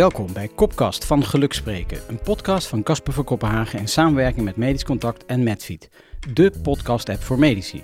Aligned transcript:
Welkom 0.00 0.32
bij 0.32 0.48
Kopkast 0.48 1.04
van 1.04 1.24
Geluk 1.24 1.52
Spreken, 1.52 2.00
een 2.08 2.20
podcast 2.20 2.66
van 2.66 2.82
Casper 2.82 3.12
van 3.12 3.24
Kopenhagen 3.24 3.78
in 3.78 3.88
samenwerking 3.88 4.44
met 4.44 4.56
Medisch 4.56 4.84
Contact 4.84 5.26
en 5.26 5.42
Medfeed, 5.42 5.90
de 6.32 6.52
podcast-app 6.62 7.22
voor 7.22 7.38
medici. 7.38 7.82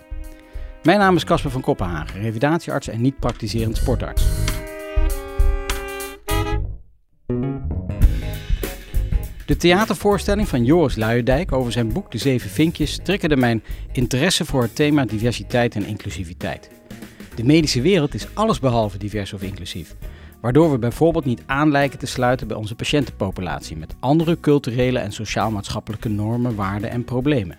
Mijn 0.83 0.99
naam 0.99 1.17
is 1.17 1.25
Casper 1.25 1.51
van 1.51 1.61
Kopenhagen, 1.61 2.21
revalidatiearts 2.21 2.89
en 2.89 3.01
niet-praktiserend 3.01 3.77
sportarts. 3.77 4.25
De 9.47 9.57
theatervoorstelling 9.57 10.49
van 10.49 10.65
Joris 10.65 10.97
Luijendijk 10.97 11.53
over 11.53 11.73
zijn 11.73 11.93
boek 11.93 12.11
De 12.11 12.19
Zeven 12.19 12.51
Vinkjes 12.51 13.01
triggerde 13.03 13.37
mijn 13.37 13.63
interesse 13.93 14.45
voor 14.45 14.63
het 14.63 14.75
thema 14.75 15.05
diversiteit 15.05 15.75
en 15.75 15.87
inclusiviteit. 15.87 16.71
De 17.35 17.45
medische 17.45 17.81
wereld 17.81 18.15
is 18.15 18.27
allesbehalve 18.35 18.99
divers 18.99 19.33
of 19.33 19.43
inclusief 19.43 19.95
waardoor 20.47 20.71
we 20.71 20.79
bijvoorbeeld 20.79 21.25
niet 21.25 21.43
aan 21.47 21.71
lijken 21.71 21.99
te 21.99 22.07
sluiten 22.07 22.49
bij 22.49 22.57
onze 22.57 22.75
patiëntenpopulatie 22.75 23.77
met 23.77 23.95
andere 24.01 24.41
culturele 24.41 24.99
en 24.99 25.13
sociaal-maatschappelijke 25.13 26.09
normen, 26.09 26.55
waarden 26.55 26.91
en 26.91 27.05
problemen. 27.05 27.59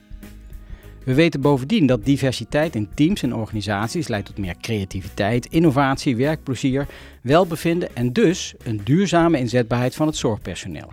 We 1.03 1.13
weten 1.13 1.41
bovendien 1.41 1.85
dat 1.85 2.05
diversiteit 2.05 2.75
in 2.75 2.89
teams 2.93 3.23
en 3.23 3.35
organisaties 3.35 4.07
leidt 4.07 4.25
tot 4.25 4.37
meer 4.37 4.55
creativiteit, 4.61 5.45
innovatie, 5.45 6.15
werkplezier, 6.15 6.87
welbevinden 7.21 7.95
en 7.95 8.13
dus 8.13 8.53
een 8.63 8.81
duurzame 8.83 9.39
inzetbaarheid 9.39 9.95
van 9.95 10.07
het 10.07 10.15
zorgpersoneel. 10.15 10.91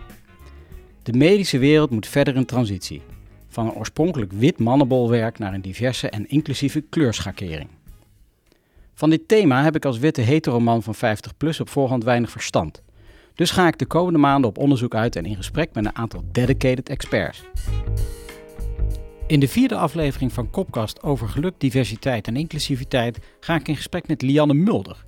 De 1.03 1.13
medische 1.13 1.57
wereld 1.57 1.89
moet 1.89 2.07
verder 2.07 2.35
in 2.35 2.45
transitie, 2.45 3.01
van 3.47 3.65
een 3.65 3.73
oorspronkelijk 3.73 4.31
wit 4.31 4.59
mannenbolwerk 4.59 5.39
naar 5.39 5.53
een 5.53 5.61
diverse 5.61 6.09
en 6.09 6.29
inclusieve 6.29 6.81
kleurschakering. 6.81 7.69
Van 8.95 9.09
dit 9.09 9.27
thema 9.27 9.63
heb 9.63 9.75
ik 9.75 9.85
als 9.85 9.97
witte 9.97 10.21
heteroman 10.21 10.83
van 10.83 10.95
50 10.95 11.37
plus 11.37 11.59
op 11.59 11.69
voorhand 11.69 12.03
weinig 12.03 12.31
verstand. 12.31 12.83
Dus 13.33 13.51
ga 13.51 13.67
ik 13.67 13.77
de 13.77 13.85
komende 13.85 14.19
maanden 14.19 14.49
op 14.49 14.57
onderzoek 14.57 14.95
uit 14.95 15.15
en 15.15 15.25
in 15.25 15.35
gesprek 15.35 15.69
met 15.73 15.85
een 15.85 15.95
aantal 15.95 16.23
dedicated 16.31 16.89
experts. 16.89 17.43
In 19.27 19.39
de 19.39 19.47
vierde 19.47 19.75
aflevering 19.75 20.33
van 20.33 20.49
Kopkast 20.49 21.03
over 21.03 21.27
geluk, 21.27 21.53
diversiteit 21.57 22.27
en 22.27 22.35
inclusiviteit 22.35 23.19
ga 23.39 23.55
ik 23.55 23.67
in 23.67 23.75
gesprek 23.75 24.07
met 24.07 24.21
Lianne 24.21 24.53
Mulder. 24.53 25.05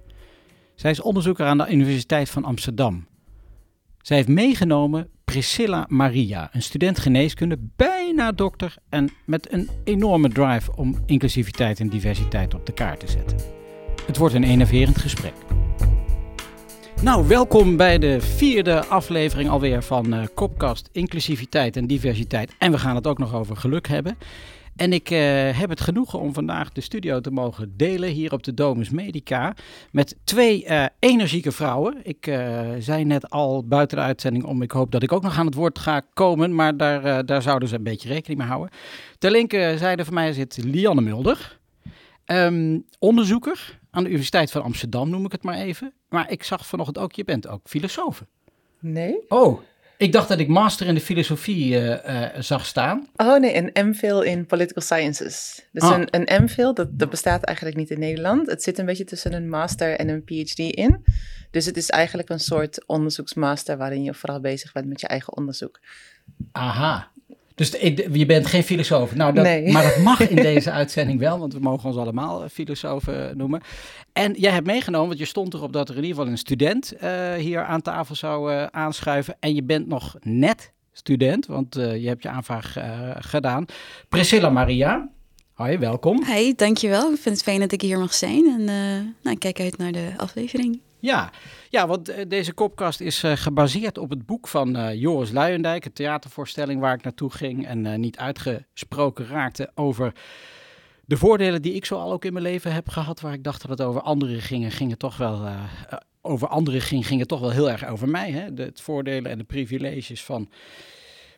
Zij 0.75 0.91
is 0.91 1.01
onderzoeker 1.01 1.45
aan 1.45 1.57
de 1.57 1.71
Universiteit 1.71 2.29
van 2.29 2.43
Amsterdam. 2.43 3.05
Zij 4.01 4.17
heeft 4.17 4.29
meegenomen 4.29 5.09
Priscilla 5.25 5.85
Maria, 5.89 6.49
een 6.51 6.61
student 6.61 6.99
geneeskunde, 6.99 7.57
bijna 7.75 8.31
dokter 8.31 8.75
en 8.89 9.09
met 9.25 9.53
een 9.53 9.69
enorme 9.83 10.29
drive 10.29 10.75
om 10.75 10.95
inclusiviteit 11.05 11.79
en 11.79 11.89
diversiteit 11.89 12.53
op 12.53 12.65
de 12.65 12.73
kaart 12.73 12.99
te 12.99 13.07
zetten. 13.07 13.56
Het 14.07 14.17
wordt 14.17 14.35
een 14.35 14.43
enerverend 14.43 14.97
gesprek. 14.97 15.33
Nou, 17.01 17.27
welkom 17.27 17.77
bij 17.77 17.97
de 17.97 18.21
vierde 18.21 18.85
aflevering 18.85 19.49
alweer 19.49 19.83
van 19.83 20.13
uh, 20.13 20.23
Kopkast 20.33 20.89
Inclusiviteit 20.91 21.77
en 21.77 21.87
Diversiteit. 21.87 22.55
En 22.57 22.71
we 22.71 22.77
gaan 22.77 22.95
het 22.95 23.07
ook 23.07 23.17
nog 23.17 23.33
over 23.33 23.55
geluk 23.55 23.87
hebben. 23.87 24.17
En 24.75 24.93
ik 24.93 25.09
uh, 25.09 25.19
heb 25.59 25.69
het 25.69 25.81
genoegen 25.81 26.19
om 26.19 26.33
vandaag 26.33 26.71
de 26.71 26.81
studio 26.81 27.19
te 27.19 27.31
mogen 27.31 27.73
delen 27.77 28.09
hier 28.09 28.33
op 28.33 28.43
de 28.43 28.53
Domus 28.53 28.89
Medica 28.89 29.53
met 29.91 30.15
twee 30.23 30.65
uh, 30.65 30.85
energieke 30.99 31.51
vrouwen. 31.51 31.97
Ik 32.03 32.31
zei 32.79 33.05
net 33.05 33.29
al 33.29 33.67
buiten 33.67 33.97
de 33.97 34.03
uitzending 34.03 34.43
om, 34.43 34.61
ik 34.61 34.71
hoop 34.71 34.91
dat 34.91 35.03
ik 35.03 35.11
ook 35.11 35.23
nog 35.23 35.37
aan 35.37 35.45
het 35.45 35.55
woord 35.55 35.79
ga 35.79 36.01
komen, 36.13 36.55
maar 36.55 36.77
daar, 36.77 37.25
daar 37.25 37.41
zouden 37.41 37.69
ze 37.69 37.75
een 37.75 37.83
beetje 37.83 38.09
rekening 38.09 38.39
mee 38.39 38.49
houden. 38.49 38.69
Ter 39.17 39.31
linkerzijde 39.31 40.05
van 40.05 40.13
mij 40.13 40.33
zit 40.33 40.59
Lianne 40.63 41.01
Mulder, 41.01 41.59
um, 42.25 42.85
onderzoeker 42.99 43.79
aan 43.97 44.03
de 44.03 44.09
Universiteit 44.09 44.51
van 44.51 44.63
Amsterdam, 44.63 45.09
noem 45.09 45.25
ik 45.25 45.31
het 45.31 45.43
maar 45.43 45.57
even. 45.57 45.93
Maar 46.09 46.31
ik 46.31 46.43
zag 46.43 46.67
vanochtend 46.67 46.97
ook, 46.97 47.11
je 47.11 47.23
bent 47.23 47.47
ook 47.47 47.61
filosoof. 47.63 48.23
Nee. 48.79 49.25
Oh, 49.27 49.61
ik 49.97 50.11
dacht 50.11 50.27
dat 50.27 50.39
ik 50.39 50.47
master 50.47 50.87
in 50.87 50.93
de 50.93 51.01
filosofie 51.01 51.73
uh, 51.73 51.87
uh, 51.87 52.25
zag 52.39 52.65
staan. 52.65 53.07
Oh 53.15 53.39
nee, 53.39 53.71
een 53.73 53.87
MPhil 53.87 54.21
in 54.21 54.45
Political 54.45 54.83
Sciences. 54.83 55.65
Dus 55.71 55.83
ah. 55.83 55.97
een, 55.97 56.07
een 56.11 56.43
MPhil, 56.43 56.73
dat, 56.73 56.99
dat 56.99 57.09
bestaat 57.09 57.43
eigenlijk 57.43 57.77
niet 57.77 57.89
in 57.89 57.99
Nederland. 57.99 58.47
Het 58.47 58.63
zit 58.63 58.77
een 58.77 58.85
beetje 58.85 59.03
tussen 59.03 59.33
een 59.33 59.49
master 59.49 59.95
en 59.95 60.09
een 60.09 60.23
PhD 60.23 60.59
in. 60.59 61.05
Dus 61.51 61.65
het 61.65 61.77
is 61.77 61.89
eigenlijk 61.89 62.29
een 62.29 62.39
soort 62.39 62.85
onderzoeksmaster 62.85 63.77
waarin 63.77 64.03
je 64.03 64.13
vooral 64.13 64.39
bezig 64.39 64.71
bent 64.71 64.87
met 64.87 65.01
je 65.01 65.07
eigen 65.07 65.37
onderzoek. 65.37 65.79
Aha, 66.51 67.11
dus 67.57 67.71
je 68.11 68.25
bent 68.25 68.45
geen 68.45 68.63
filosoof. 68.63 69.15
Nou, 69.15 69.33
dat, 69.33 69.43
nee. 69.43 69.71
Maar 69.71 69.83
dat 69.83 69.97
mag 69.97 70.29
in 70.29 70.35
deze 70.51 70.71
uitzending 70.71 71.19
wel, 71.19 71.39
want 71.39 71.53
we 71.53 71.59
mogen 71.59 71.89
ons 71.89 71.97
allemaal 71.97 72.43
eh, 72.43 72.49
filosofen 72.49 73.37
noemen. 73.37 73.61
En 74.13 74.33
jij 74.33 74.51
hebt 74.51 74.65
meegenomen, 74.65 75.07
want 75.07 75.19
je 75.19 75.25
stond 75.25 75.53
erop 75.53 75.73
dat 75.73 75.89
er 75.89 75.95
in 75.95 76.01
ieder 76.01 76.17
geval 76.17 76.31
een 76.31 76.37
student 76.37 76.93
uh, 77.03 77.33
hier 77.33 77.63
aan 77.63 77.81
tafel 77.81 78.15
zou 78.15 78.53
uh, 78.53 78.65
aanschuiven. 78.65 79.35
En 79.39 79.55
je 79.55 79.63
bent 79.63 79.87
nog 79.87 80.15
net 80.21 80.73
student, 80.91 81.45
want 81.45 81.77
uh, 81.77 81.95
je 82.01 82.07
hebt 82.07 82.23
je 82.23 82.29
aanvraag 82.29 82.77
gedaan. 83.19 83.65
Priscilla 84.09 84.49
Maria. 84.49 85.09
Hoi, 85.53 85.77
welkom. 85.77 86.23
Hoi, 86.23 86.55
dankjewel. 86.55 87.11
Ik 87.11 87.19
vind 87.19 87.35
het 87.35 87.43
fijn 87.43 87.59
dat 87.59 87.71
ik 87.71 87.81
hier 87.81 87.99
mag 87.99 88.13
zijn. 88.13 88.45
En 88.45 88.63
nou, 89.21 89.35
ik 89.35 89.39
kijk 89.39 89.59
uit 89.59 89.77
naar 89.77 89.91
de 89.91 90.13
aflevering. 90.17 90.79
Ja, 90.99 91.31
ja 91.69 91.87
want 91.87 92.09
eh, 92.09 92.25
deze 92.27 92.53
kopkast 92.53 92.99
is 93.01 93.23
uh, 93.23 93.31
gebaseerd 93.35 93.97
op 93.97 94.09
het 94.09 94.25
boek 94.25 94.47
van 94.47 94.77
uh, 94.77 94.93
Joris 94.93 95.31
Luijendijk, 95.31 95.85
een 95.85 95.93
theatervoorstelling 95.93 96.81
waar 96.81 96.93
ik 96.93 97.03
naartoe 97.03 97.31
ging 97.31 97.67
en 97.67 97.99
niet 97.99 98.17
uitgesproken 98.17 99.27
raakte 99.27 99.71
over 99.75 100.13
de 101.05 101.17
voordelen 101.17 101.61
die 101.61 101.73
ik 101.73 101.85
zo 101.85 101.99
al 101.99 102.11
ook 102.11 102.25
in 102.25 102.33
mijn 102.33 102.45
leven 102.45 102.73
heb 102.73 102.89
gehad, 102.89 103.21
waar 103.21 103.33
ik 103.33 103.43
dacht 103.43 103.61
dat 103.61 103.69
het 103.69 103.87
over 103.87 104.01
anderen 104.01 104.41
ging, 104.41 104.75
ging 104.75 104.89
het 104.89 104.99
toch 104.99 105.17
wel 105.17 105.49
over 106.21 106.47
anderen 106.47 106.81
ging, 106.81 107.07
ging 107.07 107.19
het 107.19 107.29
toch 107.29 107.39
wel 107.39 107.51
heel 107.51 107.69
erg 107.71 107.87
over 107.87 108.09
mij. 108.09 108.31
Hè? 108.31 108.53
De, 108.53 108.63
het 108.63 108.81
voordelen 108.81 109.31
en 109.31 109.37
de 109.37 109.43
privileges 109.43 110.23
van 110.23 110.49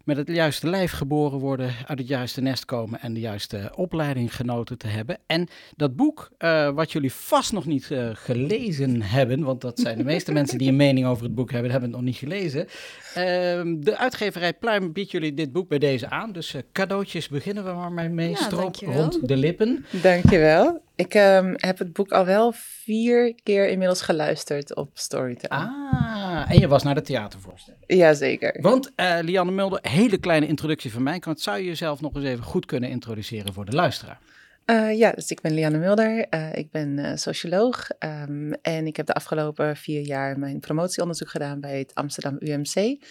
met 0.04 0.18
het 0.18 0.28
juiste 0.28 0.70
lijf 0.70 0.92
geboren 0.92 1.40
worden, 1.40 1.72
uit 1.86 2.00
het 2.00 2.08
juiste 2.08 2.42
nest 2.42 2.66
komen 2.66 3.02
en 3.02 3.14
de 3.14 3.20
juiste 3.20 3.72
opleiding 3.76 4.36
genoten 4.36 4.78
te 4.78 4.88
hebben. 4.88 5.18
En 5.26 5.48
dat 5.76 5.96
boek, 5.96 6.30
uh, 6.40 6.70
wat 6.70 6.92
jullie 6.92 7.14
vast 7.14 7.52
nog 7.52 7.66
niet 7.66 7.90
uh, 7.90 8.10
gelezen 8.14 9.02
hebben, 9.02 9.44
want 9.44 9.62
dat 9.62 9.80
zijn 9.80 9.98
de 9.98 10.04
meeste 10.04 10.32
mensen 10.40 10.58
die 10.58 10.68
een 10.68 10.76
mening 10.76 11.06
over 11.08 11.24
het 11.24 11.36
boek 11.36 11.52
hebben, 11.52 11.72
hebben 11.72 11.90
het 11.90 11.98
nog 11.98 12.08
niet 12.08 12.18
gelezen. 12.18 12.62
Uh, 12.62 13.16
de 13.84 13.96
uitgeverij 13.98 14.54
Pluim 14.54 14.94
biedt 14.94 15.12
jullie 15.12 15.34
dit 15.34 15.52
boek 15.52 15.68
bij 15.70 15.80
deze 15.80 16.10
aan. 16.10 16.32
Dus 16.32 16.54
uh, 16.54 16.62
cadeautjes 16.72 17.28
beginnen 17.28 17.64
we 17.66 17.72
maar 17.72 18.12
mee. 18.12 18.30
Ja, 18.30 18.36
Stroop 18.36 18.76
rond 18.76 19.28
de 19.28 19.38
lippen. 19.38 19.86
Dankjewel. 20.02 20.88
Ik 21.00 21.14
um, 21.14 21.54
heb 21.56 21.78
het 21.78 21.94
boek 21.94 22.12
al 22.12 22.26
wel 22.26 22.52
vier 22.56 23.36
keer 23.44 23.68
inmiddels 23.68 24.02
geluisterd 24.02 24.76
op 24.76 24.90
Storytel. 24.94 25.50
Ah, 25.50 26.52
en 26.52 26.60
je 26.60 26.68
was 26.68 26.84
naar 26.84 26.96
de 26.96 27.02
theatervoorstelling. 27.02 27.84
Jazeker. 27.88 28.62
Want 28.62 28.92
uh, 28.96 29.18
Lianne 29.22 29.52
Mulder, 29.52 29.80
hele 29.82 30.18
kleine 30.18 30.48
introductie 30.48 30.92
van 30.92 31.04
mij. 31.04 31.22
Zou 31.34 31.58
je 31.58 31.64
jezelf 31.64 32.02
nog 32.02 32.16
eens 32.16 32.26
even 32.26 32.44
goed 32.44 32.66
kunnen 32.66 32.90
introduceren 32.90 33.54
voor 33.54 33.66
de 33.66 33.72
luisteraar? 33.72 34.20
Uh, 34.66 34.98
ja, 34.98 35.12
dus 35.12 35.30
ik 35.32 35.42
ben 35.42 35.54
Lianne 35.54 35.78
Mulder. 35.78 36.28
Uh, 36.30 36.56
ik 36.56 36.72
ben 36.72 37.18
socioloog. 37.18 37.88
Um, 38.00 38.54
en 38.54 38.88
ik 38.88 38.96
heb 38.96 39.06
de 39.06 39.14
afgelopen 39.14 39.76
vier 39.76 40.02
jaar 40.02 40.40
mijn 40.40 40.60
promotieonderzoek 40.60 41.30
gedaan 41.30 41.60
bij 41.60 41.80
het 41.80 41.96
Amsterdam 41.96 42.36
UMC. 42.40 43.04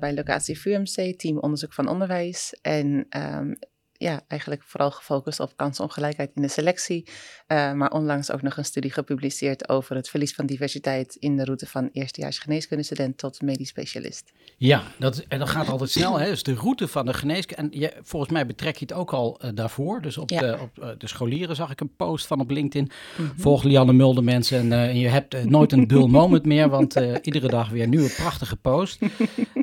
bij 0.00 0.14
locatie 0.14 0.60
VUMC, 0.60 1.18
team 1.18 1.38
onderzoek 1.38 1.72
van 1.72 1.88
onderwijs. 1.88 2.58
En 2.62 3.06
um, 3.16 3.56
ja, 4.02 4.20
eigenlijk 4.28 4.62
vooral 4.62 4.90
gefocust 4.90 5.40
op 5.40 5.56
kansongelijkheid 5.56 6.30
in 6.34 6.42
de 6.42 6.48
selectie. 6.48 7.06
Uh, 7.48 7.72
maar 7.72 7.90
onlangs 7.90 8.30
ook 8.30 8.42
nog 8.42 8.56
een 8.56 8.64
studie 8.64 8.90
gepubliceerd 8.90 9.68
over 9.68 9.96
het 9.96 10.08
verlies 10.08 10.34
van 10.34 10.46
diversiteit 10.46 11.14
in 11.14 11.36
de 11.36 11.44
route 11.44 11.66
van 11.66 11.88
eerstejaars 11.92 12.38
geneeskundestudent 12.38 13.18
tot 13.18 13.42
medisch 13.42 13.68
specialist. 13.68 14.32
Ja, 14.56 14.82
dat, 14.98 15.18
en 15.28 15.38
dat 15.38 15.48
gaat 15.48 15.68
altijd 15.68 15.90
snel. 15.90 16.18
Hè? 16.18 16.28
Dus 16.28 16.42
de 16.42 16.54
route 16.54 16.88
van 16.88 17.06
de 17.06 17.14
geneeskunde. 17.14 17.62
En 17.62 17.80
je, 17.80 17.92
volgens 18.02 18.32
mij 18.32 18.46
betrek 18.46 18.76
je 18.76 18.84
het 18.84 18.94
ook 18.94 19.12
al 19.12 19.40
uh, 19.44 19.50
daarvoor. 19.54 20.02
Dus 20.02 20.18
op, 20.18 20.30
ja. 20.30 20.40
de, 20.40 20.58
op 20.60 20.78
uh, 20.78 20.88
de 20.98 21.08
scholieren 21.08 21.56
zag 21.56 21.70
ik 21.70 21.80
een 21.80 21.96
post 21.96 22.26
van 22.26 22.40
op 22.40 22.50
LinkedIn. 22.50 22.90
Mm 23.16 23.26
-hmm. 23.26 23.40
Volg 23.40 23.62
Lianne 23.62 23.92
Mulder 23.92 24.24
mensen. 24.24 24.58
En, 24.58 24.72
en 24.72 24.98
je 24.98 25.08
hebt 25.08 25.44
nooit 25.44 25.72
een 25.72 25.86
dull 25.86 26.06
moment 26.06 26.44
meer. 26.44 26.68
Want 26.68 26.96
iedere 27.22 27.48
dag 27.48 27.68
weer 27.68 27.82
een 27.82 27.90
nieuwe 27.90 28.14
prachtige 28.16 28.56
post. 28.56 29.02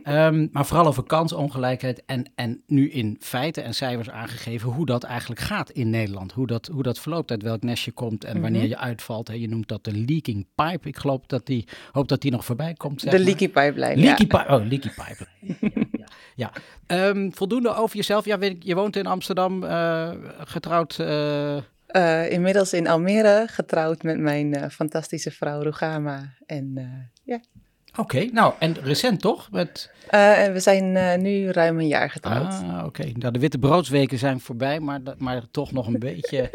um, 0.03 0.49
maar 0.51 0.65
vooral 0.65 0.85
over 0.85 1.03
kansongelijkheid. 1.03 2.05
En, 2.05 2.31
en 2.35 2.63
nu 2.67 2.89
in 2.89 3.17
feiten 3.19 3.63
en 3.63 3.73
cijfers 3.73 4.09
aangegeven 4.09 4.28
hoe 4.63 4.85
dat 4.85 5.03
eigenlijk 5.03 5.41
gaat 5.41 5.69
in 5.69 5.89
Nederland. 5.89 6.31
Hoe 6.31 6.47
dat, 6.47 6.67
hoe 6.67 6.83
dat 6.83 6.99
verloopt, 6.99 7.31
uit 7.31 7.41
welk 7.41 7.63
nestje 7.63 7.91
komt 7.91 8.23
en 8.23 8.41
wanneer 8.41 8.67
je 8.67 8.77
uitvalt. 8.77 9.27
Hè. 9.27 9.33
Je 9.33 9.47
noemt 9.47 9.67
dat 9.67 9.83
de 9.83 9.91
leaking 9.91 10.47
pipe. 10.55 10.87
Ik 10.87 10.97
geloof 10.97 11.25
dat 11.25 11.45
die, 11.45 11.67
hoop 11.91 12.07
dat 12.07 12.21
die 12.21 12.31
nog 12.31 12.45
voorbij 12.45 12.73
komt. 12.73 13.01
Zeg 13.01 13.11
de 13.11 13.19
leaky 13.19 13.49
pipeline, 13.49 13.95
leaky 13.95 14.25
ja. 14.27 14.43
Pi 14.43 14.53
oh, 14.53 14.67
leaky 14.67 14.89
pipeline. 14.89 15.57
ja, 15.91 16.05
ja. 16.35 16.51
ja. 16.87 17.07
Um, 17.07 17.33
voldoende 17.33 17.75
over 17.75 17.95
jezelf. 17.95 18.25
Ja, 18.25 18.37
weet 18.37 18.51
ik, 18.51 18.63
je 18.63 18.75
woont 18.75 18.95
in 18.95 19.05
Amsterdam, 19.05 19.63
uh, 19.63 20.11
getrouwd... 20.39 20.97
Uh... 21.01 21.57
Uh, 21.95 22.31
inmiddels 22.31 22.73
in 22.73 22.87
Almere, 22.87 23.45
getrouwd 23.47 24.03
met 24.03 24.19
mijn 24.19 24.71
fantastische 24.71 25.31
vrouw 25.31 25.61
Rugama. 25.61 26.33
En 26.45 26.73
Oké, 27.99 28.15
okay, 28.15 28.29
nou 28.33 28.53
en 28.59 28.75
recent 28.81 29.21
toch? 29.21 29.51
Met... 29.51 29.89
Uh, 30.03 30.45
we 30.45 30.59
zijn 30.59 30.95
uh, 30.95 31.15
nu 31.15 31.51
ruim 31.51 31.79
een 31.79 31.87
jaar 31.87 32.09
getrouwd. 32.09 32.53
Ah, 32.53 32.75
oké. 32.77 32.85
Okay. 32.85 33.15
Nou, 33.17 33.33
de 33.33 33.39
witte 33.39 33.57
broodsweken 33.57 34.17
zijn 34.17 34.39
voorbij, 34.39 34.79
maar, 34.79 34.99
maar 35.17 35.43
toch 35.51 35.71
nog 35.71 35.87
een 35.87 35.99
beetje 36.09 36.49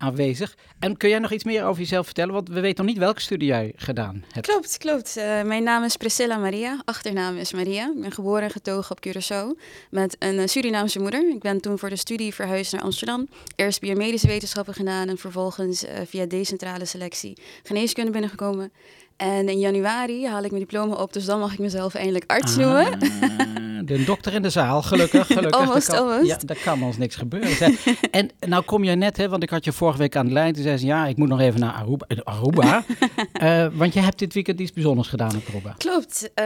aanwezig. 0.00 0.56
En 0.78 0.96
kun 0.96 1.08
jij 1.08 1.18
nog 1.18 1.32
iets 1.32 1.44
meer 1.44 1.64
over 1.64 1.80
jezelf 1.80 2.04
vertellen? 2.04 2.34
Want 2.34 2.48
we 2.48 2.60
weten 2.60 2.84
nog 2.84 2.94
niet 2.94 3.02
welke 3.02 3.20
studie 3.20 3.48
jij 3.48 3.72
gedaan 3.76 4.24
hebt. 4.32 4.46
Klopt, 4.46 4.78
klopt. 4.78 5.16
Uh, 5.16 5.42
mijn 5.42 5.62
naam 5.62 5.84
is 5.84 5.96
Priscilla 5.96 6.36
Maria. 6.36 6.82
Achternaam 6.84 7.36
is 7.36 7.52
Maria. 7.52 7.92
Ik 7.94 8.00
ben 8.00 8.12
geboren 8.12 8.42
en 8.42 8.50
getogen 8.50 8.96
op 8.96 9.06
Curaçao 9.06 9.62
met 9.90 10.16
een 10.18 10.48
Surinaamse 10.48 11.00
moeder. 11.00 11.28
Ik 11.28 11.40
ben 11.40 11.60
toen 11.60 11.78
voor 11.78 11.88
de 11.88 11.96
studie 11.96 12.34
verhuisd 12.34 12.72
naar 12.72 12.82
Amsterdam. 12.82 13.28
Eerst 13.56 13.80
biomedische 13.80 14.26
wetenschappen 14.26 14.74
gedaan 14.74 15.08
en 15.08 15.18
vervolgens 15.18 15.84
uh, 15.84 15.90
via 16.06 16.26
decentrale 16.26 16.84
selectie 16.84 17.36
geneeskunde 17.62 18.10
binnengekomen. 18.10 18.72
En 19.20 19.48
in 19.48 19.58
januari 19.58 20.26
haal 20.26 20.42
ik 20.44 20.50
mijn 20.50 20.62
diploma 20.62 20.94
op, 20.94 21.12
dus 21.12 21.24
dan 21.24 21.38
mag 21.40 21.52
ik 21.52 21.58
mezelf 21.58 21.94
eindelijk 21.94 22.24
arts 22.26 22.56
Ah, 22.56 22.58
noemen. 22.58 22.98
De 23.86 24.04
dokter 24.04 24.34
in 24.34 24.42
de 24.42 24.50
zaal, 24.50 24.82
gelukkig. 24.82 25.26
gelukkig. 25.36 25.60
Almost, 25.60 25.86
kan, 25.88 25.98
almost. 25.98 26.26
Ja, 26.26 26.36
daar 26.44 26.58
kan 26.64 26.82
ons 26.82 26.96
niks 26.98 27.16
gebeuren. 27.16 27.76
En 28.10 28.30
nou 28.46 28.62
kom 28.64 28.84
je 28.84 28.90
net, 28.94 29.16
hè, 29.16 29.28
want 29.28 29.42
ik 29.42 29.50
had 29.50 29.64
je 29.64 29.72
vorige 29.72 29.98
week 29.98 30.16
aan 30.16 30.26
de 30.26 30.32
lijn. 30.32 30.52
Toen 30.52 30.62
zei 30.62 30.76
ze, 30.76 30.86
ja, 30.86 31.06
ik 31.06 31.16
moet 31.16 31.28
nog 31.28 31.40
even 31.40 31.60
naar 31.60 31.72
Aruba. 31.72 32.06
eh, 32.08 32.18
Aruba. 32.24 32.82
Eh, 33.32 33.66
want 33.72 33.94
je 33.94 34.00
hebt 34.00 34.18
dit 34.18 34.34
weekend 34.34 34.60
iets 34.60 34.72
bijzonders 34.72 35.08
gedaan 35.08 35.36
op 35.36 35.42
Aruba. 35.48 35.74
Klopt. 35.78 36.30
Eh, 36.34 36.44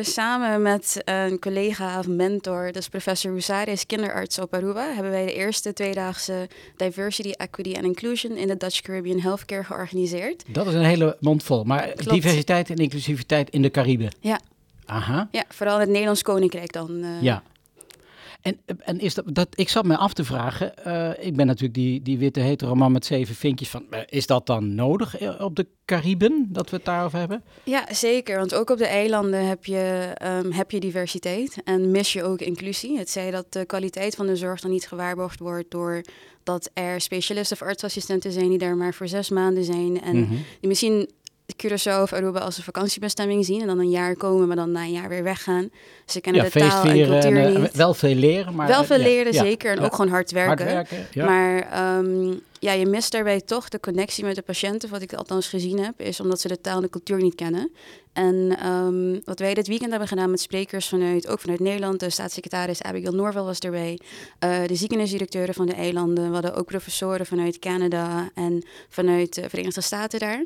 samen 0.00 0.62
met 0.62 1.02
een 1.04 1.38
collega 1.38 1.98
of 1.98 2.06
mentor, 2.06 2.76
is 2.76 2.88
professor 2.88 3.30
Rousari, 3.30 3.70
is 3.70 3.86
kinderarts 3.86 4.38
op 4.38 4.54
Aruba, 4.54 4.92
hebben 4.94 5.10
wij 5.12 5.24
de 5.26 5.32
eerste 5.34 5.72
tweedaagse 5.72 6.48
Diversity, 6.76 7.30
Equity 7.30 7.74
and 7.76 7.84
Inclusion 7.84 8.36
in 8.36 8.46
de 8.48 8.56
Dutch 8.56 8.80
Caribbean 8.80 9.20
Healthcare 9.20 9.64
georganiseerd. 9.64 10.44
Dat 10.48 10.66
is 10.66 10.74
een 10.74 10.84
hele 10.84 11.16
mond 11.20 11.42
vol. 11.42 11.64
Maar 11.64 11.88
Klopt. 11.96 12.15
Diversiteit 12.22 12.70
en 12.70 12.76
inclusiviteit 12.76 13.50
in 13.50 13.62
de 13.62 13.70
Cariben. 13.70 14.08
Ja. 14.20 14.40
Aha. 14.84 15.28
Ja, 15.32 15.44
vooral 15.48 15.78
het 15.80 15.88
Nederlands 15.88 16.22
Koninkrijk 16.22 16.72
dan. 16.72 17.02
eh. 17.02 17.22
Ja. 17.22 17.42
En, 18.42 18.58
en 18.78 19.00
is 19.00 19.14
dat, 19.14 19.24
dat, 19.34 19.48
ik 19.54 19.68
zat 19.68 19.84
me 19.84 19.96
af 19.96 20.12
te 20.12 20.24
vragen, 20.24 20.84
eh, 20.84 21.26
ik 21.26 21.36
ben 21.36 21.46
natuurlijk 21.46 21.74
die, 21.74 22.02
die 22.02 22.18
witte 22.18 22.40
hetero 22.40 22.74
man 22.74 22.92
met 22.92 23.06
zeven 23.06 23.34
vinkjes 23.34 23.68
van, 23.68 23.84
is 24.08 24.26
dat 24.26 24.46
dan 24.46 24.74
nodig 24.74 25.18
eh, 25.18 25.40
op 25.40 25.56
de 25.56 25.66
Cariben, 25.84 26.46
dat 26.48 26.70
we 26.70 26.76
het 26.76 26.84
daarover 26.84 27.18
hebben? 27.18 27.42
Ja, 27.64 27.84
zeker. 27.94 28.38
Want 28.38 28.54
ook 28.54 28.70
op 28.70 28.78
de 28.78 28.86
eilanden 28.86 29.46
heb 29.46 29.64
je, 29.64 30.10
ehm, 30.14 30.50
heb 30.52 30.70
je 30.70 30.80
diversiteit 30.80 31.56
en 31.64 31.90
mis 31.90 32.12
je 32.12 32.22
ook 32.24 32.40
inclusie. 32.40 32.98
Het 32.98 33.10
zij 33.10 33.30
dat 33.30 33.52
de 33.52 33.64
kwaliteit 33.64 34.14
van 34.14 34.26
de 34.26 34.36
zorg 34.36 34.60
dan 34.60 34.70
niet 34.70 34.88
gewaarborgd 34.88 35.38
wordt 35.40 35.70
door 35.70 36.00
dat 36.42 36.70
er 36.74 37.00
specialisten 37.00 37.56
of 37.60 37.66
artsassistenten 37.66 38.32
zijn 38.32 38.48
die 38.48 38.58
daar 38.58 38.76
maar 38.76 38.94
voor 38.94 39.08
zes 39.08 39.30
maanden 39.30 39.64
zijn. 39.64 40.00
En 40.02 40.16
Mhm. 40.20 40.30
die 40.60 40.68
misschien 40.68 41.10
Curaçao 41.54 42.02
of 42.02 42.12
Aruba 42.12 42.38
als 42.40 42.56
een 42.56 42.62
vakantiebestemming 42.62 43.44
zien 43.44 43.60
en 43.60 43.66
dan 43.66 43.78
een 43.78 43.90
jaar 43.90 44.16
komen, 44.16 44.46
maar 44.46 44.56
dan 44.56 44.70
na 44.72 44.80
een 44.82 44.92
jaar 44.92 45.08
weer 45.08 45.22
weggaan. 45.22 45.70
Ze 46.06 46.20
kennen 46.20 46.42
Ja, 46.44 46.48
de 46.50 46.58
taal 46.58 46.84
en 46.84 46.96
cultuur 47.08 47.36
en, 47.36 47.54
eh, 47.54 47.60
niet. 47.60 47.74
wel 47.74 47.94
veel 47.94 48.14
leren, 48.14 48.54
maar... 48.54 48.66
Wel 48.68 48.80
eh, 48.80 48.86
veel 48.86 48.98
ja, 48.98 49.02
leren, 49.04 49.32
ja, 49.32 49.42
zeker. 49.42 49.70
En 49.70 49.80
ook 49.84 49.94
gewoon 49.94 50.10
hard 50.10 50.30
werken. 50.30 50.72
Hard 50.74 50.90
werken, 50.90 51.06
ja. 51.12 51.24
Maar 51.24 51.58
ehm, 51.70 52.34
ja, 52.58 52.72
je 52.72 52.86
mist 52.86 53.12
daarbij 53.12 53.40
toch 53.40 53.68
de 53.68 53.80
connectie 53.80 54.24
met 54.24 54.34
de 54.34 54.42
patiënten. 54.42 54.88
Wat 54.90 55.02
ik 55.02 55.12
althans 55.14 55.48
gezien 55.48 55.78
heb, 55.78 56.00
is 56.00 56.20
omdat 56.20 56.40
ze 56.40 56.48
de 56.48 56.60
taal 56.60 56.76
en 56.76 56.82
de 56.82 56.90
cultuur 56.90 57.22
niet 57.22 57.34
kennen. 57.34 57.70
En 58.12 58.56
ehm, 58.60 59.18
wat 59.24 59.38
wij 59.38 59.54
dit 59.54 59.66
weekend 59.66 59.90
hebben 59.90 60.08
gedaan 60.08 60.30
met 60.30 60.40
sprekers 60.40 60.88
vanuit, 60.88 61.28
ook 61.28 61.40
vanuit 61.40 61.60
Nederland. 61.60 62.00
De 62.00 62.10
staatssecretaris 62.10 62.82
Abigail 62.82 63.14
Norvel 63.14 63.44
was 63.44 63.58
erbij. 63.58 63.98
eh, 64.38 64.58
de 64.66 64.74
ziekenhuisdirecteuren 64.74 65.54
van 65.54 65.66
de 65.66 65.72
eilanden. 65.74 66.26
We 66.28 66.32
hadden 66.32 66.54
ook 66.54 66.66
professoren 66.66 67.26
vanuit 67.26 67.58
Canada 67.58 68.30
en 68.34 68.64
vanuit 68.88 69.34
de 69.34 69.48
Verenigde 69.48 69.80
Staten 69.80 70.18
daar. 70.20 70.44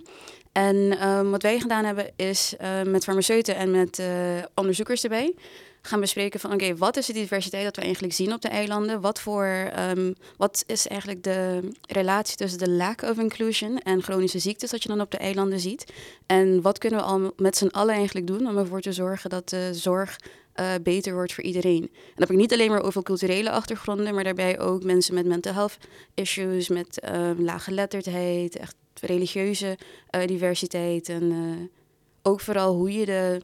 En 0.52 0.98
ehm, 0.98 1.30
wat 1.30 1.42
wij 1.42 1.60
gedaan 1.60 1.84
hebben 1.84 2.12
is 2.16 2.54
eh, 2.58 2.82
met 2.82 3.04
farmaceuten 3.04 3.56
en 3.56 3.70
met 3.70 3.98
eh, 3.98 4.08
onderzoekers 4.54 5.02
erbij 5.02 5.34
gaan 5.82 6.00
bespreken 6.00 6.40
van 6.40 6.52
oké, 6.52 6.76
wat 6.76 6.96
is 6.96 7.06
de 7.06 7.12
diversiteit 7.12 7.64
dat 7.64 7.76
we 7.76 7.82
eigenlijk 7.82 8.14
zien 8.14 8.32
op 8.32 8.40
de 8.40 8.48
eilanden? 8.48 9.00
Wat, 9.00 9.20
voor, 9.20 9.44
ehm, 9.44 10.12
wat 10.36 10.64
is 10.66 10.86
eigenlijk 10.86 11.22
de 11.22 11.68
relatie 11.88 12.36
tussen 12.36 12.58
de 12.58 12.70
lack 12.70 13.02
of 13.02 13.18
inclusion 13.18 13.78
en 13.78 14.02
chronische 14.02 14.38
ziektes 14.38 14.70
dat 14.70 14.82
je 14.82 14.88
dan 14.88 15.00
op 15.00 15.10
de 15.10 15.16
eilanden 15.16 15.60
ziet? 15.60 15.92
En 16.26 16.62
wat 16.62 16.78
kunnen 16.78 16.98
we 16.98 17.04
al 17.04 17.32
met 17.36 17.56
z'n 17.56 17.66
allen 17.66 17.94
eigenlijk 17.94 18.26
doen 18.26 18.46
om 18.48 18.58
ervoor 18.58 18.80
te 18.80 18.92
zorgen 18.92 19.30
dat 19.30 19.48
de 19.48 19.70
zorg 19.72 20.16
eh, 20.52 20.74
beter 20.82 21.14
wordt 21.14 21.32
voor 21.32 21.44
iedereen? 21.44 21.82
En 21.82 21.90
dan 21.90 22.14
heb 22.14 22.30
ik 22.30 22.36
niet 22.36 22.52
alleen 22.52 22.70
maar 22.70 22.82
over 22.82 23.02
culturele 23.02 23.50
achtergronden, 23.50 24.14
maar 24.14 24.24
daarbij 24.24 24.58
ook 24.58 24.82
mensen 24.82 25.14
met 25.14 25.26
mental 25.26 25.52
health 25.52 25.76
issues, 26.14 26.68
met 26.68 27.00
ehm 27.00 27.42
lage 27.42 27.60
geletterdheid, 27.60 28.56
echt 28.56 28.74
religieuze 29.00 29.78
eh, 30.10 30.26
diversiteit 30.26 31.08
en 31.08 31.30
eh, 31.30 31.66
ook 32.22 32.40
vooral 32.40 32.74
hoe 32.74 32.92
je 32.92 33.06
de 33.06 33.40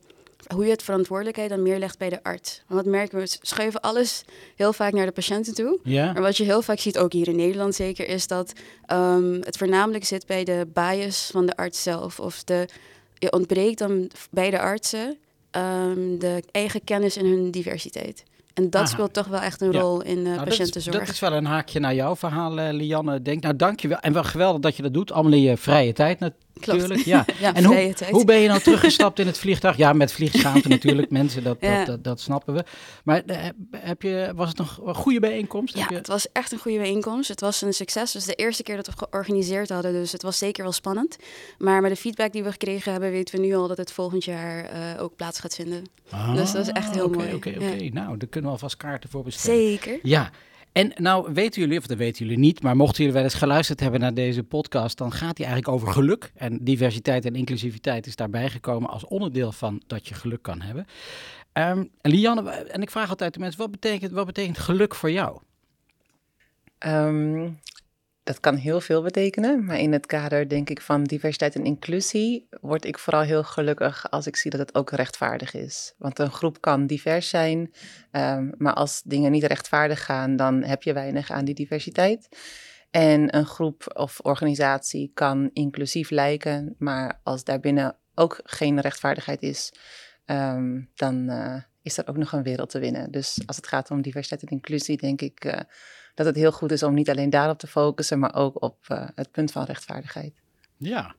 hoe 0.55 0.65
je 0.65 0.71
het 0.71 0.83
verantwoordelijkheid 0.83 1.51
dan 1.51 1.63
meer 1.63 1.79
legt 1.79 1.99
bij 1.99 2.09
de 2.09 2.23
arts. 2.23 2.63
Want 2.67 2.83
wat 2.83 2.93
merken 2.93 3.19
we? 3.19 3.25
We 3.25 3.39
schuiven 3.41 3.81
alles 3.81 4.25
heel 4.57 4.73
vaak 4.73 4.93
naar 4.93 5.07
de 5.07 5.13
patiënten 5.13 5.55
toe. 5.55 5.79
Ja, 5.83 6.13
Maar 6.13 6.23
wat 6.23 6.37
je 6.37 6.45
heel 6.45 6.63
vaak 6.63 6.79
ziet, 6.79 6.99
ook 6.99 7.13
hier 7.13 7.29
in 7.29 7.37
Nederland 7.37 7.75
zeker, 7.75 8.09
is 8.09 8.27
dat 8.27 8.53
ehm, 8.87 9.33
het 9.33 9.57
voornamelijk 9.57 10.05
zit 10.05 10.27
bij 10.27 10.45
de 10.45 10.67
bias 10.73 11.29
van 11.33 11.47
de 11.47 11.57
arts 11.57 11.83
zelf. 11.83 12.21
Of 12.21 12.45
de, 12.45 12.69
je 13.15 13.33
ontbreekt 13.33 13.79
dan 13.79 14.11
bij 14.31 14.51
de 14.51 14.61
artsen 14.61 15.17
ehm, 15.51 16.19
de 16.19 16.43
eigen 16.51 16.85
kennis 16.85 17.17
in 17.17 17.27
hun 17.27 17.51
diversiteit. 17.51 18.25
En 18.57 18.71
dat 18.71 18.75
Aha. 18.83 18.87
speelt 18.91 19.13
toch 19.13 19.27
wel 19.27 19.41
echt 19.41 19.61
een 19.61 19.73
Ja. 19.73 19.81
rol 19.81 20.03
in 20.03 20.19
uh, 20.19 20.25
Nou, 20.25 20.37
dat, 20.39 20.47
is, 20.47 20.57
patiëntenzorg. 20.57 20.99
dat 20.99 21.09
is 21.09 21.21
wel 21.21 21.33
een 21.33 21.45
haakje 21.45 21.81
naar 21.81 21.95
jouw 21.95 22.17
verhaal, 22.17 22.59
eh, 22.59 22.73
Lianne. 22.73 23.23
Denk, 23.23 23.43
nou, 23.43 23.57
dank 23.57 23.81
je 23.81 23.89
wel. 23.89 23.99
En 23.99 24.13
wel 24.13 24.25
geweldig 24.25 24.61
dat 24.61 24.77
je 24.77 24.83
dat 24.83 24.95
doet. 24.95 25.13
Allemaal 25.13 25.33
in 25.33 25.41
je 25.41 25.57
vrije 25.57 25.93
tijd 25.93 26.19
natuurlijk. 26.19 26.46
Klopt. 26.61 27.05
Ja. 27.05 27.25
ja, 27.41 27.55
En 27.55 27.65
hoe, 27.65 27.95
hoe 28.11 28.25
ben 28.25 28.39
je 28.39 28.49
nou 28.49 28.61
teruggestapt 28.61 29.19
in 29.19 29.27
het 29.27 29.39
vliegtuig? 29.39 29.77
Ja, 29.77 29.93
met 29.93 30.13
vliegschaamte 30.13 30.69
natuurlijk, 30.69 31.11
mensen, 31.11 31.43
dat, 31.43 31.57
Ja. 31.61 31.77
dat, 31.79 31.87
dat, 31.87 32.05
dat 32.05 32.21
snappen 32.21 32.55
we. 32.55 32.65
Maar 33.05 33.23
eh, 33.27 33.49
heb 33.77 34.03
je, 34.03 34.33
was 34.35 34.49
het 34.49 34.59
nog 34.59 34.81
een 34.85 34.95
goede 34.95 35.21
bijeenkomst? 35.21 35.77
Ja, 35.77 35.87
je- 35.89 35.95
het 35.95 36.07
was 36.07 36.33
echt 36.33 36.53
een 36.53 36.59
goede 36.59 36.79
bijeenkomst. 36.79 37.29
Het 37.29 37.41
was 37.41 37.63
een 37.63 37.73
succes. 37.73 38.03
Het 38.03 38.25
was 38.25 38.25
de 38.25 38.43
eerste 38.43 38.63
keer 38.63 38.77
dat 38.77 38.87
we 38.87 38.93
georganiseerd 38.97 39.69
hadden, 39.69 39.93
dus 39.93 40.13
het 40.13 40.23
was 40.23 40.39
zeker 40.39 40.63
wel 40.63 40.73
spannend. 40.73 41.17
Maar 41.59 41.81
met 41.81 41.91
de 41.91 41.97
feedback 41.97 42.33
die 42.33 42.43
we 42.43 42.51
gekregen 42.51 42.93
hebben, 42.93 43.11
weten 43.11 43.41
we 43.41 43.47
nu 43.47 43.55
al 43.55 43.69
dat 43.69 43.77
het 43.77 43.93
volgend 43.93 44.25
jaar 44.25 44.65
eh, 44.65 45.03
ook 45.03 45.17
plaats 45.17 45.39
gaat 45.41 45.55
vinden. 45.55 45.85
Dus 46.35 46.53
dat 46.53 46.67
is 46.67 46.73
echt 46.73 46.95
heel 46.95 47.03
Ah, 47.05 47.09
oké, 47.09 47.17
mooi. 47.19 47.35
Oké, 47.35 47.49
Ja. 47.51 47.57
oké. 47.57 47.85
Nou, 47.93 48.17
daar 48.17 48.29
kunnen 48.29 48.51
we 48.51 48.57
alvast 48.57 48.77
kaarten 48.77 49.11
voor 49.11 49.23
bestellen. 49.23 49.61
Zeker. 49.67 49.99
Ja, 50.03 50.31
en 50.77 50.93
nou 50.97 51.33
weten 51.33 51.61
jullie, 51.61 51.79
of 51.79 51.87
dat 51.87 51.97
weten 51.97 52.25
jullie 52.25 52.41
niet, 52.41 52.63
maar 52.63 52.77
mochten 52.77 52.99
jullie 52.99 53.13
wel 53.13 53.23
eens 53.23 53.35
geluisterd 53.35 53.81
hebben 53.81 54.01
naar 54.01 54.15
deze 54.15 54.43
podcast, 54.43 54.99
dan 54.99 55.13
gaat 55.13 55.37
die 55.37 55.47
eigenlijk 55.47 55.75
over 55.75 55.93
geluk. 55.93 56.33
En 56.35 56.65
diversiteit 56.65 57.25
en 57.25 57.35
inclusiviteit 57.35 58.07
is 58.07 58.17
daarbij 58.17 58.49
gekomen 58.51 58.91
als 58.91 59.07
onderdeel 59.07 59.53
van 59.53 59.83
dat 59.87 60.09
je 60.09 60.15
geluk 60.15 60.43
kan 60.43 60.61
hebben. 60.61 60.87
En 61.53 61.91
Lianne, 62.03 62.51
en 62.51 62.83
ik 62.83 62.91
vraag 62.91 63.09
altijd 63.09 63.35
de 63.35 63.41
mensen, 63.41 63.61
wat 63.61 63.71
betekent, 63.71 64.13
wat 64.13 64.27
betekent 64.27 64.59
geluk 64.59 64.95
voor 64.95 65.11
jou? 65.11 65.39
Ehm, 66.79 67.49
dat 68.27 68.41
kan 68.41 68.55
heel 68.55 68.81
veel 68.81 69.03
betekenen, 69.03 69.65
maar 69.65 69.79
in 69.79 69.93
het 69.93 70.07
kader 70.07 70.49
denk 70.49 70.71
ik 70.71 70.81
van 70.81 71.05
diversiteit 71.05 71.55
en 71.55 71.65
inclusie 71.65 72.49
word 72.61 72.85
ik 72.85 72.99
vooral 72.99 73.23
heel 73.23 73.43
gelukkig 73.45 74.11
als 74.11 74.27
ik 74.27 74.37
zie 74.37 74.51
dat 74.51 74.61
het 74.61 74.75
ook 74.75 74.91
rechtvaardig 74.91 75.55
is. 75.55 75.95
Want 75.99 76.19
een 76.19 76.31
groep 76.31 76.61
kan 76.61 76.87
divers 76.87 77.29
zijn, 77.29 77.75
ehm, 78.11 78.51
maar 78.59 78.75
als 78.75 79.03
dingen 79.03 79.31
niet 79.31 79.45
rechtvaardig 79.45 80.05
gaan, 80.05 80.37
dan 80.37 80.63
heb 80.63 80.83
je 80.83 80.93
weinig 80.93 81.31
aan 81.31 81.45
die 81.45 81.55
diversiteit. 81.55 82.29
En 82.91 83.37
een 83.37 83.47
groep 83.47 83.93
of 83.95 84.21
organisatie 84.21 85.11
kan 85.15 85.51
inclusief 85.53 86.11
lijken, 86.11 86.75
maar 86.79 87.21
als 87.23 87.45
daarbinnen 87.45 87.97
ook 88.15 88.41
geen 88.45 88.81
rechtvaardigheid 88.81 89.43
is, 89.43 89.73
ehm, 90.25 90.81
dan 90.95 91.29
eh, 91.29 91.63
is 91.83 91.99
er 91.99 92.09
ook 92.09 92.17
nog 92.17 92.33
een 92.33 92.43
wereld 92.43 92.71
te 92.71 92.79
winnen. 92.79 93.11
Dus 93.11 93.43
als 93.47 93.57
het 93.57 93.67
gaat 93.67 93.91
om 93.91 94.03
diversiteit 94.03 94.43
en 94.43 94.49
inclusie, 94.49 94.97
denk 94.97 95.21
ik 95.21 95.45
eh, 95.45 95.61
dat 96.17 96.27
het 96.27 96.37
heel 96.37 96.53
goed 96.53 96.73
is 96.73 96.83
om 96.83 96.95
niet 96.95 97.11
alleen 97.11 97.31
daarop 97.31 97.59
te 97.59 97.67
focussen, 97.67 98.19
maar 98.19 98.35
ook 98.35 98.63
op 98.63 98.77
eh, 98.87 99.09
het 99.15 99.31
punt 99.31 99.53
van 99.53 99.65
rechtvaardigheid. 99.65 100.35
Ja. 100.77 101.15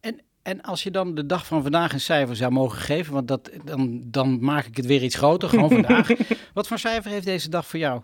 En, 0.00 0.20
en 0.42 0.62
als 0.62 0.82
je 0.82 0.90
dan 0.90 1.14
de 1.14 1.26
dag 1.26 1.46
van 1.46 1.62
vandaag 1.62 1.92
een 1.92 2.00
cijfer 2.00 2.36
zou 2.36 2.52
mogen 2.52 2.78
geven, 2.78 3.12
want 3.12 3.28
dat, 3.28 3.50
dan, 3.64 4.02
dan 4.04 4.44
maak 4.44 4.64
ik 4.64 4.76
het 4.76 4.86
weer 4.86 5.02
iets 5.02 5.16
groter, 5.16 5.48
gewoon 5.48 5.70
vandaag. 5.80 6.08
Wat 6.54 6.68
voor 6.68 6.78
cijfer 6.78 7.10
heeft 7.10 7.24
deze 7.24 7.48
dag 7.48 7.66
voor 7.66 7.78
jou? 7.78 8.02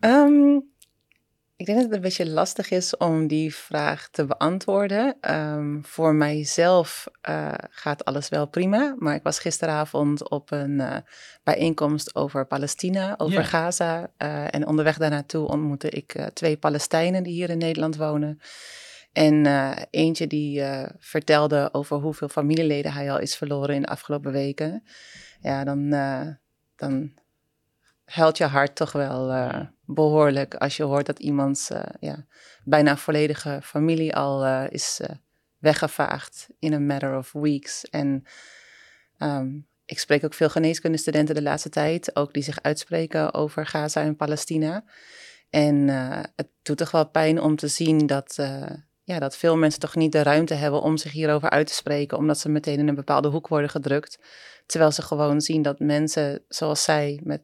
Ehm, 0.00 0.58
ik 1.56 1.66
denk 1.66 1.78
dat 1.78 1.86
het 1.86 1.96
een 1.96 2.02
beetje 2.02 2.28
lastig 2.28 2.70
is 2.70 2.96
om 2.96 3.26
die 3.26 3.54
vraag 3.54 4.08
te 4.08 4.24
beantwoorden. 4.24 5.16
Ehm, 5.20 5.82
voor 5.82 6.14
mijzelf 6.14 7.06
eh, 7.20 7.52
gaat 7.70 8.04
alles 8.04 8.28
wel 8.28 8.46
prima, 8.46 8.94
maar 8.98 9.14
ik 9.14 9.22
was 9.22 9.38
gisteravond 9.38 10.28
op 10.30 10.50
een 10.50 10.80
eh, 10.80 10.96
bijeenkomst 11.42 12.14
over 12.14 12.46
Palestina, 12.46 13.14
over. 13.18 13.44
Gaza. 13.44 14.10
eh, 14.16 14.54
en 14.54 14.66
onderweg 14.66 14.98
daarnaartoe 14.98 15.48
ontmoette 15.48 15.88
ik 15.88 16.30
twee 16.32 16.56
Palestijnen 16.56 17.22
die 17.22 17.32
hier 17.32 17.50
in 17.50 17.58
Nederland 17.58 17.96
wonen. 17.96 18.38
En 19.12 19.46
eentje 19.90 20.26
die 20.26 20.62
vertelde 20.98 21.68
over 21.72 21.96
hoeveel 21.96 22.28
familieleden 22.28 22.92
hij 22.92 23.12
al 23.12 23.18
is 23.18 23.36
verloren 23.36 23.74
in 23.74 23.80
de 23.80 23.88
afgelopen 23.88 24.32
weken. 24.32 24.82
Ja, 25.40 25.64
dan, 25.64 25.90
dan 26.76 27.12
huilt 28.04 28.38
je 28.38 28.44
hart 28.44 28.76
toch 28.76 28.92
wel 28.92 29.30
eh, 29.30 29.60
behoorlijk 29.84 30.54
als 30.54 30.76
je 30.76 30.82
hoort 30.82 31.06
dat 31.06 31.18
iemands 31.18 31.70
eh, 31.70 31.82
ja, 32.00 32.24
bijna 32.64 32.96
volledige 32.96 33.60
familie 33.62 34.16
al 34.16 34.44
eh, 34.44 34.64
is 34.68 35.00
weggevaagd 35.58 36.46
in 36.58 36.74
a 36.74 36.78
matter 36.78 37.16
of 37.16 37.32
weeks. 37.32 37.84
En 37.84 38.24
ehm, 39.18 39.48
ik 39.84 39.98
spreek 39.98 40.24
ook 40.24 40.34
veel 40.34 40.50
geneeskundestudenten 40.50 41.34
de 41.34 41.42
laatste 41.42 41.68
tijd, 41.68 42.16
ook 42.16 42.32
die 42.32 42.42
zich 42.42 42.62
uitspreken 42.62 43.34
over 43.34 43.66
Gaza 43.66 44.02
en 44.02 44.16
Palestina. 44.16 44.84
En 45.50 45.88
het 46.36 46.48
doet 46.62 46.76
toch 46.76 46.90
wel 46.90 47.08
pijn 47.08 47.40
om 47.40 47.56
te 47.56 47.68
zien 47.68 48.06
dat, 48.06 48.34
ja, 49.02 49.18
dat 49.18 49.36
veel 49.36 49.56
mensen 49.56 49.80
toch 49.80 49.94
niet 49.94 50.12
de 50.12 50.22
ruimte 50.22 50.54
hebben 50.54 50.82
om 50.82 50.96
zich 50.96 51.12
hierover 51.12 51.50
uit 51.50 51.66
te 51.66 51.74
spreken, 51.74 52.18
omdat 52.18 52.38
ze 52.38 52.48
meteen 52.48 52.78
in 52.78 52.88
een 52.88 52.94
bepaalde 52.94 53.28
hoek 53.28 53.48
worden 53.48 53.70
gedrukt. 53.70 54.18
Terwijl 54.66 54.92
ze 54.92 55.02
gewoon 55.02 55.40
zien 55.40 55.62
dat 55.62 55.78
mensen 55.78 56.44
zoals 56.48 56.82
zij, 56.82 57.20
met 57.22 57.42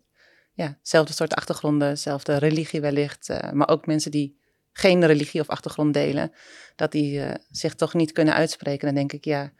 ja, 0.53 0.79
dezelfde 0.83 1.13
soort 1.13 1.35
achtergronden, 1.35 1.89
dezelfde 1.89 2.37
religie 2.37 2.81
wellicht, 2.81 3.29
maar 3.53 3.69
ook 3.69 3.87
mensen 3.87 4.11
die 4.11 4.39
geen 4.73 5.07
religie 5.07 5.41
of 5.41 5.49
achtergrond 5.49 5.95
delen, 5.95 6.33
dat 6.77 6.93
die 6.93 7.19
uh, 7.19 7.31
zich 7.51 7.75
toch 7.75 7.95
niet 7.95 8.13
kunnen 8.13 8.35
uitspreken. 8.35 8.87
Dan 8.87 8.95
denk 8.95 9.13
ik, 9.13 9.25
ja, 9.25 9.53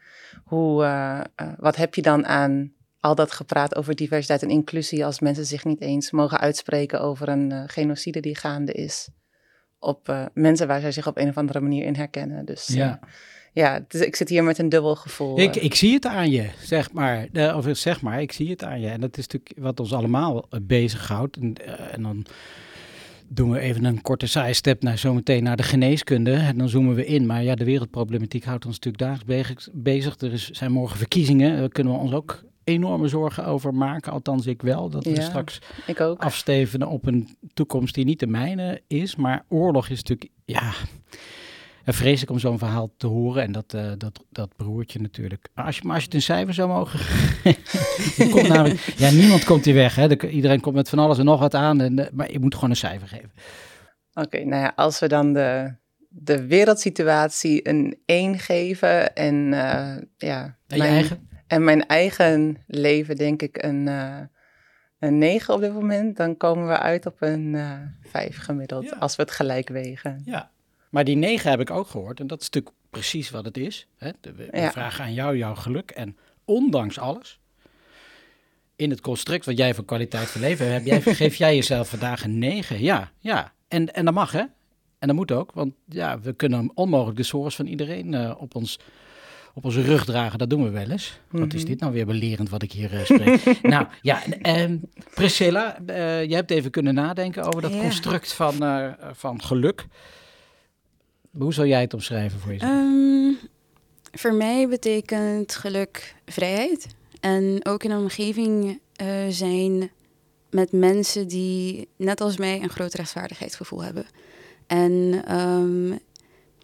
hoe, 0.43 0.83
uh, 0.83 1.21
wat 1.57 1.75
heb 1.75 1.95
je 1.95 2.01
dan 2.01 2.25
aan 2.25 2.73
al 2.99 3.15
dat 3.15 3.31
gepraat 3.31 3.75
over 3.75 3.95
diversiteit 3.95 4.43
en 4.43 4.49
inclusie 4.49 5.05
als 5.05 5.19
mensen 5.19 5.45
zich 5.45 5.65
niet 5.65 5.81
eens 5.81 6.11
mogen 6.11 6.39
uitspreken 6.39 7.01
over 7.01 7.29
een 7.29 7.69
genocide 7.69 8.19
die 8.19 8.35
gaande 8.35 8.71
is 8.71 9.09
op 9.79 10.29
mensen 10.33 10.67
waar 10.67 10.81
zij 10.81 10.91
zich 10.91 11.07
op 11.07 11.17
een 11.17 11.29
of 11.29 11.37
andere 11.37 11.59
manier 11.59 11.85
in 11.85 11.95
herkennen. 11.95 12.45
Dus 12.45 12.67
ja. 12.67 12.99
Ja, 13.51 13.85
dus 13.87 14.01
ik 14.01 14.15
zit 14.15 14.29
hier 14.29 14.43
met 14.43 14.57
een 14.57 14.69
dubbel 14.69 14.95
gevoel. 14.95 15.39
Ik, 15.39 15.55
ik 15.55 15.75
zie 15.75 15.93
het 15.93 16.05
aan 16.05 16.29
je, 16.29 16.49
zeg 16.61 16.91
maar. 16.91 17.27
of 17.55 17.65
zeg 17.71 18.01
maar, 18.01 18.21
ik 18.21 18.31
zie 18.31 18.49
het 18.49 18.63
aan 18.63 18.79
je. 18.81 18.87
En 18.87 19.01
dat 19.01 19.17
is 19.17 19.27
natuurlijk 19.27 19.53
wat 19.59 19.79
ons 19.79 19.93
allemaal 19.93 20.47
bezighoudt. 20.61 21.37
En, 21.37 21.53
en 21.91 22.01
dan 22.01 22.25
doen 23.27 23.51
we 23.51 23.59
even 23.59 23.85
een 23.85 24.01
korte 24.01 24.27
sidestep 24.27 24.81
naar 24.83 24.97
zometeen 24.97 25.43
naar 25.43 25.57
de 25.57 25.63
geneeskunde. 25.63 26.33
En 26.33 26.57
dan 26.57 26.69
zoomen 26.69 26.95
we 26.95 27.05
in. 27.05 27.25
Maar 27.25 27.43
ja, 27.43 27.55
de 27.55 27.65
wereldproblematiek 27.65 28.43
houdt 28.43 28.65
ons 28.65 28.79
natuurlijk 28.79 29.03
dagelijks 29.03 29.69
bezig. 29.73 30.19
Er 30.19 30.33
is, 30.33 30.49
zijn 30.49 30.71
morgen 30.71 30.97
verkiezingen. 30.97 31.57
Daar 31.57 31.69
kunnen 31.69 31.93
we 31.93 31.99
ons 31.99 32.13
ook 32.13 32.43
enorme 32.63 33.07
zorgen 33.07 33.45
over 33.45 33.73
maken. 33.73 34.11
Althans, 34.11 34.47
ik 34.47 34.61
wel. 34.61 34.89
Dat 34.89 35.03
we 35.03 35.21
straks 35.21 35.59
ik 35.87 35.99
ook. 35.99 36.21
afstevenen 36.21 36.87
op 36.87 37.05
een 37.05 37.37
toekomst 37.53 37.95
die 37.95 38.05
niet 38.05 38.19
de 38.19 38.27
mijne 38.27 38.81
is. 38.87 39.15
Maar 39.15 39.45
oorlog 39.47 39.89
is 39.89 39.97
natuurlijk, 39.97 40.31
ja, 40.45 40.73
vreselijk 41.85 42.31
om 42.31 42.39
zo'n 42.39 42.57
verhaal 42.57 42.93
te 42.97 43.07
horen. 43.07 43.43
En 43.43 43.51
dat, 43.51 43.73
uh, 43.73 43.91
dat, 43.97 44.25
dat 44.29 44.55
broertje 44.55 44.99
natuurlijk. 44.99 45.49
Maar 45.53 45.65
als 45.65 45.77
je, 45.77 45.81
maar 45.83 45.93
als 45.93 46.03
je 46.03 46.09
het 46.09 46.15
in 46.15 46.21
cijfer 46.21 46.53
zou 46.53 46.69
mogen... 46.69 46.99
komt 48.31 48.47
namelijk, 48.47 48.79
ja, 48.79 49.09
niemand 49.09 49.43
komt 49.43 49.65
hier 49.65 49.73
weg. 49.73 49.95
Hè. 49.95 50.27
iedereen 50.27 50.59
komt 50.59 50.75
met 50.75 50.89
van 50.89 50.99
alles 50.99 51.17
en 51.17 51.25
nog 51.25 51.39
wat 51.39 51.55
aan. 51.55 51.81
En, 51.81 51.99
eh, 51.99 52.11
maar 52.11 52.31
je 52.31 52.39
moet 52.39 52.53
gewoon 52.53 52.69
een 52.69 52.75
cijfer 52.75 53.07
geven. 53.07 53.31
Oké, 54.13 54.43
nou 54.43 54.61
ja, 54.61 54.73
als 54.75 54.99
we 54.99 55.07
dan 55.07 55.33
de, 55.33 55.75
de 56.07 56.47
wereldsituatie 56.47 57.67
een 57.67 57.97
1 58.05 58.39
geven 58.39 59.15
en 59.15 59.35
uh, 59.35 59.95
ja... 60.17 60.57
En 60.67 60.77
mijn, 60.77 60.91
eigen? 60.91 61.29
En 61.47 61.63
mijn 61.63 61.85
eigen 61.85 62.57
leven 62.67 63.15
denk 63.15 63.41
ik 63.41 63.63
een, 63.63 63.87
uh, 63.87 64.19
een 64.99 65.17
9 65.17 65.53
op 65.53 65.59
dit 65.61 65.73
moment. 65.73 66.17
Dan 66.17 66.37
komen 66.37 66.67
we 66.67 66.79
uit 66.79 67.05
op 67.05 67.21
een 67.21 67.53
uh, 67.53 67.73
5 68.01 68.37
gemiddeld, 68.37 68.83
ja. 68.83 68.95
als 68.99 69.15
we 69.15 69.21
het 69.21 69.31
gelijk 69.31 69.69
wegen. 69.69 70.21
Ja, 70.25 70.51
maar 70.91 71.03
die 71.03 71.15
negen 71.15 71.49
heb 71.49 71.59
ik 71.59 71.69
ook 71.69 71.87
gehoord. 71.87 72.19
En 72.19 72.27
dat 72.27 72.41
is 72.41 72.49
natuurlijk 72.49 72.75
precies 72.89 73.29
wat 73.29 73.45
het 73.45 73.57
is. 73.57 73.87
Hè? 73.97 74.11
we 74.21 74.69
vragen 74.71 75.03
aan 75.03 75.13
jou 75.13 75.37
jouw 75.37 75.55
geluk. 75.55 75.91
En 75.91 76.17
ondanks 76.45 76.99
alles, 76.99 77.39
in 78.75 78.89
het 78.89 79.01
construct 79.01 79.45
wat 79.45 79.57
jij 79.57 79.73
voor 79.73 79.85
kwaliteit 79.85 80.27
van 80.27 80.41
leven 80.41 80.71
hebt, 80.71 80.85
jij, 80.85 81.01
geef 81.21 81.35
jij 81.35 81.55
jezelf 81.55 81.89
vandaag 81.89 82.23
een 82.23 82.37
negen. 82.37 82.81
Ja, 82.81 83.11
ja. 83.19 83.53
En, 83.67 83.93
en 83.93 84.05
dat 84.05 84.13
mag, 84.13 84.31
hè? 84.31 84.43
En 84.99 85.07
dat 85.07 85.15
moet 85.15 85.31
ook. 85.31 85.51
Want 85.51 85.73
ja, 85.85 86.19
we 86.19 86.33
kunnen 86.33 86.71
onmogelijk 86.73 87.17
de 87.17 87.23
sores 87.23 87.55
van 87.55 87.65
iedereen 87.65 88.13
uh, 88.13 88.35
op 88.37 88.55
ons 88.55 88.79
op 89.53 89.65
onze 89.65 89.81
rug 89.81 90.05
dragen, 90.05 90.39
dat 90.39 90.49
doen 90.49 90.63
we 90.63 90.69
wel 90.69 90.89
eens. 90.89 91.19
Wat 91.29 91.53
is 91.53 91.61
mhm. 91.61 91.69
dit 91.69 91.79
nou 91.79 91.93
weer 91.93 92.05
belerend 92.05 92.49
wat 92.49 92.61
ik 92.63 92.71
hier 92.71 92.93
uh, 92.93 93.03
spreek? 93.03 93.61
nou 93.61 93.87
ja, 94.01 94.21
uh, 94.41 94.77
Priscilla, 95.13 95.77
uh, 95.89 96.23
je 96.23 96.35
hebt 96.35 96.51
even 96.51 96.71
kunnen 96.71 96.93
nadenken 96.93 97.43
over 97.43 97.61
dat 97.61 97.71
construct 97.71 98.33
van, 98.33 98.55
van 99.11 99.41
geluk. 99.41 99.85
Hoe 101.37 101.53
zou 101.53 101.67
jij 101.67 101.81
het 101.81 101.93
omschrijven 101.93 102.39
voor 102.39 102.51
jezelf? 102.51 102.71
Um, 102.71 103.37
voor 104.11 104.33
mij 104.33 104.67
betekent 104.67 105.55
geluk 105.55 106.15
vrijheid. 106.25 106.87
En 107.19 107.59
ook 107.63 107.83
in 107.83 107.91
een 107.91 108.01
omgeving 108.01 108.79
uh, 109.01 109.07
zijn 109.29 109.91
met 110.49 110.71
mensen 110.71 111.27
die 111.27 111.87
net 111.95 112.21
als 112.21 112.37
mij 112.37 112.61
een 112.61 112.69
groot 112.69 112.93
rechtvaardigheidsgevoel 112.93 113.83
hebben. 113.83 114.05
En 114.67 115.23
um, 115.37 115.99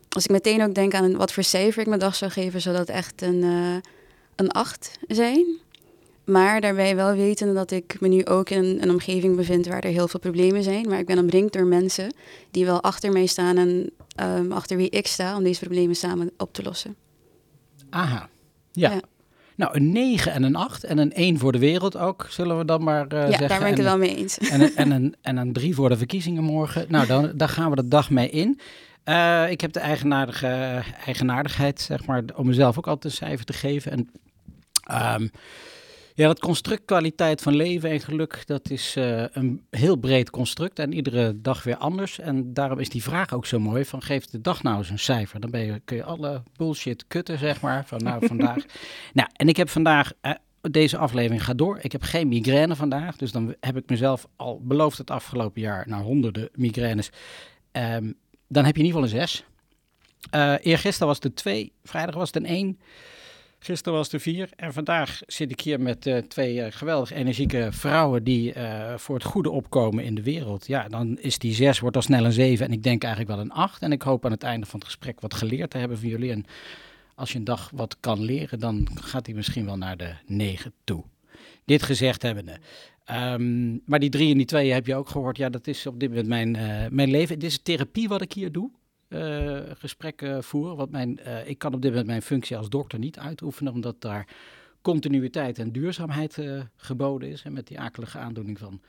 als 0.10 0.24
ik 0.24 0.32
meteen 0.32 0.64
ook 0.64 0.76
denk 0.76 0.94
aan 0.94 1.18
wat 1.18 1.34
voor 1.34 1.44
cijfer 1.44 1.82
ik 1.82 1.88
mijn 1.88 2.00
dag 2.00 2.16
zou 2.16 2.32
geven, 2.32 2.62
zou 2.62 2.76
dat 2.76 2.90
echt 2.90 3.22
een, 3.22 3.44
uh, 3.44 3.76
een 4.36 4.52
8 4.52 5.00
zijn. 5.08 5.46
Maar 6.28 6.62
daarbij 6.62 6.96
wel 6.96 7.16
weten 7.16 7.54
dat 7.54 7.72
ik 7.72 7.98
me 8.00 8.08
nu 8.08 8.26
ook 8.26 8.50
in 8.50 8.78
een 8.82 8.90
omgeving 8.90 9.36
bevind 9.36 9.68
waar 9.68 9.84
er 9.84 9.92
heel 9.92 10.08
veel 10.08 10.20
problemen 10.20 10.64
zijn. 10.64 10.90
Maar 10.90 11.00
ik 11.00 11.06
ben 11.06 11.20
omringd 11.20 11.54
door 11.54 11.66
mensen 11.66 12.14
die 12.52 12.66
wel 12.66 12.84
achter 12.84 13.12
mij 13.12 13.26
staan 13.26 13.58
en 13.58 13.90
um, 14.24 14.52
achter 14.52 14.78
wie 14.78 14.90
ik 14.90 15.08
sta 15.08 15.38
om 15.38 15.44
deze 15.44 15.60
problemen 15.60 15.96
samen 15.96 16.32
op 16.38 16.54
te 16.54 16.64
lossen. 16.64 16.96
Aha, 17.90 18.30
ja. 18.72 18.92
ja. 18.92 19.00
Nou, 19.56 19.76
een 19.76 19.92
9 19.92 20.32
en 20.32 20.44
een 20.44 20.56
8 20.56 20.84
en 20.84 20.98
een 20.98 21.14
1 21.14 21.38
voor 21.38 21.52
de 21.52 21.60
wereld 21.60 21.98
ook, 21.98 22.28
zullen 22.30 22.58
we 22.58 22.66
dan 22.66 22.84
maar 22.84 23.06
uh, 23.14 23.20
ja, 23.20 23.28
zeggen. 23.28 23.42
Ja, 23.42 23.48
daar 23.48 23.60
ben 23.60 23.68
ik 23.68 23.78
het 23.78 23.86
wel 23.86 23.98
mee 23.98 24.16
eens. 24.16 24.38
En, 24.52 24.62
een, 24.62 24.76
en, 24.76 24.92
een, 24.92 25.16
en 25.22 25.38
een 25.38 25.54
3 25.54 25.76
voor 25.76 25.90
de 25.90 25.98
verkiezingen 25.98 26.44
morgen. 26.44 26.86
Nou, 26.90 27.08
dan, 27.08 27.32
daar 27.36 27.50
gaan 27.50 27.70
we 27.70 27.76
de 27.76 27.88
dag 27.88 28.10
mee 28.10 28.30
in. 28.30 28.60
Uh, 29.06 29.50
ik 29.50 29.62
heb 29.62 29.74
de 29.74 29.80
eigenaardige, 29.80 30.84
eigenaardigheid, 31.06 31.82
zeg 31.82 32.06
maar, 32.06 32.24
om 32.36 32.48
mezelf 32.48 32.78
ook 32.78 32.88
altijd 32.88 33.14
een 33.14 33.20
cijfer 33.20 33.46
te 33.46 33.54
geven. 33.54 33.92
En 33.92 34.10
um, 35.22 35.32
ja, 36.18 36.28
dat 36.28 36.40
construct 36.40 36.86
kwaliteit 36.86 37.42
van 37.42 37.56
leven 37.56 37.90
en 37.90 38.00
geluk, 38.00 38.44
dat 38.46 38.70
is 38.70 38.96
uh, 38.98 39.24
een 39.32 39.66
heel 39.70 39.96
breed 39.96 40.30
construct 40.30 40.80
en 40.80 40.94
iedere 40.94 41.42
dag 41.42 41.64
weer 41.64 41.78
anders. 41.78 42.20
En 42.20 42.54
daarom 42.54 42.80
is 42.80 42.90
die 42.90 43.04
vraag 43.04 43.34
ook 43.34 43.46
zo 43.46 43.60
mooi 43.60 43.86
van 43.86 44.02
geef 44.02 44.26
de 44.26 44.42
dag 44.42 44.64
nou 44.64 44.78
eens 44.78 44.90
een 44.90 45.00
cijfer. 45.00 45.40
Dan 45.40 45.52
ben 45.52 45.66
je, 45.66 45.82
kun 45.86 45.98
je 45.98 46.04
alle 46.04 46.44
bullshit 46.56 47.08
kutten, 47.08 47.38
zeg 47.38 47.62
maar, 47.62 47.86
van 47.86 48.04
nou 48.04 48.28
vandaag. 48.28 48.56
nou, 49.14 49.30
en 49.34 49.48
ik 49.48 49.58
heb 49.58 49.70
vandaag, 49.70 50.12
uh, 50.22 50.32
deze 50.62 50.98
aflevering 50.98 51.44
gaat 51.44 51.58
door. 51.58 51.80
Ik 51.82 51.92
heb 51.92 52.02
geen 52.02 52.28
migraine 52.28 52.76
vandaag, 52.76 53.18
dus 53.18 53.32
dan 53.32 53.56
heb 53.60 53.78
ik 53.78 53.90
mezelf 53.90 54.28
al 54.36 54.62
beloofd 54.64 54.98
het 54.98 55.12
afgelopen 55.12 55.62
jaar, 55.62 55.86
naar 55.88 56.02
honderden 56.02 56.50
migraines. 56.54 57.10
Um, 57.72 58.16
dan 58.48 58.66
heb 58.66 58.76
je 58.76 58.82
in 58.82 58.88
ieder 58.88 59.02
geval 59.02 59.20
een 59.20 59.28
zes. 59.28 59.44
Uh, 60.36 60.56
eergisteren 60.62 61.08
was 61.08 61.16
het 61.16 61.26
een 61.26 61.34
twee, 61.34 61.74
vrijdag 61.84 62.16
was 62.16 62.28
het 62.28 62.36
een 62.36 62.46
één. 62.46 62.80
Gisteren 63.60 63.98
was 63.98 64.14
er 64.14 64.20
vier 64.20 64.50
en 64.56 64.74
vandaag 64.74 65.20
zit 65.28 65.52
ik 65.52 65.60
hier 65.60 65.80
met 65.80 66.06
uh, 66.06 66.18
twee 66.18 66.56
uh, 66.56 66.66
geweldig 66.70 67.12
energieke 67.12 67.68
vrouwen 67.72 68.24
die 68.24 68.56
uh, 68.56 68.98
voor 68.98 69.16
het 69.16 69.24
goede 69.24 69.50
opkomen 69.50 70.04
in 70.04 70.16
de 70.16 70.24
wereld. 70.24 70.68
Ja, 70.68 70.88
dan 70.88 71.18
is 71.20 71.40
die 71.40 71.54
zes, 71.54 71.80
wordt 71.80 71.96
al 71.96 72.02
snel 72.02 72.26
een 72.26 72.32
zeven 72.32 72.66
en 72.66 72.72
ik 72.72 72.84
denk 72.84 73.04
eigenlijk 73.04 73.34
wel 73.36 73.44
een 73.44 73.52
acht. 73.52 73.82
En 73.82 73.92
ik 73.92 74.02
hoop 74.02 74.26
aan 74.26 74.32
het 74.32 74.44
einde 74.44 74.66
van 74.66 74.80
het 74.80 74.88
gesprek 74.88 75.22
wat 75.22 75.34
geleerd 75.34 75.70
te 75.70 75.78
hebben 75.78 76.00
van 76.00 76.10
jullie. 76.10 76.32
En 76.32 76.46
als 77.16 77.32
je 77.32 77.38
een 77.38 77.44
dag 77.44 77.72
wat 77.74 77.98
kan 78.00 78.22
leren, 78.22 78.60
dan 78.60 78.88
gaat 79.02 79.26
hij 79.26 79.36
misschien 79.36 79.66
wel 79.66 79.78
naar 79.78 79.98
de 79.98 80.14
negen 80.26 80.74
toe. 80.84 81.04
Dit 81.66 81.84
gezegd 81.84 82.22
hebbende. 82.22 82.58
Um, 83.12 83.82
maar 83.86 84.00
die 84.00 84.10
drie 84.10 84.32
en 84.32 84.38
die 84.38 84.46
twee 84.46 84.72
heb 84.72 84.88
je 84.88 84.96
ook 84.96 85.10
gehoord. 85.10 85.38
Ja, 85.38 85.50
dat 85.50 85.68
is 85.68 85.86
op 85.86 86.00
dit 86.00 86.10
moment 86.10 86.28
mijn, 86.28 86.52
mijn 86.92 87.10
leven. 87.10 87.40
Dit 87.40 87.50
is 87.50 87.60
therapie 87.64 88.08
wat 88.08 88.22
ik 88.22 88.34
hier 88.34 88.52
doe 88.52 88.70
uh, 89.10 89.60
gesprekken 89.78 90.44
voeren. 90.44 90.76
Want 90.76 90.92
mijn, 90.92 91.20
uh, 91.28 91.48
ik 91.48 91.58
kan 91.58 91.74
op 91.74 91.82
dit 91.82 91.92
moment 91.92 92.08
mijn 92.08 92.22
functie 92.22 92.58
als 92.58 92.70
dokter 92.70 93.00
niet 93.00 93.20
uitoefenen, 93.20 93.74
omdat 93.74 94.02
daar 94.02 94.28
continuïteit 94.82 95.60
en 95.60 95.72
duurzaamheid 95.72 96.38
uh, 96.38 96.62
geboden 96.76 97.30
is. 97.30 97.44
En 97.44 97.54
met 97.54 97.68
die 97.68 97.80
akelige 97.80 98.18
aandoening 98.18 98.60
van 98.60 98.82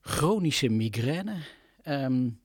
chronische 0.00 0.68
migraine. 0.68 1.34
Um, 1.88 2.40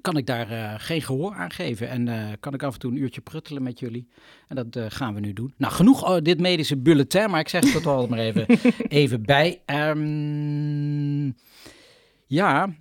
kan 0.00 0.16
ik 0.16 0.26
daar 0.26 0.80
geen 0.80 1.02
gehoor 1.02 1.34
aan 1.34 1.50
geven. 1.50 1.88
En 1.88 2.36
kan 2.40 2.54
ik 2.54 2.62
af 2.62 2.74
en 2.74 2.80
toe 2.80 2.90
een 2.90 2.96
uurtje 2.96 3.20
pruttelen 3.20 3.62
met 3.62 3.78
jullie. 3.78 4.08
En 4.48 4.56
dat 4.56 4.92
gaan 4.92 5.14
we 5.14 5.20
nu 5.20 5.32
doen. 5.32 5.54
Nou, 5.56 5.72
genoeg 5.72 6.08
oh, 6.08 6.22
dit 6.22 6.40
medische 6.40 6.76
bulletin, 6.76 7.30
maar 7.30 7.40
ik 7.40 7.48
zeg 7.48 7.72
het 7.72 7.86
al 7.86 8.06
maar 8.06 8.18
even, 8.18 8.46
even 8.88 9.22
bij. 9.22 9.62
Um, 9.66 11.34
ja, 12.26 12.74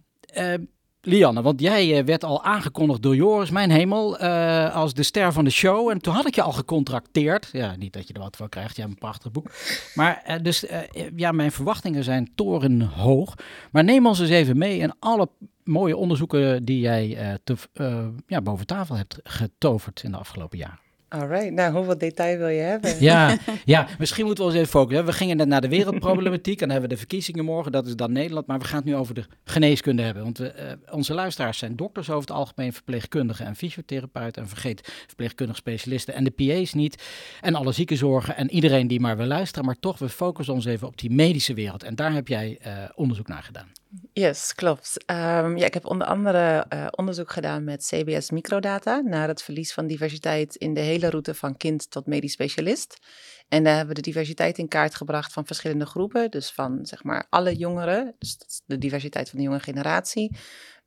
Lianne, 1.07 1.41
want 1.41 1.61
jij 1.61 1.97
eh, 1.97 2.05
werd 2.05 2.23
al 2.23 2.43
aangekondigd 2.43 3.01
door 3.01 3.15
Joris, 3.15 3.49
mijn 3.49 3.71
hemel, 3.71 4.21
uh, 4.21 4.75
als 4.75 4.93
de 4.93 5.03
ster 5.03 5.33
van 5.33 5.43
de 5.43 5.49
show. 5.49 5.89
En 5.89 5.99
toen 5.99 6.13
had 6.13 6.27
ik 6.27 6.35
je 6.35 6.41
al 6.41 6.51
gecontracteerd. 6.51 7.49
Ja, 7.51 7.75
niet 7.75 7.93
dat 7.93 8.07
je 8.07 8.13
er 8.13 8.19
wat 8.19 8.35
voor 8.35 8.49
krijgt, 8.49 8.75
jij 8.75 8.85
hebt 8.85 8.95
een 8.95 9.07
prachtig 9.07 9.31
boek. 9.31 9.51
Maar 9.95 10.23
uh, 10.27 10.35
dus, 10.41 10.65
ja, 11.15 11.31
mijn 11.31 11.51
verwachtingen 11.51 12.03
zijn 12.03 12.31
torenhoog. 12.35 13.33
Maar 13.71 13.83
neem 13.83 14.05
ons 14.05 14.19
eens 14.19 14.29
even 14.29 14.57
mee 14.57 14.77
in 14.77 14.93
alle 14.99 15.29
mooie 15.63 15.97
onderzoeken 15.97 16.65
die 16.65 16.79
jij 16.79 17.37
te, 17.43 17.55
ja, 18.27 18.41
boven 18.41 18.65
tafel 18.65 18.95
hebt 18.95 19.19
getoverd 19.23 20.03
in 20.03 20.11
de 20.11 20.17
afgelopen 20.17 20.57
jaren. 20.57 20.86
Alright, 21.09 21.51
nou 21.51 21.73
hoeveel 21.73 21.97
detail 21.97 22.37
wil 22.37 22.47
je 22.47 22.61
hebben? 22.61 22.95
Ja, 22.99 23.37
ja, 23.65 23.87
misschien 23.99 24.25
moeten 24.25 24.43
we 24.43 24.49
ons 24.49 24.59
even 24.59 24.71
focussen. 24.71 25.05
We 25.05 25.13
gingen 25.13 25.37
net 25.37 25.47
naar 25.47 25.61
de 25.61 25.67
wereldproblematiek 25.67 26.61
en 26.61 26.67
dan 26.67 26.69
hebben 26.69 26.89
we 26.89 26.95
de 26.95 26.99
verkiezingen 26.99 27.45
morgen, 27.45 27.71
dat 27.71 27.87
is 27.87 27.95
dan 27.95 28.11
Nederland. 28.11 28.47
Maar 28.47 28.59
we 28.59 28.65
gaan 28.65 28.77
het 28.77 28.85
nu 28.85 28.95
over 28.95 29.13
de 29.13 29.25
geneeskunde 29.43 30.01
hebben. 30.01 30.23
Want 30.23 30.37
we, 30.37 30.53
uh, 30.55 30.93
onze 30.95 31.13
luisteraars 31.13 31.57
zijn 31.57 31.75
dokters 31.75 32.09
over 32.09 32.21
het 32.21 32.37
algemeen, 32.37 32.73
verpleegkundigen 32.73 33.45
en 33.45 33.55
fysiotherapeuten. 33.55 34.41
En 34.41 34.49
vergeet 34.49 35.03
verpleegkundige 35.07 35.59
specialisten 35.59 36.13
en 36.13 36.23
de 36.23 36.31
PA's 36.31 36.73
niet. 36.73 37.03
En 37.41 37.55
alle 37.55 37.71
ziekenzorgen 37.71 38.37
en 38.37 38.51
iedereen 38.51 38.87
die 38.87 38.99
maar 38.99 39.17
wil 39.17 39.25
luisteren. 39.25 39.65
Maar 39.65 39.79
toch, 39.79 39.99
we 39.99 40.09
focussen 40.09 40.53
ons 40.53 40.65
even 40.65 40.87
op 40.87 40.97
die 40.97 41.11
medische 41.11 41.53
wereld. 41.53 41.83
En 41.83 41.95
daar 41.95 42.13
heb 42.13 42.27
jij 42.27 42.59
uh, 42.65 42.73
onderzoek 42.95 43.27
naar 43.27 43.43
gedaan. 43.43 43.76
Yes, 44.13 44.55
klopt. 44.55 45.05
Ehm, 45.05 45.57
ja, 45.57 45.65
ik 45.65 45.73
heb 45.73 45.85
onder 45.85 46.07
andere 46.07 46.65
uh, 46.73 46.87
onderzoek 46.91 47.31
gedaan 47.31 47.63
met 47.63 47.85
CBS 47.85 48.31
Microdata 48.31 48.99
naar 48.99 49.27
het 49.27 49.43
verlies 49.43 49.73
van 49.73 49.87
diversiteit 49.87 50.55
in 50.55 50.73
de 50.73 50.79
hele 50.79 51.09
route 51.09 51.33
van 51.33 51.57
kind 51.57 51.91
tot 51.91 52.05
medisch 52.05 52.31
specialist. 52.31 52.97
En 53.47 53.63
daar 53.63 53.75
hebben 53.75 53.95
we 53.95 54.01
de 54.01 54.09
diversiteit 54.09 54.57
in 54.57 54.67
kaart 54.67 54.95
gebracht 54.95 55.33
van 55.33 55.45
verschillende 55.45 55.85
groepen. 55.85 56.31
Dus 56.31 56.51
van 56.51 56.85
zeg 56.85 57.03
maar 57.03 57.27
alle 57.29 57.55
jongeren, 57.55 58.15
dus 58.19 58.37
de 58.65 58.77
diversiteit 58.77 59.29
van 59.29 59.39
de 59.39 59.45
jonge 59.45 59.59
generatie. 59.59 60.37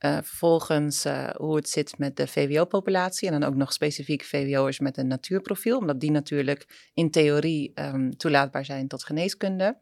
Uh, 0.00 0.18
vervolgens 0.22 1.06
uh, 1.06 1.28
hoe 1.36 1.56
het 1.56 1.68
zit 1.68 1.98
met 1.98 2.16
de 2.16 2.26
VWO-populatie 2.26 3.28
en 3.30 3.40
dan 3.40 3.48
ook 3.48 3.56
nog 3.56 3.72
specifiek 3.72 4.24
VWO'ers 4.24 4.78
met 4.78 4.96
een 4.96 5.06
natuurprofiel, 5.06 5.78
omdat 5.78 6.00
die 6.00 6.10
natuurlijk 6.10 6.90
in 6.94 7.10
theorie 7.10 7.72
um, 7.74 8.16
toelaatbaar 8.16 8.64
zijn 8.64 8.88
tot 8.88 9.04
geneeskunde. 9.04 9.78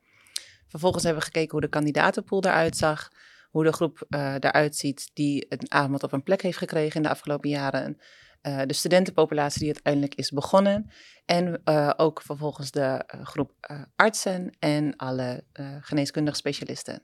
Vervolgens 0.68 1.04
hebben 1.04 1.20
we 1.20 1.26
gekeken 1.26 1.50
hoe 1.50 1.60
de 1.60 1.68
kandidatenpool 1.68 2.44
eruit 2.44 2.76
zag, 2.76 3.08
hoe 3.50 3.64
de 3.64 3.72
groep 3.72 4.06
uh, 4.08 4.34
eruit 4.34 4.76
ziet 4.76 5.10
die 5.14 5.46
een 5.48 5.72
aanbod 5.72 6.02
op 6.02 6.12
een 6.12 6.22
plek 6.22 6.42
heeft 6.42 6.58
gekregen 6.58 6.96
in 6.96 7.02
de 7.02 7.08
afgelopen 7.08 7.50
jaren. 7.50 7.98
Uh, 8.42 8.60
de 8.66 8.74
studentenpopulatie 8.74 9.58
die 9.58 9.72
uiteindelijk 9.72 10.14
is 10.14 10.30
begonnen. 10.30 10.90
En 11.24 11.60
uh, 11.64 11.90
ook 11.96 12.22
vervolgens 12.22 12.70
de 12.70 13.04
groep 13.22 13.52
artsen 13.96 14.56
en 14.58 14.96
alle 14.96 15.44
geneeskundige 15.80 16.36
specialisten. 16.36 17.02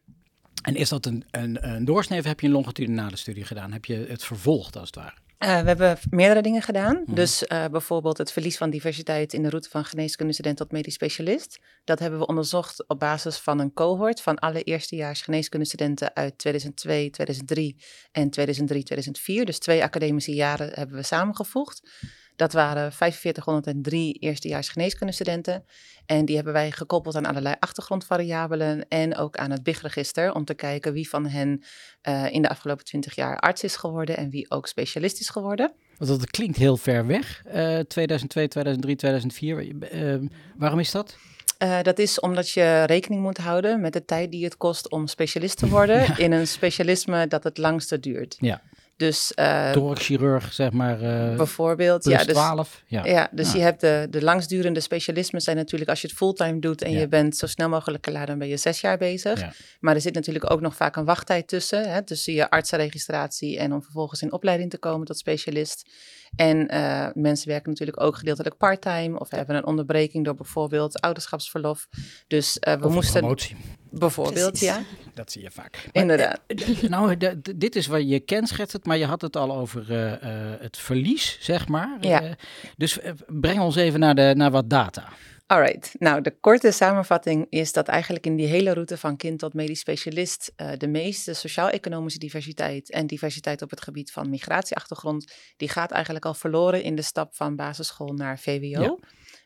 En 0.63 0.75
is 0.75 0.89
dat 0.89 1.07
een, 1.07 1.25
een, 1.31 1.69
een 1.69 2.25
heb 2.25 2.41
je 2.41 2.47
een 2.47 2.53
longitudinale 2.53 3.17
studie 3.17 3.45
gedaan? 3.45 3.73
Heb 3.73 3.85
je 3.85 4.07
het 4.09 4.25
vervolgd 4.25 4.77
als 4.77 4.87
het 4.87 4.97
ware? 4.97 5.24
Uh, 5.45 5.61
we 5.61 5.67
hebben 5.67 5.99
meerdere 6.11 6.43
dingen 6.43 6.63
gedaan. 6.63 7.03
Mhm. 7.05 7.15
Dus 7.15 7.43
uh, 7.43 7.65
bijvoorbeeld 7.67 8.19
het 8.19 8.33
verlies 8.33 8.57
van 8.57 8.71
diversiteit 8.71 9.33
in 9.33 9.43
de 9.43 9.49
route 9.49 9.69
van 9.69 9.85
geneeskundestudent 9.85 10.57
tot 10.57 10.73
medisch 10.73 10.95
specialist. 10.95 11.59
Dat 11.85 11.99
hebben 11.99 12.19
we 12.19 12.27
onderzocht 12.27 12.89
op 12.89 12.99
basis 12.99 13.37
van 13.37 13.59
een 13.59 13.73
cohort 13.73 14.21
van 14.21 14.39
alle 14.39 14.63
eerstejaars 14.63 15.23
geneeskundestudenten 15.23 16.15
uit 16.15 16.39
2002, 16.39 17.11
2003 17.11 17.77
en 18.13 18.31
2003, 18.31 18.83
2004. 18.83 19.45
Dus 19.45 19.59
twee 19.59 19.83
academische 19.83 20.35
jaren 20.35 20.71
hebben 20.73 20.97
we 20.97 21.03
samengevoegd. 21.03 21.91
Dat 22.37 22.53
waren 22.53 22.93
4503 22.93 24.13
eerstejaars 24.13 24.69
geneeskundestudenten. 24.69 25.65
En 26.07 26.25
die 26.25 26.35
hebben 26.35 26.53
wij 26.53 26.71
gekoppeld 26.71 27.17
aan 27.17 27.27
allerlei 27.27 27.55
achtergrondvariabelen 27.59 28.89
en 28.89 29.17
ook 29.17 29.37
aan 29.37 29.51
het 29.51 29.63
BIG-register 29.63 30.35
om 30.35 30.45
te 30.45 30.55
kijken 30.55 30.93
wie 30.93 31.09
van 31.09 31.27
hen 31.27 31.63
uh, 32.03 32.33
in 32.33 32.43
de 32.43 32.49
afgelopen 32.49 32.85
20 32.85 33.15
jaar 33.15 33.39
arts 33.39 33.63
is 33.63 33.77
geworden 33.77 34.17
en 34.17 34.31
wie 34.31 34.51
ook 34.51 34.67
specialist 34.67 35.21
is 35.21 35.29
geworden. 35.29 35.73
Want 35.99 36.11
dat 36.21 36.31
klinkt 36.31 36.57
heel 36.57 36.77
ver 36.77 37.07
weg, 37.07 37.43
uh, 37.47 37.79
2002, 37.79 38.49
2003, 38.49 38.97
2004. 38.97 39.93
Uh, 39.95 40.29
waarom 40.57 40.79
is 40.79 40.91
dat? 40.91 41.17
Uh, 41.59 41.83
dat 41.83 41.99
is 41.99 42.21
omdat 42.21 42.51
je 42.51 42.85
rekening 42.87 43.23
moet 43.23 43.39
houden 43.39 43.81
met 43.81 43.93
de 43.93 44.05
tijd 44.05 44.31
die 44.31 44.45
het 44.45 44.57
kost 44.57 44.91
om 44.91 45.07
specialist 45.07 45.59
te 45.59 45.69
worden 45.69 46.01
ja. 46.07 46.19
in 46.19 46.33
een 46.33 46.47
specialisme 46.47 47.27
dat 47.27 47.45
het 47.45 47.59
langste 47.59 48.01
duurt. 48.01 48.37
Ja. 48.41 48.63
Dus, 48.97 49.33
uh, 49.37 49.71
Thoraxchirurg, 49.71 50.53
zeg 50.53 50.73
maar. 50.73 51.03
Uh, 51.03 51.37
bijvoorbeeld. 51.37 52.05
Ja, 52.05 52.25
dus, 52.25 52.35
12. 52.35 52.83
Ja, 52.87 53.05
ja 53.05 53.29
dus 53.31 53.53
ja. 53.53 53.59
je 53.59 53.63
hebt 53.63 53.81
de, 53.81 54.07
de 54.11 54.23
langsdurende 54.23 54.81
specialismen 54.81 55.41
zijn 55.41 55.57
natuurlijk 55.57 55.91
als 55.91 56.01
je 56.01 56.07
het 56.07 56.17
fulltime 56.17 56.59
doet 56.59 56.83
en 56.83 56.93
ja. 56.93 56.99
je 56.99 57.09
bent 57.09 57.37
zo 57.37 57.47
snel 57.47 57.69
mogelijk 57.69 58.03
klaar, 58.03 58.27
dan 58.27 58.39
ben 58.39 58.49
je 58.49 58.57
zes 58.57 58.81
jaar 58.81 58.99
bezig. 58.99 59.41
Ja. 59.41 59.53
Maar 59.81 59.95
er 59.95 60.01
zit 60.01 60.15
natuurlijk 60.15 60.51
ook 60.51 60.61
nog 60.61 60.77
vaak 60.77 60.97
een 60.97 61.05
wachttijd 61.05 61.49
tussen, 61.49 61.91
hè, 61.93 62.03
tussen 62.03 62.33
je 62.33 62.51
artsenregistratie 62.51 63.59
en 63.59 63.73
om 63.73 63.83
vervolgens 63.83 64.23
in 64.23 64.33
opleiding 64.33 64.71
te 64.71 64.79
komen 64.79 65.07
tot 65.07 65.19
specialist. 65.19 65.91
En 66.37 66.75
uh, 66.75 67.07
mensen 67.15 67.49
werken 67.49 67.71
natuurlijk 67.71 68.01
ook 68.01 68.17
gedeeltelijk 68.17 68.57
parttime 68.57 69.19
of 69.19 69.31
hebben 69.31 69.57
een 69.57 69.67
onderbreking 69.67 70.25
door 70.25 70.35
bijvoorbeeld 70.35 71.01
ouderschapsverlof. 71.01 71.89
Dus 72.27 72.59
uh, 72.69 72.75
we 72.75 72.87
of 72.87 72.93
moesten. 72.93 73.21
Promotie. 73.21 73.57
Bijvoorbeeld, 73.91 74.59
Precies. 74.59 74.69
ja. 74.69 74.83
Dat 75.15 75.33
zie 75.33 75.43
je 75.43 75.51
vaak. 75.51 75.73
Maar, 75.73 76.03
Inderdaad. 76.03 76.41
nou, 76.89 77.17
de, 77.17 77.41
de, 77.41 77.57
dit 77.57 77.77
is 77.77 77.87
wat 77.87 78.09
je 78.09 78.21
kenschetst 78.21 78.73
het, 78.73 78.87
maar 78.87 78.99
je 78.99 79.07
had 79.07 79.21
het 79.21 79.37
al 79.37 79.53
over 79.57 79.91
uh, 79.91 80.13
het 80.61 80.77
verlies, 80.77 81.39
zeg 81.41 81.69
maar. 81.69 81.97
Ja. 82.01 82.37
dus 82.77 82.99
breng 83.27 83.61
ons 83.61 83.77
even 83.77 84.01
naar, 84.01 84.15
de, 84.15 84.33
naar 84.37 84.51
wat 84.51 84.71
data. 84.71 85.09
Alright, 85.47 85.95
nou 85.99 86.21
de 86.21 86.37
korte 86.41 86.71
samenvatting 86.71 87.47
is 87.51 87.73
dat 87.73 87.89
eigenlijk 87.89 88.27
in 88.27 88.37
die 88.37 88.47
hele 88.47 88.73
route 88.73 88.97
van 88.97 89.17
kind 89.17 89.39
tot 89.39 89.55
medisch 89.55 89.81
specialist 89.81 90.53
uh, 90.57 90.73
de 90.77 90.87
meeste 90.87 91.35
sociaal-economische 91.35 92.19
diversiteit 92.19 92.91
en 92.91 93.07
diversiteit 93.07 93.63
op 93.63 93.71
het 93.71 93.83
gebied 93.83 94.13
van 94.13 94.31
migratieachtergrond, 94.31 95.33
die 95.57 95.69
gaat 95.69 95.91
eigenlijk 95.91 96.25
al 96.25 96.35
verloren 96.35 96.83
in 96.83 96.95
de 96.95 97.03
stap 97.03 97.35
van 97.35 97.57
basisschool 97.57 98.13
naar 98.13 98.39
VWO. 98.39 98.99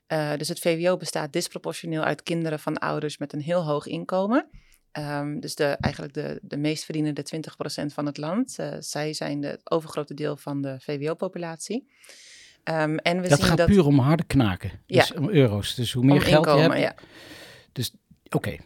Ja. 0.07 0.33
Uh, 0.33 0.39
dus 0.39 0.49
het 0.49 0.59
VWO 0.59 0.97
bestaat 0.97 1.33
disproportioneel 1.33 2.03
uit 2.03 2.23
kinderen 2.23 2.59
van 2.59 2.79
ouders 2.79 3.19
met 3.19 3.33
een 3.33 3.43
heel 3.43 3.65
hoog 3.65 3.87
inkomen. 3.87 4.49
Um, 4.93 5.41
dus 5.41 5.55
de, 5.55 5.65
eigenlijk 5.65 6.15
de, 6.15 6.39
de 6.43 6.57
meest 6.57 6.85
verdienende 6.85 7.25
20% 7.83 7.85
van 7.87 8.07
het 8.07 8.17
land. 8.17 8.57
Uh, 8.61 8.75
zij 8.79 9.13
zijn 9.13 9.41
de, 9.41 9.47
het 9.47 9.71
overgrote 9.71 10.15
deel 10.15 10.37
van 10.37 10.63
de 10.63 10.77
VWO-populatie. 10.81 11.89
Um, 12.65 12.99
en 12.99 13.21
we 13.21 13.29
dat 13.29 13.39
zien 13.39 13.47
gaat 13.49 13.57
dat... 13.57 13.67
puur 13.67 13.87
om 13.87 13.99
harde 13.99 14.25
knaken, 14.25 14.71
dus 14.87 15.09
Ja. 15.09 15.15
om 15.21 15.29
euro's. 15.29 15.75
Dus 15.75 15.93
hoe 15.93 16.05
meer 16.05 16.15
Om 16.15 16.21
geld 16.21 16.47
inkomen, 16.47 16.79
je 16.79 16.85
hebt. 16.85 17.01
ja. 17.01 17.07
Dus 17.73 17.93
oké, 18.31 18.57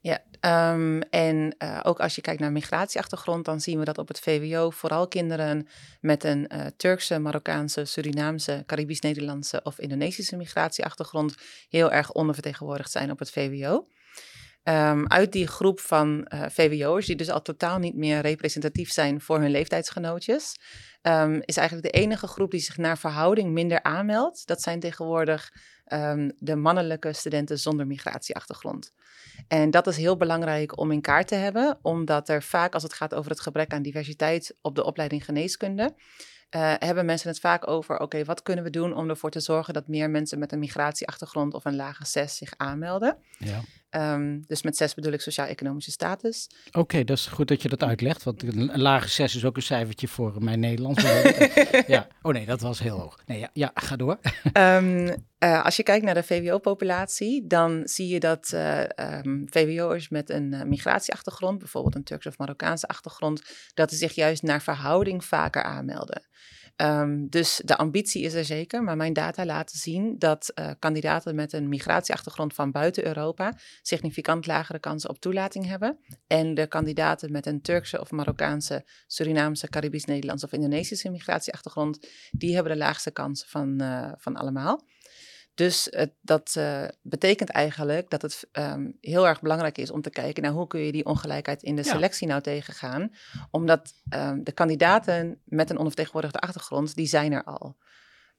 Ja, 0.00 0.22
ehm, 0.40 1.00
en 1.00 1.54
eh, 1.58 1.80
ook 1.82 2.00
als 2.00 2.14
je 2.14 2.20
kijkt 2.20 2.40
naar 2.40 2.52
migratieachtergrond, 2.52 3.44
dan 3.44 3.60
zien 3.60 3.78
we 3.78 3.84
dat 3.84 3.98
op 3.98 4.08
het 4.08 4.20
VWO 4.20 4.70
vooral 4.70 5.08
kinderen 5.08 5.68
met 6.00 6.24
een 6.24 6.48
eh, 6.48 6.66
Turkse, 6.76 7.18
Marokkaanse, 7.18 7.84
Surinaamse, 7.84 8.62
Caribisch-Nederlandse 8.66 9.60
of 9.62 9.78
Indonesische 9.78 10.36
migratieachtergrond 10.36 11.34
heel 11.68 11.92
erg 11.92 12.12
ondervertegenwoordigd 12.12 12.90
zijn 12.90 13.10
op 13.10 13.18
het 13.18 13.30
VWO. 13.30 13.86
Ehm, 14.62 15.04
uit 15.06 15.32
die 15.32 15.46
groep 15.46 15.80
van 15.80 16.24
eh, 16.24 16.42
VWO'ers, 16.48 17.06
die 17.06 17.16
dus 17.16 17.30
al 17.30 17.42
totaal 17.42 17.78
niet 17.78 17.96
meer 17.96 18.20
representatief 18.20 18.92
zijn 18.92 19.20
voor 19.20 19.40
hun 19.40 19.50
leeftijdsgenootjes, 19.50 20.56
ehm, 21.02 21.40
is 21.44 21.56
eigenlijk 21.56 21.92
de 21.92 22.00
enige 22.00 22.26
groep 22.26 22.50
die 22.50 22.60
zich 22.60 22.76
naar 22.76 22.98
verhouding 22.98 23.52
minder 23.52 23.82
aanmeldt. 23.82 24.46
Dat 24.46 24.62
zijn 24.62 24.80
tegenwoordig 24.80 25.52
ehm, 25.84 26.30
de 26.38 26.56
mannelijke 26.56 27.12
studenten 27.12 27.58
zonder 27.58 27.86
migratieachtergrond. 27.86 28.92
En 29.48 29.70
dat 29.70 29.86
is 29.86 29.96
heel 29.96 30.16
belangrijk 30.16 30.78
om 30.78 30.90
in 30.90 31.00
kaart 31.00 31.28
te 31.28 31.34
hebben, 31.34 31.78
omdat 31.82 32.28
er 32.28 32.42
vaak 32.42 32.74
als 32.74 32.82
het 32.82 32.92
gaat 32.92 33.14
over 33.14 33.30
het 33.30 33.40
gebrek 33.40 33.72
aan 33.72 33.82
diversiteit 33.82 34.56
op 34.60 34.74
de 34.74 34.84
opleiding 34.84 35.24
geneeskunde, 35.24 35.94
uh, 36.56 36.74
hebben 36.78 37.04
mensen 37.04 37.28
het 37.28 37.40
vaak 37.40 37.68
over, 37.68 37.98
oké, 37.98 38.24
wat 38.24 38.42
kunnen 38.42 38.64
we 38.64 38.70
doen 38.70 38.94
om 38.94 39.08
ervoor 39.08 39.30
te 39.30 39.40
zorgen 39.40 39.74
dat 39.74 39.88
meer 39.88 40.10
mensen 40.10 40.38
met 40.38 40.52
een 40.52 40.58
migratieachtergrond 40.58 41.54
of 41.54 41.64
een 41.64 41.76
lage 41.76 42.06
zes 42.06 42.36
zich 42.36 42.52
aanmelden? 42.56 43.16
ja. 43.38 43.60
Um, 43.96 44.44
dus 44.46 44.62
met 44.62 44.76
zes 44.76 44.94
bedoel 44.94 45.12
ik 45.12 45.20
sociaal-economische 45.20 45.90
status. 45.90 46.50
Oké, 46.72 47.04
dat 47.04 47.16
is 47.16 47.26
goed 47.26 47.48
dat 47.48 47.62
je 47.62 47.68
dat 47.68 47.82
uitlegt. 47.82 48.22
Want 48.22 48.42
een 48.42 48.80
lage 48.80 49.08
6 49.08 49.36
is 49.36 49.44
ook 49.44 49.56
een 49.56 49.62
cijfertje 49.62 50.08
voor 50.08 50.42
mijn 50.42 50.60
Nederlands. 50.60 51.02
ja. 51.86 52.08
Oh 52.22 52.32
nee, 52.32 52.46
dat 52.46 52.60
was 52.60 52.78
heel 52.78 52.98
hoog. 52.98 53.18
Nee, 53.26 53.38
ja, 53.38 53.50
ja 53.52 53.70
ga 53.74 53.96
door. 53.96 54.18
Um, 54.52 55.08
uh, 55.38 55.64
als 55.64 55.76
je 55.76 55.82
kijkt 55.82 56.04
naar 56.04 56.14
de 56.14 56.22
VWO-populatie, 56.22 57.46
dan 57.46 57.82
zie 57.84 58.08
je 58.08 58.20
dat 58.20 58.50
uh, 58.54 58.80
um, 58.80 59.46
VWO'ers 59.50 60.08
met 60.08 60.30
een 60.30 60.52
uh, 60.52 60.62
migratieachtergrond, 60.62 61.58
bijvoorbeeld 61.58 61.94
een 61.94 62.04
Turkse 62.04 62.28
of 62.28 62.38
Marokkaanse 62.38 62.86
achtergrond, 62.86 63.42
dat 63.74 63.90
ze 63.90 63.96
zich 63.96 64.12
juist 64.12 64.42
naar 64.42 64.62
verhouding 64.62 65.24
vaker 65.24 65.62
aanmelden. 65.62 66.28
Um, 66.82 67.28
dus 67.28 67.60
de 67.64 67.76
ambitie 67.76 68.22
is 68.22 68.34
er 68.34 68.44
zeker, 68.44 68.82
maar 68.82 68.96
mijn 68.96 69.12
data 69.12 69.44
laten 69.44 69.78
zien 69.78 70.18
dat 70.18 70.52
uh, 70.54 70.70
kandidaten 70.78 71.34
met 71.34 71.52
een 71.52 71.68
migratieachtergrond 71.68 72.54
van 72.54 72.70
buiten 72.70 73.06
Europa 73.06 73.58
significant 73.82 74.46
lagere 74.46 74.78
kansen 74.78 75.10
op 75.10 75.20
toelating 75.20 75.66
hebben. 75.66 75.98
En 76.26 76.54
de 76.54 76.66
kandidaten 76.66 77.32
met 77.32 77.46
een 77.46 77.60
Turkse 77.60 78.00
of 78.00 78.10
Marokkaanse, 78.10 78.84
Surinaamse, 79.06 79.68
Caribisch-Nederlandse 79.68 80.46
of 80.46 80.52
Indonesische 80.52 81.10
migratieachtergrond, 81.10 82.08
die 82.30 82.54
hebben 82.54 82.72
de 82.72 82.78
laagste 82.78 83.10
kansen 83.10 83.48
van, 83.48 83.82
uh, 83.82 84.12
van 84.16 84.36
allemaal. 84.36 84.82
Dus 85.54 85.86
het, 85.90 86.12
dat 86.20 86.54
uh, 86.58 86.84
betekent 87.02 87.50
eigenlijk 87.50 88.10
dat 88.10 88.22
het 88.22 88.48
um, 88.52 88.96
heel 89.00 89.28
erg 89.28 89.40
belangrijk 89.40 89.78
is 89.78 89.90
om 89.90 90.02
te 90.02 90.10
kijken 90.10 90.42
naar 90.42 90.52
hoe 90.52 90.66
kun 90.66 90.80
je 90.80 90.92
die 90.92 91.04
ongelijkheid 91.04 91.62
in 91.62 91.76
de 91.76 91.82
Ja. 91.84 91.90
selectie 91.90 92.26
nou 92.26 92.40
tegengaan. 92.42 93.10
Omdat 93.50 93.92
um, 94.14 94.44
de 94.44 94.52
kandidaten 94.52 95.40
met 95.44 95.70
een 95.70 95.78
onvertegenwoordigde 95.78 96.38
achtergrond, 96.38 96.94
die 96.94 97.06
zijn 97.06 97.32
er 97.32 97.44
al. 97.44 97.76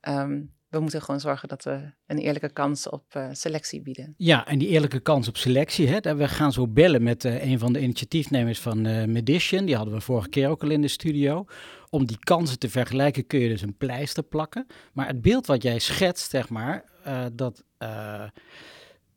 Um, 0.07 0.53
we 0.69 0.79
moeten 0.79 1.01
gewoon 1.01 1.19
zorgen 1.19 1.47
dat 1.47 1.63
we 1.63 1.91
een 2.07 2.17
eerlijke 2.17 2.49
kans 2.53 2.89
op 2.89 3.03
uh, 3.17 3.27
selectie 3.31 3.81
bieden. 3.81 4.13
Ja, 4.17 4.47
en 4.47 4.59
die 4.59 4.67
eerlijke 4.67 4.99
kans 4.99 5.27
op 5.27 5.37
selectie. 5.37 5.87
Hè, 5.87 5.99
daar- 5.99 6.17
we 6.17 6.27
gaan 6.27 6.51
zo 6.51 6.67
bellen 6.67 7.03
met 7.03 7.23
uh, 7.23 7.43
een 7.45 7.59
van 7.59 7.73
de 7.73 7.79
initiatiefnemers 7.81 8.59
van 8.59 8.87
uh, 8.87 9.05
Medition. 9.05 9.65
Die 9.65 9.75
hadden 9.75 9.93
we 9.93 10.01
vorige 10.01 10.29
keer 10.29 10.49
ook 10.49 10.63
al 10.63 10.69
in 10.69 10.81
de 10.81 10.87
studio. 10.87 11.45
Om 11.89 12.05
die 12.05 12.19
kansen 12.19 12.59
te 12.59 12.69
vergelijken 12.69 13.27
kun 13.27 13.39
je 13.39 13.49
dus 13.49 13.61
een 13.61 13.77
pleister 13.77 14.23
plakken. 14.23 14.65
Maar 14.93 15.07
het 15.07 15.21
beeld 15.21 15.45
wat 15.45 15.63
jij 15.63 15.79
schetst, 15.79 16.29
zeg 16.29 16.49
maar, 16.49 16.90
uh, 17.07 17.25
dat 17.33 17.63
uh, 17.79 18.23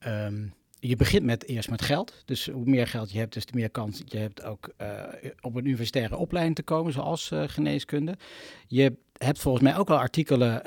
um, 0.07 0.55
je 0.81 0.97
begint 0.97 1.25
met, 1.25 1.47
eerst 1.47 1.71
met 1.71 1.83
geld. 1.83 2.23
Dus 2.25 2.47
hoe 2.47 2.65
meer 2.65 2.87
geld 2.87 3.13
je 3.13 3.19
hebt, 3.19 3.33
dus 3.33 3.45
te 3.45 3.55
meer 3.55 3.71
kans 3.71 4.03
je 4.05 4.19
hebt 4.19 4.43
ook 4.43 4.73
uh, 4.81 5.03
op 5.41 5.55
een 5.55 5.67
universitaire 5.67 6.17
opleiding 6.17 6.57
te 6.57 6.63
komen, 6.63 6.93
zoals 6.93 7.31
geneeskunde. 7.47 8.17
Je 8.67 8.97
hebt 9.13 9.39
volgens 9.39 9.65
mij 9.65 9.77
ook 9.77 9.91
al 9.91 9.99
artikelen 9.99 10.63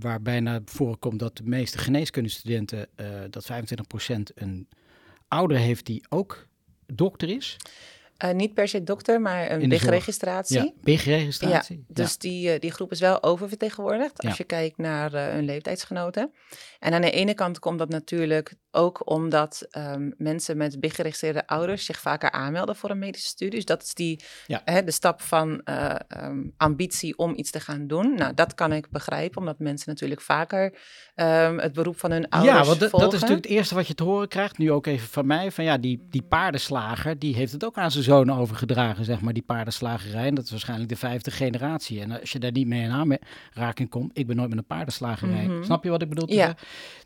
waarbij 0.00 0.40
naar 0.40 0.60
voren 0.64 0.98
komt 0.98 1.18
dat 1.18 1.36
de 1.36 1.44
meeste 1.44 1.78
geneeskundestudenten, 1.78 2.88
dat 3.30 3.52
25% 3.52 4.16
een 4.34 4.68
ouder 5.28 5.56
heeft 5.56 5.86
die 5.86 6.04
ook 6.08 6.46
dokter 6.86 7.28
is. 7.28 7.56
Uh, 8.24 8.30
niet 8.30 8.54
per 8.54 8.68
se 8.68 8.82
dokter, 8.82 9.20
maar 9.20 9.50
een 9.50 9.68
BIG-registratie. 9.68 10.62
Ja, 10.64 10.72
BIG-registratie. 10.80 11.76
Ja, 11.76 11.94
dus 11.94 12.18
Die, 12.18 12.54
uh, 12.54 12.58
die 12.58 12.70
groep 12.70 12.90
is 12.90 13.00
wel 13.00 13.22
oververtegenwoordigd 13.22 14.24
als 14.24 14.36
je 14.36 14.44
kijkt 14.44 14.78
naar 14.78 15.14
uh, 15.14 15.26
hun 15.26 15.44
leeftijdsgenoten. 15.44 16.32
En 16.78 16.92
aan 16.92 17.00
de 17.00 17.10
ene 17.10 17.34
kant 17.34 17.58
komt 17.58 17.78
dat 17.78 17.88
natuurlijk 17.88 18.54
ook 18.74 19.10
omdat 19.10 19.66
um, 19.76 20.14
mensen 20.16 20.56
met 20.56 20.80
BIG-geregistreerde 20.80 21.46
ouders 21.46 21.84
zich 21.84 22.00
vaker 22.00 22.30
aanmelden 22.30 22.76
voor 22.76 22.90
een 22.90 22.98
medische 22.98 23.28
studie. 23.28 23.54
Dus 23.54 23.64
dat 23.64 23.82
is 23.82 23.94
die, 23.94 24.20
ja. 24.46 24.62
hè, 24.64 24.84
de 24.84 24.90
stap 24.90 25.20
van 25.20 25.60
um, 26.22 26.52
ambitie 26.56 27.18
om 27.18 27.32
iets 27.36 27.50
te 27.50 27.60
gaan 27.60 27.86
doen. 27.86 28.14
Nou, 28.14 28.34
dat 28.34 28.54
kan 28.54 28.72
ik 28.72 28.90
begrijpen, 28.90 29.38
omdat 29.38 29.58
mensen 29.58 29.88
natuurlijk 29.88 30.20
vaker 30.20 30.64
um, 31.14 31.58
het 31.58 31.72
beroep 31.72 31.98
van 31.98 32.10
hun 32.10 32.28
ouders 32.28 32.58
Ja, 32.58 32.64
want 32.64 32.78
volgen. 32.78 32.98
dat 32.98 33.12
is 33.12 33.20
natuurlijk 33.20 33.46
het 33.46 33.56
eerste 33.56 33.74
wat 33.74 33.86
je 33.86 33.94
te 33.94 34.04
horen 34.04 34.28
krijgt, 34.28 34.58
nu 34.58 34.72
ook 34.72 34.86
even 34.86 35.08
van 35.08 35.26
mij. 35.26 35.50
Van 35.50 35.64
ja, 35.64 35.78
die, 35.78 36.06
die 36.10 36.22
paardenslager, 36.22 37.18
die 37.18 37.34
heeft 37.34 37.52
het 37.52 37.64
ook 37.64 37.76
aan 37.76 37.90
zijn 37.90 38.04
zoon 38.04 38.32
overgedragen, 38.32 39.04
zeg 39.04 39.20
maar, 39.20 39.32
die 39.32 39.42
paardenslagerij. 39.42 40.26
En 40.26 40.34
dat 40.34 40.44
is 40.44 40.50
waarschijnlijk 40.50 40.88
de 40.88 40.96
vijfde 40.96 41.30
generatie. 41.30 42.00
En 42.00 42.20
als 42.20 42.32
je 42.32 42.38
daar 42.38 42.52
niet 42.52 42.66
mee 42.66 42.82
in 42.82 42.90
aanraking 42.90 43.90
komt, 43.90 44.18
ik 44.18 44.26
ben 44.26 44.36
nooit 44.36 44.48
met 44.48 44.58
een 44.58 44.66
paardenslagerij. 44.66 45.44
Mm 45.44 45.50
-hmm. 45.50 45.64
Snap 45.64 45.84
je 45.84 45.90
wat 45.90 46.02
ik 46.02 46.08
bedoel? 46.08 46.32
Ja. 46.32 46.56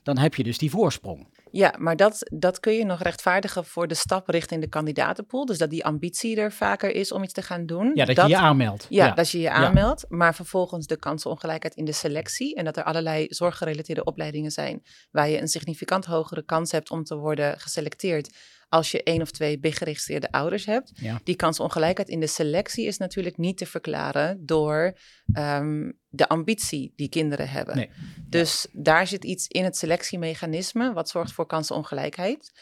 Dan 0.03 0.19
heb 0.19 0.35
je 0.35 0.43
dus 0.43 0.59
die 0.59 0.71
voorsprong. 0.71 1.27
Ja, 1.51 1.75
maar 1.79 1.97
dat, 1.97 2.19
dat 2.33 2.61
kun 2.61 2.73
je 2.73 2.85
nog 2.85 3.03
rechtvaardigen 3.03 3.65
voor 3.65 3.89
de 3.89 3.95
stap 3.95 4.29
richting 4.29 4.61
de 4.61 4.69
kandidatenpool. 4.69 5.47
Dus 5.47 5.59
dat 5.59 5.71
die 5.71 5.85
ambitie 5.85 6.37
er 6.37 6.53
vaker 6.53 6.91
is 6.91 7.13
om 7.13 7.23
iets 7.23 7.33
te 7.33 7.43
gaan 7.43 7.67
doen. 7.67 7.91
Ja, 7.95 8.05
dat, 8.05 8.17
dat 8.17 8.27
je 8.27 8.31
je 8.31 8.39
aanmeldt. 8.39 8.87
Ja, 8.89 9.07
ja, 9.07 9.15
dat 9.15 9.31
je 9.31 9.41
je 9.41 9.51
aanmeldt. 9.51 10.05
Ja. 10.09 10.17
Maar 10.17 10.35
vervolgens 10.35 10.87
de 10.87 10.97
kansenongelijkheid 10.97 11.75
in 11.75 11.85
de 11.85 11.93
selectie. 11.93 12.55
En 12.55 12.65
dat 12.65 12.77
er 12.77 12.85
allerlei 12.85 13.27
zorggerelateerde 13.29 14.05
opleidingen 14.05 14.51
zijn 14.51 14.83
waar 15.11 15.29
je 15.29 15.41
een 15.41 15.49
significant 15.49 16.05
hogere 16.05 16.45
kans 16.45 16.73
hebt 16.73 16.91
om 16.91 17.05
te 17.05 17.17
worden 17.17 17.61
geselecteerd 17.61 18.37
als 18.69 18.91
je 18.91 19.03
één 19.03 19.23
of 19.23 19.31
twee 19.31 19.59
big-geregistreerde 19.59 20.33
ouders 20.33 20.67
hebt. 20.67 20.91
Ja. 20.95 21.21
Die 21.25 21.37
kansongelijkheid 21.37 22.09
in 22.09 22.21
de 22.21 22.27
selectie 22.27 22.87
is 22.87 22.99
natuurlijk 22.99 23.37
niet 23.37 23.59
te 23.59 23.67
verklaren 23.67 24.47
door 24.47 24.99
um, 25.39 25.99
de 26.09 26.29
ambitie 26.29 26.93
die 26.97 27.09
kinderen 27.09 27.49
hebben. 27.49 27.77
Nee. 27.77 27.91
Dus 28.27 28.67
ja. 28.73 28.83
daar 28.83 29.07
zit 29.07 29.25
iets 29.25 29.47
in 29.47 29.65
het 29.65 29.77
selectiemechanisme 29.77 30.93
wat 30.93 31.09
zorgt 31.09 31.33
voor 31.33 31.47
kansenongelijkheid. 31.47 32.53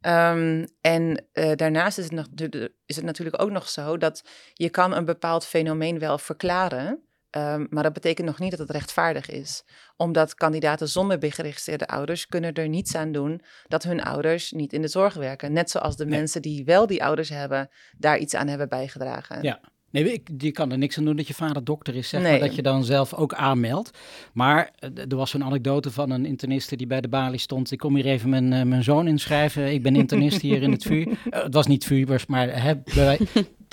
Um, 0.00 0.66
en 0.80 1.24
uh, 1.32 1.52
daarnaast 1.54 1.98
is 1.98 2.04
het, 2.04 2.12
nog, 2.12 2.26
is 2.86 2.96
het 2.96 3.04
natuurlijk 3.04 3.42
ook 3.42 3.50
nog 3.50 3.68
zo 3.68 3.96
dat 3.96 4.24
je 4.52 4.70
kan 4.70 4.94
een 4.94 5.04
bepaald 5.04 5.46
fenomeen 5.46 5.98
wel 5.98 6.18
verklaren. 6.18 7.02
Um, 7.36 7.66
maar 7.70 7.82
dat 7.82 7.92
betekent 7.92 8.26
nog 8.26 8.38
niet 8.38 8.50
dat 8.50 8.58
het 8.58 8.70
rechtvaardig 8.70 9.30
is. 9.30 9.64
Omdat 9.96 10.34
kandidaten 10.34 10.88
zonder 10.88 11.18
geregistreerde 11.20 11.86
ouders 11.86 12.26
kunnen 12.26 12.52
er 12.52 12.68
niets 12.68 12.94
aan 12.94 13.12
doen 13.12 13.40
dat 13.68 13.82
hun 13.82 14.02
ouders 14.02 14.52
niet 14.52 14.72
in 14.72 14.82
de 14.82 14.88
zorg 14.88 15.14
werken. 15.14 15.52
Net 15.52 15.70
zoals 15.70 15.96
de 15.96 16.06
nee. 16.06 16.18
mensen 16.18 16.42
die 16.42 16.64
wel 16.64 16.86
die 16.86 17.04
ouders 17.04 17.28
hebben, 17.28 17.70
daar 17.98 18.18
iets 18.18 18.34
aan 18.34 18.48
hebben 18.48 18.68
bijgedragen. 18.68 19.42
Ja. 19.42 19.60
Nee, 19.90 20.12
ik, 20.12 20.28
je 20.38 20.50
kan 20.50 20.70
er 20.70 20.78
niks 20.78 20.98
aan 20.98 21.04
doen 21.04 21.16
dat 21.16 21.28
je 21.28 21.34
vader 21.34 21.64
dokter 21.64 21.94
is, 21.94 22.08
zeg 22.08 22.22
nee. 22.22 22.30
maar, 22.30 22.48
dat 22.48 22.56
je 22.56 22.62
dan 22.62 22.84
zelf 22.84 23.14
ook 23.14 23.34
aanmeldt. 23.34 23.98
Maar 24.32 24.70
er 24.78 25.16
was 25.16 25.30
zo'n 25.30 25.44
anekdote 25.44 25.90
van 25.90 26.10
een 26.10 26.26
interniste 26.26 26.76
die 26.76 26.86
bij 26.86 27.00
de 27.00 27.08
balie 27.08 27.38
stond. 27.38 27.70
Ik 27.70 27.78
kom 27.78 27.94
hier 27.94 28.06
even 28.06 28.28
mijn, 28.28 28.52
uh, 28.52 28.62
mijn 28.62 28.82
zoon 28.82 29.06
inschrijven. 29.06 29.72
Ik 29.72 29.82
ben 29.82 29.96
internist 29.96 30.40
hier 30.40 30.62
in 30.62 30.70
het 30.70 30.82
vuur. 30.90 31.06
Uh, 31.06 31.16
het 31.30 31.54
was 31.54 31.66
niet 31.66 31.84
vuur, 31.84 32.24
maar 32.28 32.62
hè, 32.62 32.74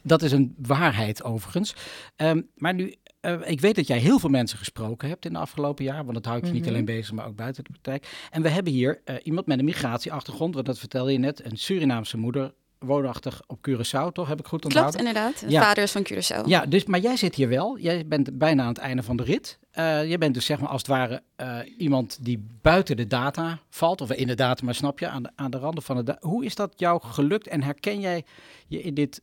dat 0.03 0.21
is 0.21 0.31
een 0.31 0.55
waarheid 0.57 1.23
overigens. 1.23 1.75
Um, 2.17 2.49
maar 2.55 2.73
nu, 2.73 2.93
uh, 3.21 3.39
ik 3.45 3.61
weet 3.61 3.75
dat 3.75 3.87
jij 3.87 3.97
heel 3.97 4.19
veel 4.19 4.29
mensen 4.29 4.57
gesproken 4.57 5.09
hebt 5.09 5.25
in 5.25 5.33
de 5.33 5.39
afgelopen 5.39 5.85
jaar, 5.85 6.03
want 6.03 6.13
dat 6.13 6.25
houdt 6.25 6.41
je 6.41 6.47
mm 6.47 6.53
-hmm. 6.53 6.61
niet 6.61 6.71
alleen 6.71 6.85
bezig, 6.85 7.13
maar 7.13 7.27
ook 7.27 7.35
buiten 7.35 7.63
de 7.63 7.69
praktijk. 7.69 8.27
En 8.31 8.41
we 8.41 8.49
hebben 8.49 8.73
hier 8.73 9.01
uh, 9.05 9.15
iemand 9.23 9.45
met 9.45 9.59
een 9.59 9.65
migratieachtergrond, 9.65 10.53
want 10.53 10.65
dat 10.65 10.79
vertelde 10.79 11.11
je 11.11 11.17
net, 11.17 11.45
een 11.45 11.57
Surinaamse 11.57 12.17
moeder, 12.17 12.53
woonachtig 12.85 13.41
op 13.47 13.69
Curaçao, 13.69 14.11
toch? 14.11 14.27
Heb 14.27 14.39
ik 14.39 14.45
goed 14.45 14.65
onthouden? 14.65 14.99
Klopt, 14.99 15.07
inderdaad. 15.07 15.43
Ja. 15.47 15.61
Vader 15.61 15.83
is 15.83 15.91
van 15.91 16.07
Curaçao. 16.11 16.45
Ja, 16.45 16.65
dus, 16.65 16.85
maar 16.85 16.99
jij 16.99 17.17
zit 17.17 17.35
hier 17.35 17.49
wel. 17.49 17.79
Jij 17.79 18.07
bent 18.07 18.37
bijna 18.37 18.61
aan 18.61 18.67
het 18.67 18.77
einde 18.77 19.03
van 19.03 19.17
de 19.17 19.23
rit. 19.23 19.59
Uh, 19.73 20.07
jij 20.07 20.17
bent 20.17 20.33
dus 20.33 20.45
zeg 20.45 20.59
maar 20.59 20.69
als 20.69 20.81
het 20.81 20.89
ware 20.89 21.23
uh, 21.37 21.57
iemand 21.77 22.17
die 22.21 22.45
buiten 22.61 22.97
de 22.97 23.07
data 23.07 23.59
valt, 23.69 24.01
of 24.01 24.11
in 24.11 24.27
de 24.27 24.35
data, 24.35 24.65
maar 24.65 24.75
snap 24.75 24.99
je, 24.99 25.07
aan 25.07 25.23
de, 25.23 25.29
aan 25.35 25.51
de 25.51 25.57
randen 25.57 25.83
van 25.83 25.95
de 25.95 26.03
data. 26.03 26.27
Hoe 26.27 26.45
is 26.45 26.55
dat 26.55 26.73
jou 26.75 27.01
gelukt 27.03 27.47
en 27.47 27.63
herken 27.63 27.99
jij 27.99 28.25
je 28.67 28.81
in 28.81 28.93
dit 28.93 29.21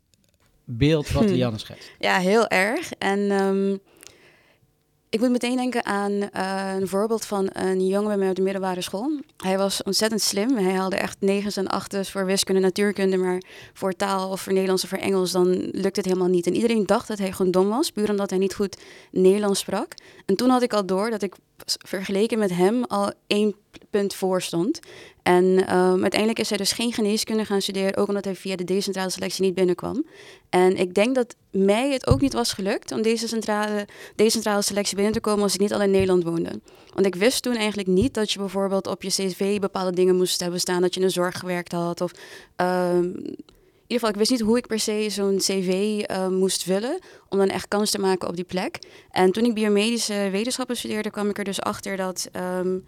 beeld 0.70 1.10
wat 1.10 1.30
Lianne 1.30 1.58
schetst? 1.58 1.90
Ja, 1.98 2.18
heel 2.18 2.48
erg. 2.48 2.92
En 2.98 3.18
um, 3.18 3.80
ik 5.10 5.20
moet 5.20 5.30
meteen 5.30 5.56
denken 5.56 5.84
aan 5.84 6.12
uh, 6.12 6.72
een 6.80 6.88
voorbeeld 6.88 7.24
van 7.24 7.48
een 7.52 7.86
jongen 7.86 8.08
bij 8.08 8.16
mij 8.16 8.28
op 8.28 8.34
de 8.34 8.42
middelbare 8.42 8.80
school. 8.80 9.20
Hij 9.36 9.58
was 9.58 9.82
ontzettend 9.82 10.20
slim. 10.20 10.56
Hij 10.56 10.72
haalde 10.72 10.96
echt 10.96 11.16
negens 11.20 11.56
en 11.56 11.66
achtens 11.68 12.10
voor 12.10 12.26
wiskunde, 12.26 12.60
natuurkunde. 12.60 13.16
Maar 13.16 13.42
voor 13.72 13.92
taal 13.92 14.30
of 14.30 14.40
voor 14.40 14.52
Nederlands 14.52 14.82
of 14.82 14.88
voor 14.88 14.98
Engels, 14.98 15.32
dan 15.32 15.48
lukt 15.72 15.96
het 15.96 16.04
helemaal 16.04 16.28
niet. 16.28 16.46
En 16.46 16.54
iedereen 16.54 16.86
dacht 16.86 17.08
dat 17.08 17.18
hij 17.18 17.32
gewoon 17.32 17.50
dom 17.50 17.68
was, 17.68 17.90
puur 17.90 18.10
omdat 18.10 18.30
hij 18.30 18.38
niet 18.38 18.54
goed 18.54 18.78
Nederlands 19.10 19.60
sprak. 19.60 19.94
En 20.26 20.36
toen 20.36 20.48
had 20.48 20.62
ik 20.62 20.72
al 20.72 20.86
door 20.86 21.10
dat 21.10 21.22
ik 21.22 21.34
vergeleken 21.64 22.38
met 22.38 22.50
hem 22.50 22.84
al 22.84 23.12
één 23.26 23.54
punt 23.90 24.14
voor 24.14 24.42
stond. 24.42 24.80
En 25.22 25.44
um, 25.44 26.00
uiteindelijk 26.00 26.38
is 26.38 26.48
hij 26.48 26.58
dus 26.58 26.72
geen 26.72 26.92
geneeskunde 26.92 27.44
gaan 27.44 27.62
studeren, 27.62 27.96
ook 27.96 28.08
omdat 28.08 28.24
hij 28.24 28.34
via 28.34 28.56
de 28.56 28.64
decentrale 28.64 29.10
selectie 29.10 29.44
niet 29.44 29.54
binnenkwam. 29.54 30.06
En 30.48 30.76
ik 30.76 30.94
denk 30.94 31.14
dat 31.14 31.34
mij 31.50 31.92
het 31.92 32.06
ook 32.06 32.20
niet 32.20 32.32
was 32.32 32.52
gelukt 32.52 32.92
om 32.92 33.02
deze 33.02 33.28
centrale, 33.28 33.86
decentrale 34.14 34.62
selectie 34.62 34.94
binnen 34.94 35.14
te 35.14 35.20
komen 35.20 35.42
als 35.42 35.54
ik 35.54 35.60
niet 35.60 35.72
al 35.72 35.82
in 35.82 35.90
Nederland 35.90 36.24
woonde. 36.24 36.60
Want 36.94 37.06
ik 37.06 37.14
wist 37.14 37.42
toen 37.42 37.56
eigenlijk 37.56 37.88
niet 37.88 38.14
dat 38.14 38.30
je 38.30 38.38
bijvoorbeeld 38.38 38.86
op 38.86 39.02
je 39.02 39.08
cv 39.08 39.58
bepaalde 39.60 39.92
dingen 39.92 40.16
moest 40.16 40.40
hebben 40.40 40.60
staan, 40.60 40.82
dat 40.82 40.94
je 40.94 41.00
in 41.00 41.06
de 41.06 41.12
zorg 41.12 41.38
gewerkt 41.38 41.72
had 41.72 42.00
of... 42.00 42.12
In 42.56 43.36
ieder 43.88 44.06
geval, 44.06 44.08
ik 44.08 44.16
wist 44.16 44.30
niet 44.30 44.48
hoe 44.48 44.58
ik 44.58 44.66
per 44.66 44.80
se 44.80 45.06
zo'n 45.10 45.36
cv 45.38 46.02
uh, 46.10 46.28
moest 46.28 46.62
vullen 46.62 46.98
om 47.28 47.38
dan 47.38 47.48
echt 47.48 47.68
kans 47.68 47.90
te 47.90 47.98
maken 47.98 48.28
op 48.28 48.36
die 48.36 48.44
plek. 48.44 48.78
En 49.10 49.32
toen 49.32 49.44
ik 49.44 49.54
biomedische 49.54 50.28
wetenschappen 50.30 50.76
studeerde, 50.76 51.10
kwam 51.10 51.28
ik 51.28 51.38
er 51.38 51.44
dus 51.44 51.60
achter 51.60 51.96
dat 51.96 52.28
um, 52.36 52.84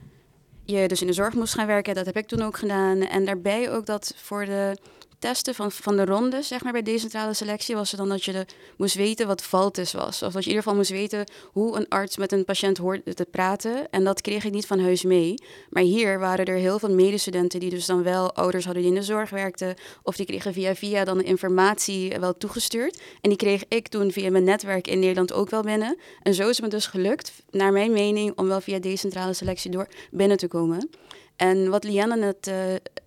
je 0.65 0.89
dus 0.89 1.01
in 1.01 1.07
de 1.07 1.13
zorg 1.13 1.35
moest 1.35 1.55
gaan 1.55 1.67
werken. 1.67 1.95
Dat 1.95 2.07
heb 2.07 2.17
ik 2.17 2.27
toen 2.27 2.43
ook 2.43 2.59
gedaan. 2.59 3.01
En 3.01 3.25
daarbij 3.25 3.73
ook 3.73 3.87
dat 3.87 4.15
voor 4.17 4.45
de 4.45 4.77
testen 5.20 5.54
van, 5.54 5.72
van 5.72 5.96
de 5.96 6.04
rondes, 6.04 6.48
zeg 6.48 6.62
maar, 6.62 6.72
bij 6.72 6.83
decentrale 6.83 7.35
selectie, 7.35 7.74
was 7.74 7.90
het 7.90 8.00
dan 8.00 8.09
dat 8.09 8.24
je 8.24 8.33
de, 8.33 8.46
moest 8.76 8.94
weten 8.94 9.26
wat 9.26 9.42
valtus 9.42 9.92
was. 9.92 10.22
Of 10.22 10.33
dat 10.33 10.44
je 10.44 10.50
in 10.50 10.56
ieder 10.56 10.62
geval 10.62 10.74
moest 10.74 10.90
weten 10.90 11.24
hoe 11.52 11.76
een 11.76 11.88
arts 11.88 12.16
met 12.16 12.33
een 12.33 12.44
patiënt 12.44 12.78
hoort 12.78 13.16
te 13.16 13.26
praten. 13.30 13.90
En 13.90 14.04
dat 14.04 14.20
kreeg 14.20 14.44
ik 14.44 14.52
niet 14.52 14.66
van 14.66 14.80
huis 14.80 15.02
mee. 15.02 15.35
Maar 15.70 15.83
hier 15.83 16.18
waren 16.18 16.44
er 16.44 16.56
heel 16.56 16.78
veel 16.78 16.94
medestudenten 16.94 17.61
die 17.61 17.70
dus 17.70 17.87
dan 17.87 18.02
wel 18.02 18.35
ouders 18.35 18.64
hadden 18.64 18.83
die 18.83 18.92
in 18.92 18.98
de 18.98 19.04
zorg 19.04 19.30
werkten. 19.30 19.74
Of 20.02 20.16
die 20.16 20.26
kregen 20.26 20.52
via 20.52 20.74
via 20.74 21.04
dan 21.04 21.18
de 21.18 21.24
informatie 21.24 22.18
wel 22.18 22.37
toegestuurd. 22.37 23.00
En 23.20 23.28
die 23.28 23.38
kreeg 23.38 23.64
ik 23.68 23.88
toen 23.88 24.12
via 24.12 24.30
mijn 24.30 24.44
netwerk 24.44 24.87
in 24.87 24.98
Nederland 24.98 25.33
ook 25.33 25.50
wel 25.50 25.62
binnen. 25.62 25.98
En 26.22 26.35
zo 26.35 26.48
is 26.48 26.56
het 26.56 26.64
me 26.64 26.70
dus 26.70 26.87
gelukt, 26.87 27.33
naar 27.50 27.72
mijn 27.72 27.92
mening, 27.92 28.38
om 28.38 28.48
wel 28.48 28.61
via 28.61 28.78
decentrale 28.78 29.33
selectie 29.33 29.70
door 29.70 29.88
binnen 30.11 30.37
te 30.37 30.48
komen. 30.48 30.90
En 31.37 31.70
wat 31.70 31.85
Lianne 31.85 32.16
net 32.16 32.46
uh, 32.48 32.54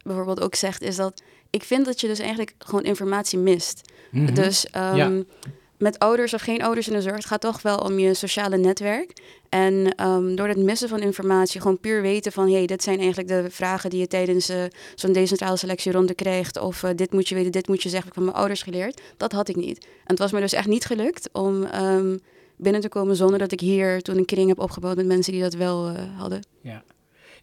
bijvoorbeeld 0.03 0.41
ook 0.41 0.55
zegt, 0.55 0.81
is 0.81 0.95
dat 0.95 1.21
ik 1.53 1.63
vind 1.63 1.85
dat 1.85 2.01
je 2.01 2.07
dus 2.07 2.19
eigenlijk 2.19 2.53
gewoon 2.57 2.83
informatie 2.83 3.39
mist. 3.39 3.81
Mm 4.11 4.25
-hmm. 4.25 4.35
Dus 4.35 4.67
um, 4.75 4.95
ja. 4.95 5.11
met 5.77 5.99
ouders 5.99 6.33
of 6.33 6.41
geen 6.41 6.63
ouders 6.63 6.87
in 6.87 6.93
de 6.93 7.01
zorg, 7.01 7.15
het 7.15 7.25
gaat 7.25 7.41
toch 7.41 7.61
wel 7.61 7.77
om 7.77 7.99
je 7.99 8.13
sociale 8.13 8.57
netwerk. 8.57 9.21
En 9.49 10.03
um, 10.07 10.35
door 10.35 10.47
het 10.47 10.57
missen 10.57 10.89
van 10.89 10.99
informatie, 10.99 11.61
gewoon 11.61 11.79
puur 11.79 12.01
weten 12.01 12.31
van... 12.31 12.47
hé, 12.47 12.53
hey, 12.53 12.65
dit 12.65 12.83
zijn 12.83 12.97
eigenlijk 12.97 13.27
de 13.27 13.45
vragen 13.49 13.89
die 13.89 13.99
je 13.99 14.07
tijdens 14.07 14.49
uh, 14.49 14.63
zo'n 14.95 15.13
decentrale 15.13 15.57
selectieronde 15.57 16.13
krijgt... 16.13 16.59
of 16.59 16.83
uh, 16.83 16.89
dit 16.95 17.11
moet 17.11 17.29
je 17.29 17.35
weten, 17.35 17.51
dit 17.51 17.67
moet 17.67 17.83
je 17.83 17.89
zeggen, 17.89 18.09
ik 18.09 18.15
heb 18.15 18.23
van 18.23 18.23
mijn 18.23 18.37
ouders 18.37 18.63
geleerd. 18.63 19.01
Dat 19.17 19.31
had 19.31 19.49
ik 19.49 19.55
niet. 19.55 19.83
En 19.83 19.89
het 20.05 20.19
was 20.19 20.31
me 20.31 20.39
dus 20.39 20.53
echt 20.53 20.67
niet 20.67 20.85
gelukt 20.85 21.29
om 21.31 21.63
um, 21.63 22.19
binnen 22.57 22.81
te 22.81 22.89
komen... 22.89 23.15
zonder 23.15 23.39
dat 23.39 23.51
ik 23.51 23.59
hier 23.59 24.01
toen 24.01 24.17
een 24.17 24.25
kring 24.25 24.47
heb 24.47 24.59
opgebouwd 24.59 24.95
met 24.95 25.05
mensen 25.05 25.33
die 25.33 25.41
dat 25.41 25.53
wel 25.53 25.89
uh, 25.89 25.97
hadden. 26.17 26.39
Ja. 26.61 26.83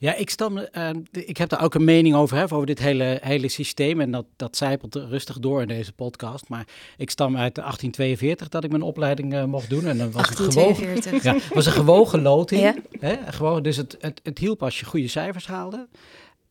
Ja, 0.01 0.15
ik, 0.15 0.31
stam, 0.31 0.59
uh, 0.59 0.91
ik 1.11 1.37
heb 1.37 1.49
daar 1.49 1.63
ook 1.63 1.75
een 1.75 1.85
mening 1.85 2.15
over, 2.15 2.37
hè, 2.37 2.43
over 2.43 2.67
dit 2.67 2.79
hele, 2.79 3.19
hele 3.23 3.49
systeem. 3.49 4.01
En 4.01 4.11
dat, 4.11 4.25
dat 4.37 4.57
zijpelt 4.57 4.95
rustig 4.95 5.39
door 5.39 5.61
in 5.61 5.69
deze 5.69 5.93
podcast. 5.93 6.49
Maar 6.49 6.67
ik 6.97 7.11
stam 7.11 7.37
uit 7.37 7.55
1842 7.55 8.49
dat 8.49 8.65
ik 8.65 8.71
mijn 8.71 8.83
opleiding 8.83 9.35
uh, 9.35 9.45
mocht 9.45 9.71
doen. 9.71 9.87
En 9.87 9.99
dan 9.99 10.11
was 10.11 10.23
1842. 10.23 11.11
Het 11.11 11.21
gewoon, 11.21 11.41
ja, 11.49 11.55
was 11.55 11.67
een 11.67 11.73
gewogen 11.73 12.23
loting. 12.23 12.61
Ja. 12.61 12.75
Hè, 13.01 13.17
gewoon, 13.33 13.63
dus 13.63 13.77
het, 13.77 13.97
het, 14.01 14.21
het 14.23 14.39
hielp 14.39 14.63
als 14.63 14.81
je 14.81 14.87
goede 14.87 15.09
cijfers 15.09 15.47
haalde. 15.47 15.89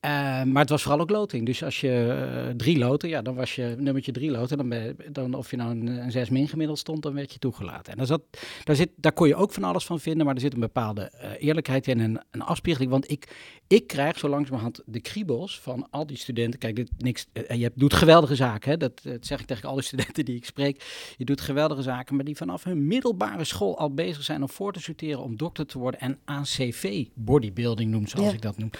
Uh, 0.05 0.11
maar 0.43 0.61
het 0.61 0.69
was 0.69 0.81
vooral 0.81 1.01
ook 1.01 1.09
loting. 1.09 1.45
Dus 1.45 1.63
als 1.63 1.81
je 1.81 2.25
uh, 2.47 2.55
drie 2.55 2.77
loten, 2.77 3.09
ja, 3.09 3.21
dan 3.21 3.35
was 3.35 3.55
je 3.55 3.75
nummertje 3.77 4.11
drie 4.11 4.31
loten. 4.31 4.57
Dan, 4.57 4.69
ben, 4.69 4.95
dan 5.11 5.33
of 5.33 5.51
je 5.51 5.57
nou 5.57 5.71
een, 5.71 5.87
een 5.87 6.11
6 6.11 6.29
min 6.29 6.47
gemiddeld 6.47 6.79
stond, 6.79 7.03
dan 7.03 7.13
werd 7.13 7.33
je 7.33 7.39
toegelaten. 7.39 7.91
En 7.91 7.97
daar, 7.97 8.07
zat, 8.07 8.21
daar, 8.63 8.75
zit, 8.75 8.89
daar 8.95 9.11
kon 9.11 9.27
je 9.27 9.35
ook 9.35 9.51
van 9.51 9.63
alles 9.63 9.85
van 9.85 9.99
vinden, 9.99 10.25
maar 10.25 10.35
er 10.35 10.41
zit 10.41 10.53
een 10.53 10.59
bepaalde 10.59 11.11
uh, 11.15 11.29
eerlijkheid 11.39 11.87
in 11.87 11.99
en 11.99 12.25
een 12.31 12.41
afspiegeling. 12.41 12.91
Want 12.91 13.11
ik, 13.11 13.35
ik 13.67 13.87
krijg 13.87 14.17
zo 14.17 14.29
langzamerhand 14.29 14.81
de 14.85 14.99
kriebels 14.99 15.59
van 15.59 15.87
al 15.89 16.05
die 16.05 16.17
studenten. 16.17 16.59
Kijk, 16.59 16.75
dit, 16.75 16.89
niks, 16.97 17.27
je 17.33 17.63
hebt, 17.63 17.79
doet 17.79 17.93
geweldige 17.93 18.35
zaken, 18.35 18.71
hè? 18.71 18.77
Dat, 18.77 19.01
dat 19.03 19.25
zeg 19.25 19.39
ik 19.39 19.45
tegen 19.45 19.69
alle 19.69 19.81
studenten 19.91 20.25
die 20.25 20.35
ik 20.35 20.45
spreek. 20.45 21.13
Je 21.17 21.25
doet 21.25 21.41
geweldige 21.41 21.81
zaken, 21.81 22.15
maar 22.15 22.25
die 22.25 22.37
vanaf 22.37 22.63
hun 22.63 22.87
middelbare 22.87 23.43
school 23.43 23.77
al 23.77 23.93
bezig 23.93 24.23
zijn 24.23 24.41
om 24.41 24.49
voor 24.49 24.73
te 24.73 24.81
sorteren, 24.81 25.23
om 25.23 25.37
dokter 25.37 25.65
te 25.65 25.77
worden 25.77 25.99
en 25.99 26.19
aan 26.25 26.43
CV 26.43 27.05
bodybuilding 27.13 27.91
noemt, 27.91 28.09
zoals 28.09 28.27
ja. 28.27 28.33
ik 28.33 28.41
dat 28.41 28.57
noem 28.57 28.71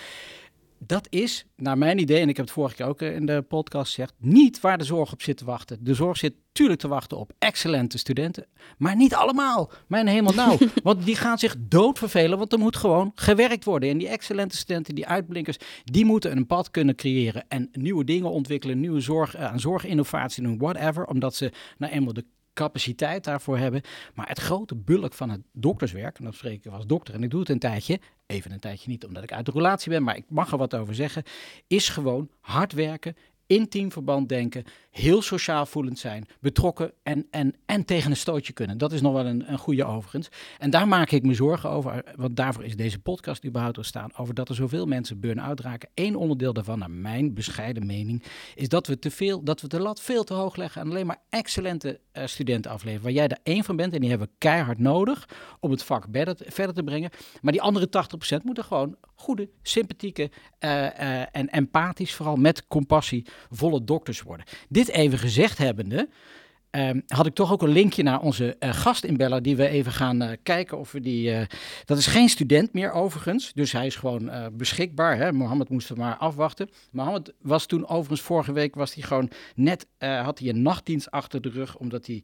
dat 0.80 1.08
is, 1.10 1.46
naar 1.56 1.78
mijn 1.78 2.00
idee, 2.00 2.22
en 2.22 2.30
ik 2.30 2.38
heb 2.38 2.46
het 2.46 2.54
vorige 2.54 2.76
keer 2.76 2.86
ook 2.86 3.02
in 3.02 3.26
de 3.26 3.42
podcast 3.42 3.94
gezegd, 3.94 4.14
niet 4.18 4.60
waar 4.60 4.78
de 4.78 4.84
zorg 4.84 5.12
op 5.12 5.22
zit 5.22 5.38
te 5.38 5.46
wachten. 5.46 5.78
De 5.82 5.94
zorg 5.94 6.18
zit 6.18 6.34
natuurlijk 6.48 6.80
te 6.80 6.88
wachten 6.88 7.18
op 7.18 7.32
excellente 7.40 7.98
studenten, 7.98 8.46
maar 8.78 8.96
niet 8.96 9.14
allemaal. 9.14 9.72
Mijn 9.88 10.08
hemel 10.08 10.34
nou, 10.34 10.58
want 10.84 11.06
die 11.06 11.16
gaan 11.16 11.38
zich 11.38 11.56
doodvervelen, 11.60 12.38
want 12.38 12.54
er 12.54 12.60
moet 12.60 12.76
gewoon 12.76 13.12
gewerkt 13.16 13.64
worden. 13.64 13.90
En 13.90 13.98
die 13.98 14.08
excellente 14.08 14.58
studenten, 14.58 14.96
die 14.96 15.08
uitblinkers, 15.08 15.58
die 15.84 16.06
moeten 16.06 16.38
een 16.38 16.48
pad 16.48 16.72
kunnen 16.72 16.96
creëren 16.96 17.46
en 17.48 17.70
nieuwe 17.72 18.04
dingen 18.04 18.32
ontwikkelen, 18.32 18.80
nieuwe 18.80 19.00
zorg, 19.00 19.36
aan 19.36 19.54
uh, 19.54 19.60
zorginnovatie 19.60 20.44
doen, 20.44 20.58
whatever, 20.58 21.06
omdat 21.06 21.36
ze 21.36 21.52
nou 21.78 21.94
eenmaal 21.94 22.14
de 22.14 22.26
capaciteit 22.60 23.24
daarvoor 23.24 23.58
hebben. 23.58 23.82
Maar 24.14 24.28
het 24.28 24.40
grote 24.40 24.76
bulk 24.76 25.14
van 25.14 25.30
het 25.30 25.42
dokterswerk, 25.52 26.18
en 26.18 26.24
dat 26.24 26.36
spreek 26.36 26.66
ik 26.66 26.72
als 26.72 26.86
dokter 26.86 27.14
en 27.14 27.24
ik 27.24 27.30
doe 27.30 27.40
het 27.40 27.50
een 27.50 27.60
tijdje, 27.60 28.00
even 28.26 28.52
een 28.52 28.60
tijdje 28.60 28.90
niet 28.90 29.06
omdat 29.06 29.24
ik 29.24 29.32
uit 29.34 29.46
de 29.46 29.52
relatie 29.52 29.92
ben, 29.92 30.04
maar 30.04 30.16
ik 30.16 30.26
mag 30.30 30.52
er 30.52 30.58
wat 30.58 30.76
over 30.76 30.96
zeggen, 30.96 31.24
is 31.68 31.90
gewoon 31.90 32.30
hard 32.40 32.74
werken, 32.74 33.16
intiem 33.50 33.92
verband 33.92 34.30
denken, 34.30 34.64
heel 34.92 35.22
sociaal 35.22 35.66
voelend 35.66 36.00
zijn, 36.00 36.26
betrokken 36.40 36.92
en, 37.04 37.28
en, 37.32 37.56
en 37.66 37.86
tegen 37.86 38.12
een 38.12 38.18
stootje 38.18 38.54
kunnen. 38.54 38.78
Dat 38.78 38.92
is 38.92 39.02
nog 39.02 39.14
wel 39.14 39.26
een, 39.26 39.52
een 39.52 39.58
goede 39.58 39.86
overigens. 39.86 40.30
En 40.58 40.70
daar 40.70 40.88
maak 40.88 41.12
ik 41.12 41.24
me 41.24 41.34
zorgen 41.34 41.70
over, 41.70 42.04
want 42.16 42.36
daarvoor 42.36 42.64
is 42.64 42.76
deze 42.76 43.00
podcast 43.00 43.46
überhaupt 43.46 43.78
ontstaan, 43.78 44.18
over 44.18 44.34
dat 44.34 44.50
er 44.50 44.56
zoveel 44.56 44.86
mensen 44.86 45.20
burn-out 45.20 45.60
raken. 45.60 45.90
Eén 45.94 46.16
onderdeel 46.16 46.54
daarvan, 46.54 46.80
naar 46.80 46.92
mijn 46.92 47.34
bescheiden 47.34 47.86
mening, 47.86 48.24
is 48.56 48.70
dat 48.70 48.88
we 48.88 49.00
te 49.00 49.12
veel, 49.12 49.44
dat 49.44 49.62
we 49.62 49.68
de 49.68 49.80
lat 49.80 50.02
veel 50.02 50.24
te 50.24 50.34
hoog 50.34 50.56
leggen 50.56 50.82
en 50.82 50.90
alleen 50.90 51.06
maar 51.06 51.22
excellente 51.30 52.00
uh, 52.14 52.26
studenten 52.26 52.72
afleveren. 52.72 53.04
Waar 53.04 53.12
jij 53.12 53.28
er 53.28 53.40
één 53.44 53.64
van 53.64 53.76
bent 53.76 53.94
en 53.94 54.00
die 54.00 54.10
hebben 54.10 54.28
we 54.28 54.34
keihard 54.38 54.80
nodig 54.80 55.30
om 55.60 55.72
het 55.72 55.84
vak 55.84 56.06
verder 56.12 56.74
te 56.74 56.84
brengen. 56.84 57.10
Maar 57.42 57.52
die 57.52 57.62
andere 57.62 57.88
80% 58.40 58.44
moeten 58.44 58.64
gewoon 58.64 58.96
goede, 59.20 59.50
sympathieke 59.62 60.30
uh, 60.60 60.70
uh, 60.70 61.22
en 61.32 61.50
empathisch, 61.50 62.14
vooral 62.14 62.36
met 62.36 62.68
compassie, 62.68 63.26
volle 63.50 63.84
dokters 63.84 64.22
worden. 64.22 64.46
Dit 64.70 64.90
even 64.90 65.18
gezegd 65.18 65.58
hebbende, 65.58 66.10
um, 66.72 67.04
had 67.08 67.26
ik 67.26 67.34
toch 67.34 67.52
ook 67.52 67.62
een 67.62 67.70
linkje 67.70 68.04
naar 68.04 68.22
onze 68.22 68.56
uh, 68.60 68.74
gastinbeller, 68.74 69.42
die 69.42 69.56
we 69.56 69.68
even 69.68 69.92
gaan 69.92 70.36
kijken 70.44 70.78
of 70.78 70.92
we 70.92 71.00
die... 71.00 71.48
Dat 71.86 71.98
is 71.98 72.08
geen 72.08 72.30
student 72.30 72.74
meer 72.74 72.92
overigens, 72.92 73.54
dus 73.54 73.72
hij 73.72 73.86
is 73.86 73.96
gewoon 73.96 74.32
beschikbaar. 74.54 75.18
Hè? 75.18 75.32
Mohammed 75.32 75.70
moest 75.70 75.90
er 75.90 75.98
maar 75.98 76.16
afwachten. 76.16 76.70
Mohammed 76.92 77.34
was 77.42 77.66
toen 77.66 77.88
overigens, 77.88 78.22
vorige 78.22 78.52
week 78.52 78.76
was 78.76 78.94
hij 78.94 79.04
gewoon 79.04 79.30
net, 79.56 79.86
had 79.98 80.40
hij 80.40 80.50
een 80.50 80.62
nachtdienst 80.62 81.12
achter 81.12 81.42
de 81.42 81.50
rug, 81.50 81.78
omdat 81.78 82.06
hij 82.06 82.24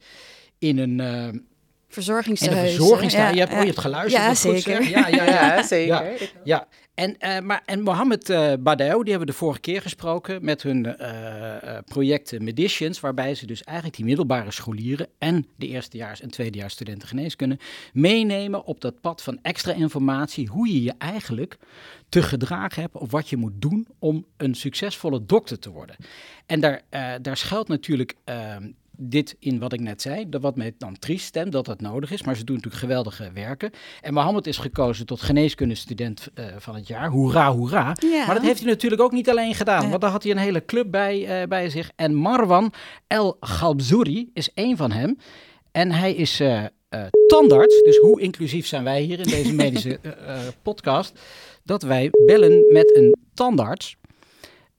in 0.58 0.78
een... 0.78 1.48
Verzorgingstehuis. 1.96 2.60
En 2.60 2.66
een 2.66 2.76
verzorgingstehuis. 2.76 3.36
Ja, 3.36 3.36
je 3.36 3.46
hebt 3.46 3.54
oh, 3.54 3.60
je 3.60 3.66
hebt 3.66 3.80
geluisterd. 3.80 4.24
Ja, 4.24 4.30
goed 4.30 4.62
zeker. 4.62 4.90
Ja, 4.90 5.08
ja, 5.08 5.24
ja. 5.24 5.34
Ja, 5.56 5.64
zeker. 5.64 6.04
Ja, 6.04 6.28
ja. 6.44 6.68
En, 6.96 7.16
uh, 7.20 7.40
maar, 7.40 7.62
en 7.66 7.82
Mohammed 7.82 8.30
uh, 8.30 8.54
Badeo, 8.60 9.04
die 9.04 9.12
hebben 9.12 9.28
we 9.28 9.34
de 9.34 9.38
vorige 9.38 9.60
keer 9.60 9.82
gesproken 9.82 10.46
met 10.46 10.64
hun 10.64 10.86
uh, 10.86 11.78
project 11.86 12.40
Medicians, 12.40 13.00
waarbij 13.00 13.36
ze 13.36 13.46
dus 13.46 13.64
eigenlijk 13.64 13.98
die 13.98 14.06
middelbare 14.06 14.52
scholieren 14.52 15.08
en 15.18 15.48
de 15.56 15.68
eerstejaars 15.68 16.22
en 16.22 16.30
tweedejaars 16.30 16.74
studenten 16.74 17.08
geneeskunde 17.08 17.58
meenemen 17.94 18.66
op 18.66 18.82
dat 18.82 19.02
pad 19.02 19.22
van 19.22 19.40
extra 19.42 19.74
informatie, 19.74 20.48
hoe 20.48 20.74
je 20.74 20.84
je 20.84 20.94
eigenlijk 20.98 21.58
te 22.10 22.22
gedragen 22.22 22.82
hebt 22.82 22.96
of 22.96 23.12
wat 23.12 23.30
je 23.30 23.38
moet 23.38 23.62
doen 23.62 23.88
om 24.00 24.26
een 24.38 24.56
succesvolle 24.56 25.26
dokter 25.26 25.60
te 25.60 25.70
worden. 25.70 25.96
En 26.46 26.60
daar, 26.60 26.82
daar 27.22 27.38
schuilt 27.38 27.68
natuurlijk 27.68 28.16
ehm, 28.24 28.68
dit 28.98 29.36
in 29.40 29.60
wat 29.60 29.74
ik 29.74 29.80
net 29.80 30.02
zei, 30.02 30.30
dat 30.30 30.42
wat 30.42 30.56
mij 30.56 30.74
dan 30.78 31.00
triest 31.00 31.26
stemt, 31.26 31.52
dat 31.52 31.66
dat 31.66 31.82
nodig 31.82 32.12
is. 32.12 32.24
Maar 32.24 32.36
ze 32.36 32.44
doen 32.44 32.56
natuurlijk 32.56 32.84
geweldige 32.84 33.32
werken. 33.34 33.72
En 34.02 34.14
Mohammed 34.14 34.48
is 34.48 34.58
gekozen 34.58 35.06
tot 35.06 35.22
geneeskundestudent 35.22 36.30
uh, 36.36 36.46
van 36.58 36.76
het 36.76 36.88
jaar. 36.88 37.10
Hoera, 37.10 37.52
hoera. 37.52 37.96
Ja. 38.00 38.26
Maar 38.26 38.36
dat 38.36 38.44
heeft 38.44 38.60
hij 38.60 38.70
natuurlijk 38.70 39.02
ook 39.02 39.12
niet 39.12 39.30
alleen 39.30 39.56
gedaan. 39.56 39.84
Ja. 39.84 39.90
Want 39.90 40.02
daar 40.02 40.12
had 40.12 40.24
hij 40.24 40.32
een 40.32 40.38
hele 40.38 40.66
club 40.66 40.92
bij, 40.92 41.42
uh, 41.42 41.48
bij 41.48 41.70
zich. 41.70 41.92
En 41.96 42.14
Marwan 42.14 42.74
El 43.08 43.38
Galbzouri 43.40 44.30
is 44.34 44.54
één 44.54 44.78
van 44.78 44.92
hem. 44.92 45.18
En 45.72 45.92
hij 45.92 46.14
is 46.14 46.42
uh, 46.42 46.64
tandarts. 47.28 47.84
Dus 47.84 47.98
hoe 47.98 48.22
inclusief 48.22 48.68
zijn 48.68 48.84
wij 48.84 49.02
hier 49.02 49.20
in 49.20 49.28
deze 49.28 49.54
medische 49.54 50.00
podcast? 50.64 51.20
Dat 51.64 51.84
wij 51.84 52.10
bellen 52.26 52.66
met 52.72 52.96
een 52.96 53.16
tandarts. 53.34 53.98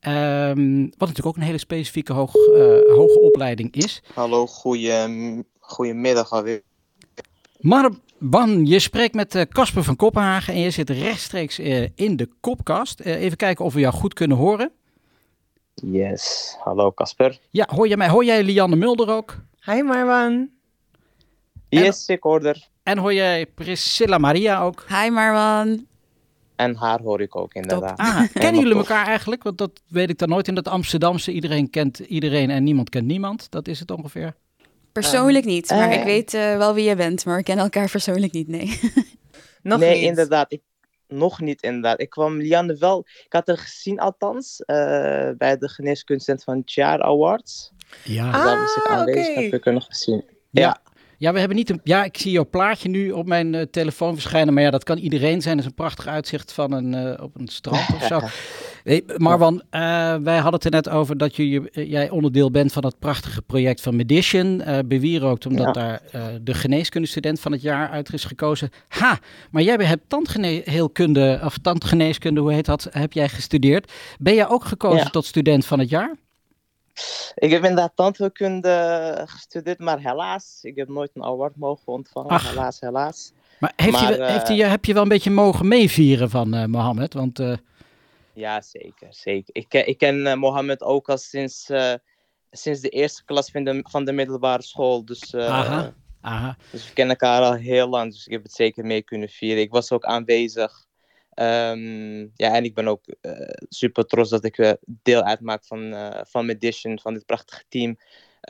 Um, 0.09 0.81
wat 0.83 1.09
natuurlijk 1.09 1.27
ook 1.27 1.37
een 1.37 1.43
hele 1.43 1.59
specifieke 1.59 2.13
hoog, 2.13 2.35
uh, 2.35 2.57
hoge 2.97 3.21
opleiding 3.21 3.75
is. 3.75 4.03
Hallo, 4.15 4.47
goeie, 4.47 5.45
goedemiddag 5.59 6.33
alweer. 6.33 6.63
Marban, 7.61 8.67
je 8.67 8.79
spreekt 8.79 9.15
met 9.15 9.47
Casper 9.49 9.81
uh, 9.81 9.87
van 9.87 9.97
Kopenhagen 9.97 10.55
en 10.55 10.61
je 10.61 10.71
zit 10.71 10.91
rechtstreeks 10.91 11.59
uh, 11.59 11.89
in 11.95 12.17
de 12.17 12.29
kopkast. 12.41 13.01
even 13.01 13.37
kijken 13.37 13.65
of 13.65 13.75
we 13.75 13.81
jou 13.81 13.95
goed 13.95 14.15
kunnen 14.15 14.37
horen. 14.37 14.73
Yes, 15.75 16.57
hallo 16.59 16.93
Casper. 16.93 17.39
Ja, 17.51 17.69
hoor, 17.75 17.89
je 17.89 17.97
mij, 17.97 18.09
hoor 18.09 18.25
jij 18.25 18.43
Lianne 18.43 18.77
Mulder 18.77 19.11
ook? 19.11 19.37
Hi 19.65 19.83
Marwan. 19.83 20.51
Yes, 21.69 22.07
en, 22.07 22.15
ik 22.15 22.23
hoor 22.23 22.45
er. 22.45 22.69
En 22.83 22.99
hoor 22.99 23.15
jij 23.15 23.47
Priscilla 23.47 24.19
Maria 24.19 24.63
ook? 24.63 24.85
Hi 24.89 25.11
Marwan. 25.11 25.87
En 26.57 26.77
haar 26.77 27.01
hoor 27.01 27.21
ik 27.21 27.37
ook 27.37 27.55
inderdaad. 27.55 27.99
Ah, 27.99 28.23
kennen 28.33 28.61
jullie 28.61 28.77
elkaar 28.77 29.07
eigenlijk? 29.07 29.43
Want 29.43 29.59
dat 29.59 29.83
weet 29.89 30.11
ik 30.11 30.19
dan 30.19 30.29
nooit 30.29 30.49
in 30.49 30.55
dat 30.55 30.69
Amsterdamse. 30.69 31.33
Iedereen 31.33 31.71
kent 31.71 31.99
iedereen 31.99 32.51
en 32.51 32.65
niemand 32.65 32.89
kent 32.89 33.07
niemand. 33.07 33.51
Dat 33.51 33.69
is 33.69 33.81
het 33.81 33.91
ongeveer. 33.91 34.35
Persoonlijk 34.93 35.45
uh, 35.45 35.51
niet, 35.51 35.71
maar 35.71 35.89
uh, 35.89 35.99
ik 35.99 36.05
weet 36.05 36.35
uh, 36.35 36.57
wel 36.57 36.75
wie 36.75 36.89
je 36.89 36.97
bent. 36.97 37.25
Maar 37.25 37.37
we 37.37 37.43
kennen 37.43 37.65
elkaar 37.65 37.91
persoonlijk 37.91 38.33
niet, 38.33 38.49
nee. 38.49 38.81
nog 39.63 39.79
nee, 39.79 39.95
niet. 39.95 40.09
inderdaad. 40.09 40.53
Ik, 40.53 40.63
nog 41.09 41.41
niet 41.41 41.63
inderdaad. 41.63 42.01
Ik 42.01 42.11
kwam 42.11 42.37
Lianne 42.37 42.77
wel... 42.77 43.07
Ik 43.25 43.33
had 43.33 43.47
haar 43.47 43.59
gezien 43.59 43.99
althans 43.99 44.61
uh, 44.61 44.67
bij 45.39 45.57
de 45.59 45.69
Geneeskunstcent 45.69 46.45
van 46.45 46.59
het 46.59 46.73
Jaar 46.73 47.03
Awards. 47.03 47.73
Ja. 48.05 48.33
Dus 48.33 48.43
daar 48.43 48.59
was 48.59 48.77
ik 48.77 48.87
aanwezig. 48.87 49.31
okay. 49.31 49.45
Heb 49.45 49.53
ik 49.53 49.65
haar 49.65 49.75
nog 49.75 49.87
gezien. 49.87 50.25
Ja. 50.51 50.63
ja. 50.63 50.81
Ja, 51.19 51.33
we 51.33 51.39
hebben 51.39 51.57
niet 51.57 51.71
een. 51.71 51.81
Ja, 51.85 52.05
ik 52.05 52.19
zie 52.19 52.33
jouw 52.33 52.49
plaatje 52.51 52.89
nu 52.89 53.11
op 53.11 53.27
mijn 53.27 53.55
uh, 53.55 53.63
telefoon 53.63 54.13
verschijnen. 54.15 54.55
Maar 54.55 54.63
ja, 54.63 54.71
dat 54.71 54.85
kan 54.85 54.99
iedereen 54.99 55.43
zijn. 55.43 55.57
Dat 55.57 55.65
is 55.65 55.71
een 55.71 55.77
prachtig 55.77 56.07
uitzicht 56.07 56.53
van 56.53 56.73
een, 56.73 56.93
uh, 56.93 57.23
op 57.23 57.41
een 57.41 57.49
strand 57.49 57.95
of 57.95 58.03
zo. 58.03 58.21
Marwan, 59.17 59.55
uh, 59.55 59.61
wij 60.17 60.37
hadden 60.37 60.53
het 60.53 60.65
er 60.65 60.71
net 60.71 60.89
over 60.89 61.19
dat 61.19 61.37
je, 61.37 61.71
jij 61.73 62.11
onderdeel 62.11 62.51
bent 62.51 62.73
van 62.73 62.83
dat 62.83 62.99
prachtige 62.99 63.43
project 63.43 63.81
van 63.81 63.97
Medition. 63.97 64.63
Bewierookt 64.87 65.47
omdat 65.47 65.67
ja. 65.67 65.73
daar 65.73 66.03
de 66.43 66.55
geneeskundestudent 66.55 67.41
van 67.41 67.53
het 67.53 67.63
jaar 67.63 67.91
uit 67.91 68.13
is 68.13 68.25
gekozen. 68.25 68.71
Ha, 68.89 69.19
maar 69.51 69.63
jij 69.63 69.77
hebt 69.77 70.09
tandgeneeskunde, 70.09 71.41
of 71.45 71.59
tandgeneeskunde, 71.59 72.41
hoe 72.41 72.53
heet 72.53 72.65
dat, 72.65 72.89
heb 72.91 73.13
jij 73.13 73.29
gestudeerd. 73.29 73.93
Ben 74.19 74.35
jij 74.35 74.49
ook 74.49 74.65
gekozen 74.65 75.05
ja. 75.05 75.11
tot 75.11 75.25
student 75.25 75.67
van 75.67 75.79
het 75.79 75.89
jaar? 75.89 76.17
Ik 77.35 77.51
heb 77.51 77.63
inderdaad 77.63 77.93
tandheelkunde 77.95 79.23
gestudeerd, 79.27 79.79
maar 79.79 80.01
helaas, 80.01 80.59
ik 80.63 80.77
heb 80.77 80.89
nooit 80.89 81.11
een 81.15 81.25
award 81.25 81.57
mogen 81.57 81.93
ontvangen. 81.93 82.31
Ach. 82.31 82.49
Helaas, 82.49 82.81
helaas. 82.81 83.33
Maar, 83.61 83.73
heeft 83.77 83.93
maar 83.93 84.17
je, 84.17 84.25
heeft 84.25 84.49
je, 84.49 84.65
heb 84.65 84.85
je 84.85 84.93
wel 84.93 85.03
een 85.03 85.09
beetje 85.09 85.31
mogen 85.31 85.69
meevieren 85.69 86.31
van 86.31 86.55
uh, 86.55 86.65
Mohammed? 86.65 87.15
Want, 87.15 87.39
uh... 87.39 87.57
Ja, 88.33 88.61
zeker. 88.61 89.09
zeker. 89.11 89.55
Ik, 89.55 89.75
ik 89.75 89.99
ken 89.99 90.39
Mohammed 90.39 90.83
ook 90.83 91.09
al 91.09 91.19
sinds, 91.19 91.71
sinds 92.51 92.81
de 92.81 92.89
eerste 92.89 93.25
klas 93.25 93.51
van 93.51 93.65
de, 93.65 93.85
van 93.89 94.05
de 94.05 94.13
middelbare 94.13 94.63
school. 94.63 95.05
Dus, 95.05 95.35
aha, 95.35 95.93
aha. 96.21 96.57
dus 96.71 96.87
we 96.87 96.93
kennen 96.93 97.17
elkaar 97.17 97.43
al 97.43 97.55
heel 97.55 97.89
lang, 97.89 98.13
dus 98.13 98.27
ik 98.27 98.33
heb 98.33 98.43
het 98.43 98.53
zeker 98.53 98.85
mee 98.85 99.03
kunnen 99.03 99.29
vieren. 99.29 99.63
Ik 99.63 99.71
was 99.71 99.93
ook 99.93 100.05
aanwezig. 100.05 100.86
Um, 101.41 102.33
ja, 102.35 102.55
en 102.55 102.65
ik 102.65 102.75
ben 102.75 102.89
ook 102.89 103.05
uh, 103.23 103.33
super 103.69 104.05
trots 104.07 104.31
dat 104.31 104.45
ik 104.45 104.59
uh, 104.59 104.73
deel 104.87 105.23
uitmaak 105.23 105.65
van, 105.65 105.93
uh, 105.93 106.21
van 106.23 106.47
Medition, 106.47 107.01
van 107.01 107.15
dit 107.15 107.27
prachtige 107.27 107.65
team. 107.69 107.99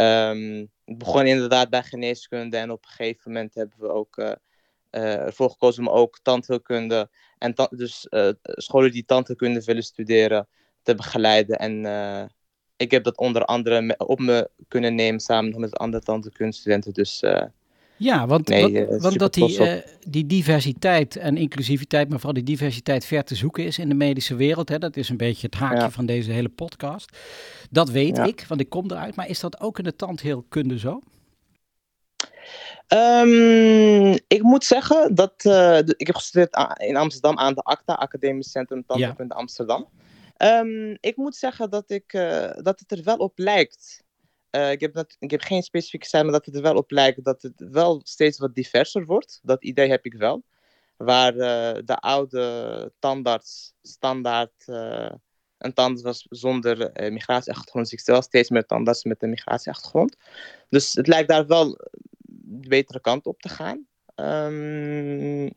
Um, 0.01 0.71
het 0.85 0.99
begon 0.99 1.27
inderdaad 1.27 1.71
bij 1.71 1.83
geneeskunde 1.83 2.57
en 2.57 2.71
op 2.71 2.85
een 2.85 2.91
gegeven 2.91 3.33
moment 3.33 3.55
hebben 3.55 3.79
we 3.79 3.89
ook 3.89 4.37
ervoor 4.91 5.51
gekozen 5.51 5.87
om 5.87 5.95
ook 5.95 6.19
tandheelkunde 6.23 7.11
en 7.39 7.55
dus 7.71 8.07
scholen 8.43 8.91
die 8.91 9.05
tandheelkunde 9.05 9.65
willen 9.65 9.83
studeren 9.83 10.49
te 10.83 10.95
begeleiden. 10.95 11.59
En 11.59 12.31
ik 12.77 12.91
heb 12.91 13.05
dat 13.05 13.17
onder 13.17 13.45
andere 13.45 13.95
op 13.99 14.19
me 14.19 14.51
kunnen 14.69 14.95
nemen 14.95 15.21
samen 15.21 15.61
met 15.61 15.77
andere 15.77 16.03
tandheelkundestudenten. 16.03 16.93
Dus 16.93 17.23
ja, 17.99 18.27
want, 18.27 18.49
nee, 18.49 18.63
want, 18.63 18.75
uh, 18.93 19.01
want 19.01 19.19
dat 19.19 19.35
die, 19.35 19.61
uh, 19.61 19.83
die 20.09 20.27
diversiteit 20.27 21.17
en 21.17 21.37
inclusiviteit, 21.37 22.09
maar 22.09 22.19
vooral 22.19 22.43
die 22.45 22.57
diversiteit 22.57 23.05
ver 23.05 23.25
te 23.25 23.35
zoeken 23.35 23.65
is 23.65 23.79
in 23.79 23.89
de 23.89 23.95
medische 23.95 24.35
wereld. 24.35 24.69
Hè, 24.69 24.79
dat 24.79 24.97
is 24.97 25.09
een 25.09 25.17
beetje 25.17 25.47
het 25.47 25.55
haakje 25.57 25.77
ja. 25.79 25.91
van 25.91 26.07
deze 26.07 26.31
hele 26.31 26.49
podcast. 26.49 27.17
Dat 27.71 27.91
weet 27.91 28.17
Ja. 28.17 28.25
ik, 28.25 28.45
want 28.49 28.61
ik 28.61 28.69
kom 28.69 28.91
eruit. 28.91 29.17
Maar 29.17 29.29
is 29.29 29.41
dat 29.41 29.61
ook 29.61 29.79
in 29.79 29.85
de 29.85 29.97
tandheelkunde 29.97 30.79
zo? 30.79 31.01
Ehm, 32.87 34.13
ik 34.27 34.43
moet 34.43 34.65
zeggen 34.65 35.15
dat 35.15 35.33
uh, 35.37 35.53
de- 35.53 35.95
ik 35.97 36.07
heb 36.07 36.17
gestudeerd 36.17 36.57
in 36.77 36.97
Amsterdam 36.97 37.39
aan 37.39 37.55
de 37.55 37.63
ACTA, 37.63 37.95
Academisch 37.95 38.51
Centrum 38.51 38.85
Tandheelkunde 38.87 39.35
Amsterdam. 39.35 39.89
Ehm, 40.37 40.97
ik 41.01 41.17
moet 41.17 41.37
zeggen 41.37 41.71
dat, 41.71 41.91
ik, 41.91 42.13
eh, 42.13 42.51
dat 42.63 42.81
het 42.81 42.93
er 42.93 43.05
wel 43.05 43.17
op 43.17 43.33
lijkt. 43.39 44.05
Eh, 44.51 44.71
ik, 44.71 44.81
heb 45.31 45.41
geen 45.41 45.63
specifieke 45.63 46.07
cijfer, 46.07 46.31
maar 46.31 46.39
dat 46.39 46.47
het 46.47 46.57
er 46.57 46.63
wel 46.63 46.77
op 46.77 46.91
lijkt 46.91 47.25
dat 47.25 47.43
het 47.43 47.53
wel 47.57 48.01
steeds 48.05 48.39
wat 48.39 48.55
diverser 48.55 49.05
wordt. 49.05 49.41
Dat 49.43 49.65
idee 49.65 49.89
heb 49.89 50.05
ik 50.05 50.15
wel. 50.15 50.43
waar 50.97 51.33
de 51.85 51.97
oude 51.97 52.93
tandarts 52.99 53.75
standaard 53.83 54.65
een 55.59 55.73
tandarts 55.75 56.03
was 56.03 56.27
zonder 56.29 56.91
migratieachtergrond. 57.13 57.85
Dus 57.85 57.93
ik 57.93 58.01
stel 58.01 58.23
steeds 58.23 58.51
meer 58.51 58.67
tandarts 58.67 59.05
met 59.05 59.23
een 59.23 59.31
migratieachtergrond. 59.31 60.17
Dus 60.69 60.93
het 60.93 61.07
lijkt 61.07 61.29
daar 61.29 61.47
wel 61.47 61.79
de 62.29 62.69
betere 62.69 63.01
kant 63.01 63.27
op 63.27 63.41
te 63.41 63.49
gaan. 63.49 63.87
Um, 64.15 65.51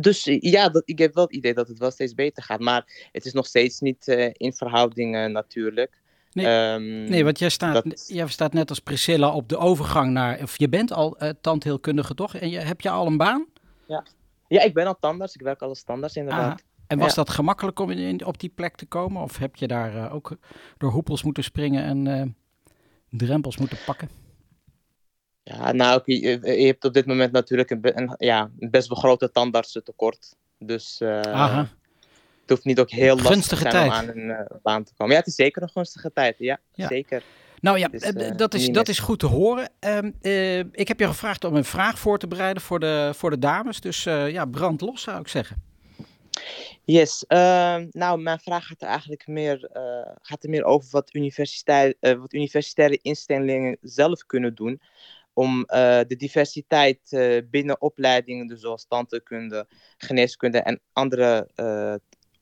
dus 0.00 0.24
ja, 0.24 0.68
dat, 0.68 0.82
ik 0.84 0.98
heb 0.98 1.14
wel 1.14 1.24
het 1.24 1.34
idee 1.34 1.54
dat 1.54 1.68
het 1.68 1.78
wel 1.78 1.90
steeds 1.90 2.14
beter 2.14 2.42
gaat. 2.42 2.60
Maar 2.60 3.08
het 3.12 3.24
is 3.24 3.32
nog 3.32 3.46
steeds 3.46 3.80
niet 3.80 4.06
in 4.32 4.52
verhoudingen 4.52 5.32
natuurlijk. 5.32 6.02
Nee, 6.34 6.72
um, 6.72 6.82
nee 7.08 7.24
want 7.24 7.38
jij 7.38 7.48
staat, 7.48 7.84
dat... 7.84 8.04
jij 8.08 8.26
staat 8.26 8.52
net 8.52 8.70
als 8.70 8.78
Priscilla 8.78 9.34
op 9.34 9.48
de 9.48 9.56
overgang 9.56 10.12
naar... 10.12 10.42
Of 10.42 10.58
je 10.58 10.68
bent 10.68 10.92
al 10.92 11.22
uh, 11.22 11.28
tandheelkundige, 11.40 12.14
toch? 12.14 12.34
En 12.34 12.50
je, 12.50 12.58
heb 12.58 12.80
je 12.80 12.90
al 12.90 13.06
een 13.06 13.16
baan? 13.16 13.46
Ja. 13.86 14.04
ja, 14.48 14.62
ik 14.62 14.74
ben 14.74 14.86
al 14.86 14.96
tandarts. 15.00 15.34
Ik 15.34 15.40
werk 15.40 15.62
al 15.62 15.68
als 15.68 15.82
tandarts 15.82 16.16
inderdaad. 16.16 16.44
Aha. 16.44 16.56
En 16.86 16.98
was 16.98 17.14
dat 17.14 17.30
gemakkelijk 17.30 17.78
om 17.78 17.90
in, 17.90 18.26
op 18.26 18.38
die 18.38 18.48
plek 18.48 18.76
te 18.76 18.86
komen? 18.86 19.22
Of 19.22 19.38
heb 19.38 19.56
je 19.56 19.66
daar 19.66 19.94
uh, 19.94 20.14
ook 20.14 20.36
door 20.78 20.90
hoepels 20.90 21.22
moeten 21.22 21.44
springen 21.44 22.06
en 22.06 22.36
drempels 23.10 23.56
moeten 23.56 23.78
pakken? 23.86 24.08
Ja, 25.42 25.72
nou, 25.72 26.00
je, 26.04 26.20
je, 26.42 26.66
hebt 26.66 26.84
op 26.84 26.94
dit 26.94 27.06
moment 27.06 27.32
natuurlijk 27.32 27.70
een, 27.70 27.78
een, 27.82 28.14
ja, 28.18 28.50
een 28.58 28.70
best 28.70 28.88
wel 28.88 28.98
grote 28.98 29.30
tandartsentekort. 29.30 30.36
Dus 30.58 31.00
uh, 31.00 31.64
het 32.44 32.52
hoeft 32.52 32.64
niet 32.64 32.80
ook 32.80 32.90
heel 32.90 33.18
lastig 33.18 33.60
om 33.64 33.66
aan 33.66 34.08
een 34.08 34.28
uh, 34.28 34.40
baan 34.62 34.84
te 34.84 34.92
komen. 34.96 35.12
Ja, 35.12 35.18
het 35.18 35.28
is 35.28 35.34
zeker 35.34 35.62
een 35.62 35.68
gunstige 35.68 36.12
tijd. 36.12 36.34
Ja, 36.38 36.58
ja. 36.74 36.88
zeker. 36.88 37.22
Nou 37.60 37.78
ja, 37.78 37.88
is, 37.90 38.02
uh, 38.02 38.36
dat, 38.36 38.54
is, 38.54 38.68
dat 38.68 38.88
is 38.88 38.98
goed 38.98 39.18
te 39.18 39.26
horen. 39.26 39.70
Uh, 40.20 40.58
ik 40.58 40.88
heb 40.88 41.00
je 41.00 41.06
gevraagd 41.06 41.44
om 41.44 41.54
een 41.54 41.64
vraag 41.64 41.98
voor 41.98 42.18
te 42.18 42.28
bereiden 42.28 42.62
voor 42.62 42.80
de, 42.80 43.10
voor 43.14 43.30
de 43.30 43.38
dames. 43.38 43.80
Dus 43.80 44.02
ja, 44.04 44.44
brand 44.44 44.80
los 44.80 45.02
zou 45.02 45.20
ik 45.20 45.28
zeggen. 45.28 45.62
Yes, 46.84 47.24
ehm, 47.26 47.86
nou 47.90 48.20
mijn 48.20 48.38
vraag 48.38 48.66
gaat 48.66 48.82
er 48.82 48.88
eigenlijk 48.88 49.26
meer, 49.26 49.70
gaat 50.22 50.44
er 50.44 50.50
meer 50.50 50.64
over 50.64 50.88
wat, 50.90 51.14
universiteit, 51.14 51.96
wat 52.00 52.32
universitaire 52.32 52.98
instellingen 53.02 53.76
zelf 53.80 54.26
kunnen 54.26 54.54
doen 54.54 54.80
om 55.34 55.58
uh, 55.58 56.00
de 56.06 56.16
diversiteit 56.16 56.98
uh, 57.10 57.42
binnen 57.50 57.80
opleidingen, 57.80 58.46
dus 58.46 58.60
zoals 58.60 58.86
tandheelkunde, 58.86 59.66
geneeskunde 59.96 60.58
en 60.58 60.80
andere 60.92 61.48
uh, 61.56 61.94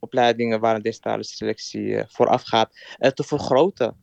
opleidingen 0.02 0.60
waar 0.60 0.74
een 0.74 0.82
digitale 0.82 1.24
selectie 1.24 2.02
vooraf 2.08 2.42
gaat, 2.42 2.70
te 3.14 3.24
vergroten. 3.24 3.96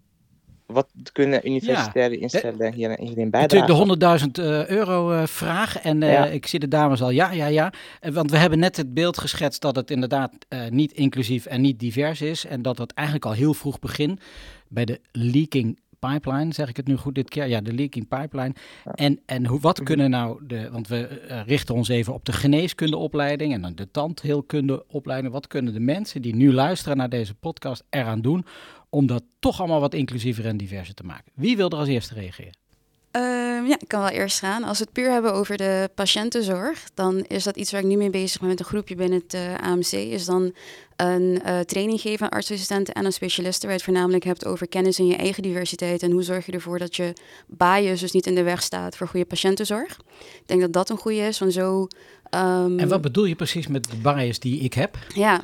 Wat 0.66 0.88
kunnen 1.12 1.48
universitaire 1.48 2.16
ja, 2.16 2.22
instellingen 2.22 2.74
hier, 2.74 2.98
hierin 3.00 3.30
bijdragen? 3.30 4.00
De 4.00 4.18
100.000 4.44 4.70
euro 4.70 5.26
vraag. 5.26 5.80
En 5.80 6.02
ja. 6.02 6.26
ik 6.26 6.48
zie 6.48 6.60
de 6.60 6.68
dames 6.68 7.02
al, 7.02 7.10
ja, 7.10 7.32
ja, 7.32 7.46
ja. 7.46 7.74
Want 8.00 8.32
we 8.32 8.38
hebben 8.38 8.60
net 8.60 8.78
het 8.78 8.94
beeld 8.94 9.18
geschetst 9.18 9.62
dat 9.62 9.76
het 9.76 9.92
inderdaad 9.92 10.32
niet 10.70 10.92
inclusief 10.92 11.46
en 11.46 11.62
niet 11.62 11.80
divers 11.80 12.22
is. 12.22 12.46
En 12.46 12.62
dat 12.62 12.78
het 12.78 12.94
eigenlijk 12.94 13.26
al 13.28 13.34
heel 13.34 13.54
vroeg 13.54 13.80
begint 13.80 14.22
bij 14.68 14.86
de 14.86 15.00
leaking 15.12 15.80
pipeline, 16.00 16.54
zeg 16.54 16.70
ik 16.70 16.78
het 16.78 16.88
nu 16.88 16.96
goed 16.96 17.16
dit 17.16 17.30
keer? 17.30 17.48
Ja, 17.48 17.62
de 17.62 17.74
leaking 17.74 18.08
pipeline. 18.08 18.54
En, 18.94 19.20
en 19.26 19.46
hoe, 19.46 19.60
wat 19.60 19.78
mhm. 19.78 19.86
kunnen 19.86 20.10
nou 20.10 20.46
de, 20.48 20.70
want 20.72 20.88
we 20.88 21.28
uh, 21.30 21.42
richten 21.46 21.76
ons 21.76 21.88
even 21.88 22.14
op 22.14 22.26
de 22.26 22.32
geneeskundeopleiding 22.32 23.54
en 23.54 23.62
dan 23.62 23.76
de 23.76 23.92
tandheelkundeopleiding. 23.92 25.34
Wat 25.34 25.48
kunnen 25.48 25.74
de 25.74 25.80
mensen 25.80 26.22
die 26.22 26.36
nu 26.36 26.54
luisteren 26.54 26.98
naar 26.98 27.10
deze 27.10 27.36
podcast 27.36 27.84
eraan 27.90 28.22
doen 28.22 28.46
om 28.90 29.08
dat 29.08 29.24
toch 29.40 29.60
allemaal 29.60 29.80
wat 29.80 29.94
inclusiever 29.94 30.46
en 30.46 30.58
diverser 30.58 30.94
te 30.94 31.04
maken? 31.04 31.32
Wie 31.36 31.58
wil 31.58 31.70
er 31.70 31.78
als 31.78 31.88
eerste 31.88 32.14
reageren? 32.14 32.69
Uh, 33.16 33.68
ja, 33.68 33.76
ik 33.80 33.88
kan 33.88 34.00
wel 34.00 34.10
eerst 34.10 34.40
gaan. 34.40 34.64
Als 34.64 34.78
we 34.78 34.84
het 34.84 34.94
puur 34.94 35.12
hebben 35.12 35.34
over 35.34 35.58
de 35.58 35.90
patiëntenzorg, 35.96 36.84
dan 36.94 37.26
is 37.28 37.44
dat 37.44 37.58
iets 37.58 37.72
waar 37.72 37.82
ik 37.82 37.88
nu 37.88 37.96
mee 37.96 38.10
bezig 38.10 38.40
ben 38.40 38.50
met 38.50 38.60
een 38.60 38.66
groepje 38.66 38.96
binnen 38.96 39.22
het 39.28 39.34
uh, 39.34 39.70
AMC. 39.72 39.92
Is 39.92 40.26
dan 40.26 40.54
een 40.96 41.42
uh, 41.46 41.60
training 41.60 42.02
geven 42.02 42.26
aan 42.26 42.32
artsassistenten 42.32 42.94
en 42.94 43.06
aan 43.06 43.12
specialisten, 43.12 43.62
waar 43.62 43.78
je 43.78 43.84
het 43.84 43.90
voornamelijk 43.90 44.24
hebt 44.24 44.46
over 44.46 44.68
kennis 44.68 45.00
in 45.00 45.08
je 45.08 45.16
eigen 45.16 45.44
diversiteit 45.44 46.04
en 46.04 46.12
hoe 46.12 46.24
zorg 46.24 46.46
je 46.46 46.52
ervoor 46.52 46.80
dat 46.80 46.96
je 46.96 47.14
bias 47.48 48.00
dus 48.00 48.12
niet 48.12 48.26
in 48.26 48.36
de 48.36 48.44
weg 48.44 48.62
staat 48.62 48.98
voor 48.98 49.08
goede 49.08 49.26
patiëntenzorg. 49.26 49.98
Ik 50.20 50.44
denk 50.46 50.62
dat 50.62 50.74
dat 50.74 50.90
een 50.90 50.98
goede 50.98 51.22
is, 51.22 51.38
van 51.38 51.52
zo... 51.52 51.88
Um... 52.36 52.80
En 52.80 52.88
wat 52.88 53.02
bedoel 53.02 53.26
je 53.26 53.36
precies 53.36 53.68
met 53.68 53.90
de 53.90 53.96
bias 53.96 54.40
die 54.40 54.60
ik 54.60 54.74
heb? 54.74 54.98
Ja, 55.14 55.36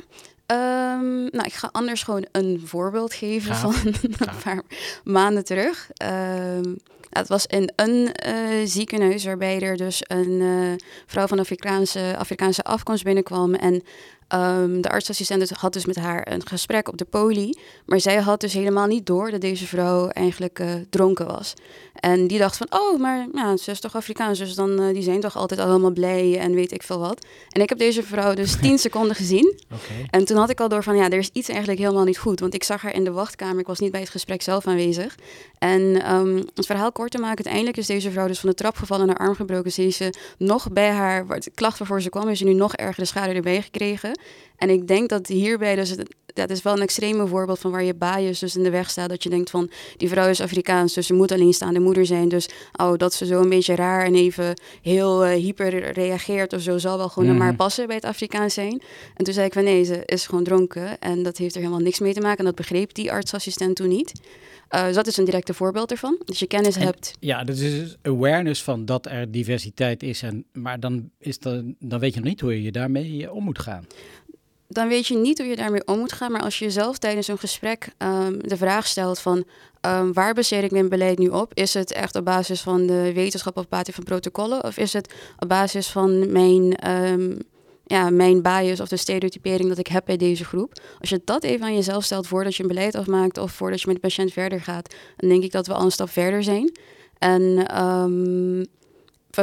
um, 0.46 1.22
nou, 1.22 1.44
ik 1.44 1.52
ga 1.52 1.68
anders 1.72 2.02
gewoon 2.02 2.26
een 2.32 2.62
voorbeeld 2.64 3.14
geven 3.14 3.54
van 3.54 3.74
een 4.02 4.14
paar 4.42 4.62
maanden 5.04 5.44
terug. 5.44 5.90
Um, 6.04 6.76
het 7.10 7.28
was 7.28 7.46
in 7.46 7.72
een 7.76 8.14
uh, 8.26 8.34
ziekenhuis 8.64 9.24
waarbij 9.24 9.60
er 9.60 9.76
dus 9.76 10.02
een 10.06 10.40
uh, 10.40 10.72
vrouw 11.06 11.26
van 11.26 11.38
Afrikaanse, 11.38 12.14
Afrikaanse 12.18 12.62
afkomst 12.62 13.04
binnenkwam. 13.04 13.54
En 13.54 13.82
Um, 14.34 14.80
de 14.80 14.88
artsassistent 14.88 15.50
had 15.50 15.72
dus 15.72 15.86
met 15.86 15.96
haar 15.96 16.26
een 16.30 16.46
gesprek 16.46 16.88
op 16.88 16.96
de 16.96 17.04
poli. 17.04 17.58
Maar 17.84 18.00
zij 18.00 18.16
had 18.16 18.40
dus 18.40 18.52
helemaal 18.52 18.86
niet 18.86 19.06
door 19.06 19.30
dat 19.30 19.40
deze 19.40 19.66
vrouw 19.66 20.08
eigenlijk 20.08 20.58
uh, 20.58 20.74
dronken 20.90 21.26
was. 21.26 21.54
En 21.94 22.26
die 22.26 22.38
dacht 22.38 22.56
van, 22.56 22.66
oh, 22.70 23.00
maar 23.00 23.26
ja, 23.32 23.56
ze 23.56 23.70
is 23.70 23.80
toch 23.80 23.96
Afrikaans, 23.96 24.38
dus 24.38 24.54
dan, 24.54 24.92
die 24.92 25.02
zijn 25.02 25.20
toch 25.20 25.36
altijd 25.36 25.60
al 25.60 25.66
helemaal 25.66 25.90
blij 25.90 26.38
en 26.38 26.54
weet 26.54 26.72
ik 26.72 26.82
veel 26.82 26.98
wat. 26.98 27.26
En 27.48 27.62
ik 27.62 27.68
heb 27.68 27.78
deze 27.78 28.02
vrouw 28.02 28.34
dus 28.34 28.56
tien 28.60 28.78
seconden 28.78 29.16
gezien. 29.16 29.60
Okay. 29.64 30.06
En 30.10 30.24
toen 30.24 30.36
had 30.36 30.50
ik 30.50 30.60
al 30.60 30.68
door 30.68 30.82
van, 30.82 30.96
ja, 30.96 31.10
er 31.10 31.18
is 31.18 31.30
iets 31.32 31.48
eigenlijk 31.48 31.78
helemaal 31.78 32.04
niet 32.04 32.18
goed. 32.18 32.40
Want 32.40 32.54
ik 32.54 32.64
zag 32.64 32.82
haar 32.82 32.94
in 32.94 33.04
de 33.04 33.12
wachtkamer, 33.12 33.58
ik 33.58 33.66
was 33.66 33.78
niet 33.78 33.92
bij 33.92 34.00
het 34.00 34.10
gesprek 34.10 34.42
zelf 34.42 34.66
aanwezig. 34.66 35.14
En 35.58 36.12
um, 36.14 36.44
het 36.54 36.66
verhaal 36.66 36.92
kort 36.92 37.05
te 37.08 37.18
maken, 37.18 37.36
uiteindelijk 37.36 37.76
is 37.76 37.86
deze 37.86 38.10
vrouw 38.10 38.26
dus 38.26 38.38
van 38.38 38.48
de 38.48 38.54
trap 38.54 38.76
gevallen 38.76 39.08
en 39.08 39.16
haar 39.16 39.26
arm 39.26 39.34
gebroken. 39.34 39.72
Ze 39.72 39.86
is 39.86 39.96
ze 39.96 40.14
nog 40.38 40.72
bij 40.72 40.90
haar, 40.90 41.40
de 41.40 41.50
klacht 41.54 41.78
waarvoor 41.78 42.02
ze 42.02 42.08
kwam, 42.08 42.28
is 42.28 42.38
ze 42.38 42.44
nu 42.44 42.52
nog 42.52 42.74
erger 42.74 43.02
de 43.02 43.08
schade 43.08 43.32
erbij 43.32 43.62
gekregen. 43.62 44.18
En 44.56 44.70
ik 44.70 44.88
denk 44.88 45.08
dat 45.08 45.26
hierbij, 45.26 45.74
dus 45.74 45.90
het, 45.90 46.14
dat 46.36 46.50
is 46.50 46.62
wel 46.62 46.72
een 46.72 46.82
extreme 46.82 47.26
voorbeeld 47.26 47.58
van 47.58 47.70
waar 47.70 47.84
je 47.84 47.94
bias 47.94 48.38
dus 48.38 48.56
in 48.56 48.62
de 48.62 48.70
weg 48.70 48.90
staat. 48.90 49.08
Dat 49.08 49.22
je 49.22 49.28
denkt 49.28 49.50
van, 49.50 49.70
die 49.96 50.08
vrouw 50.08 50.28
is 50.28 50.40
Afrikaans, 50.40 50.94
dus 50.94 51.06
ze 51.06 51.14
moet 51.14 51.32
alleenstaande 51.32 51.80
moeder 51.80 52.06
zijn. 52.06 52.28
Dus 52.28 52.48
oh, 52.76 52.96
dat 52.96 53.14
ze 53.14 53.26
zo 53.26 53.40
een 53.40 53.48
beetje 53.48 53.74
raar 53.74 54.04
en 54.04 54.14
even 54.14 54.60
heel 54.82 55.26
uh, 55.26 55.32
hyper 55.32 55.92
reageert 55.92 56.52
of 56.52 56.60
zo, 56.60 56.78
zal 56.78 56.98
wel 56.98 57.08
gewoon 57.08 57.30
mm. 57.30 57.36
maar 57.36 57.54
passen 57.54 57.86
bij 57.86 57.96
het 57.96 58.04
Afrikaans 58.04 58.54
zijn. 58.54 58.82
En 59.14 59.24
toen 59.24 59.34
zei 59.34 59.46
ik 59.46 59.52
van, 59.52 59.64
nee, 59.64 59.84
ze 59.84 60.02
is 60.04 60.26
gewoon 60.26 60.44
dronken. 60.44 61.00
En 61.00 61.22
dat 61.22 61.36
heeft 61.36 61.54
er 61.54 61.60
helemaal 61.60 61.82
niks 61.82 61.98
mee 61.98 62.14
te 62.14 62.20
maken. 62.20 62.38
En 62.38 62.44
dat 62.44 62.54
begreep 62.54 62.94
die 62.94 63.12
artsassistent 63.12 63.76
toen 63.76 63.88
niet. 63.88 64.12
Uh, 64.70 64.84
dus 64.84 64.94
dat 64.94 65.06
is 65.06 65.16
een 65.16 65.24
directe 65.24 65.54
voorbeeld 65.54 65.90
ervan. 65.90 66.18
Dus 66.24 66.38
je 66.38 66.46
kennis 66.46 66.76
hebt. 66.76 67.12
Ja, 67.20 67.44
dus 67.44 67.60
is 67.60 67.96
awareness 68.02 68.62
van 68.62 68.84
dat 68.84 69.06
er 69.06 69.30
diversiteit 69.30 70.02
is. 70.02 70.22
En, 70.22 70.44
maar 70.52 70.80
dan, 70.80 71.10
is 71.18 71.38
dan 71.78 71.98
weet 71.98 72.14
je 72.14 72.20
nog 72.20 72.28
niet 72.28 72.40
hoe 72.40 72.62
je 72.62 72.72
daarmee 72.72 73.32
om 73.32 73.44
moet 73.44 73.58
gaan 73.58 73.86
dan 74.68 74.88
weet 74.88 75.06
je 75.06 75.16
niet 75.16 75.38
hoe 75.38 75.46
je 75.46 75.56
daarmee 75.56 75.86
om 75.86 75.98
moet 75.98 76.12
gaan. 76.12 76.32
Maar 76.32 76.42
als 76.42 76.58
je 76.58 76.64
jezelf 76.64 76.98
tijdens 76.98 77.28
een 77.28 77.38
gesprek 77.38 77.88
um, 77.98 78.48
de 78.48 78.56
vraag 78.56 78.86
stelt 78.86 79.18
van 79.18 79.44
um, 79.80 80.12
waar 80.12 80.34
baseer 80.34 80.64
ik 80.64 80.70
mijn 80.70 80.88
beleid 80.88 81.18
nu 81.18 81.28
op? 81.28 81.54
Is 81.54 81.74
het 81.74 81.92
echt 81.92 82.16
op 82.16 82.24
basis 82.24 82.60
van 82.60 82.86
de 82.86 83.12
wetenschap 83.14 83.56
of 83.56 83.68
basis 83.68 83.94
van 83.94 84.04
protocollen? 84.04 84.64
Of 84.64 84.76
is 84.76 84.92
het 84.92 85.14
op 85.38 85.48
basis 85.48 85.88
van 85.88 86.32
mijn, 86.32 86.90
um, 86.90 87.38
ja, 87.88 88.10
mijn 88.10 88.42
bias 88.42 88.80
of 88.80 88.88
de 88.88 88.96
stereotypering 88.96 89.68
dat 89.68 89.78
ik 89.78 89.86
heb 89.86 90.04
bij 90.04 90.16
deze 90.16 90.44
groep? 90.44 90.72
Als 91.00 91.10
je 91.10 91.20
dat 91.24 91.44
even 91.44 91.66
aan 91.66 91.74
jezelf 91.74 92.04
stelt 92.04 92.26
voordat 92.26 92.54
je 92.56 92.62
een 92.62 92.68
beleid 92.68 92.94
afmaakt 92.94 93.38
of 93.38 93.52
voordat 93.52 93.80
je 93.80 93.86
met 93.86 93.94
de 93.94 94.02
patiënt 94.02 94.32
verder 94.32 94.60
gaat, 94.60 94.94
dan 95.16 95.28
denk 95.28 95.42
ik 95.42 95.52
dat 95.52 95.66
we 95.66 95.72
al 95.72 95.84
een 95.84 95.90
stap 95.90 96.10
verder 96.10 96.42
zijn. 96.42 96.72
En 97.18 97.82
um, 97.82 98.66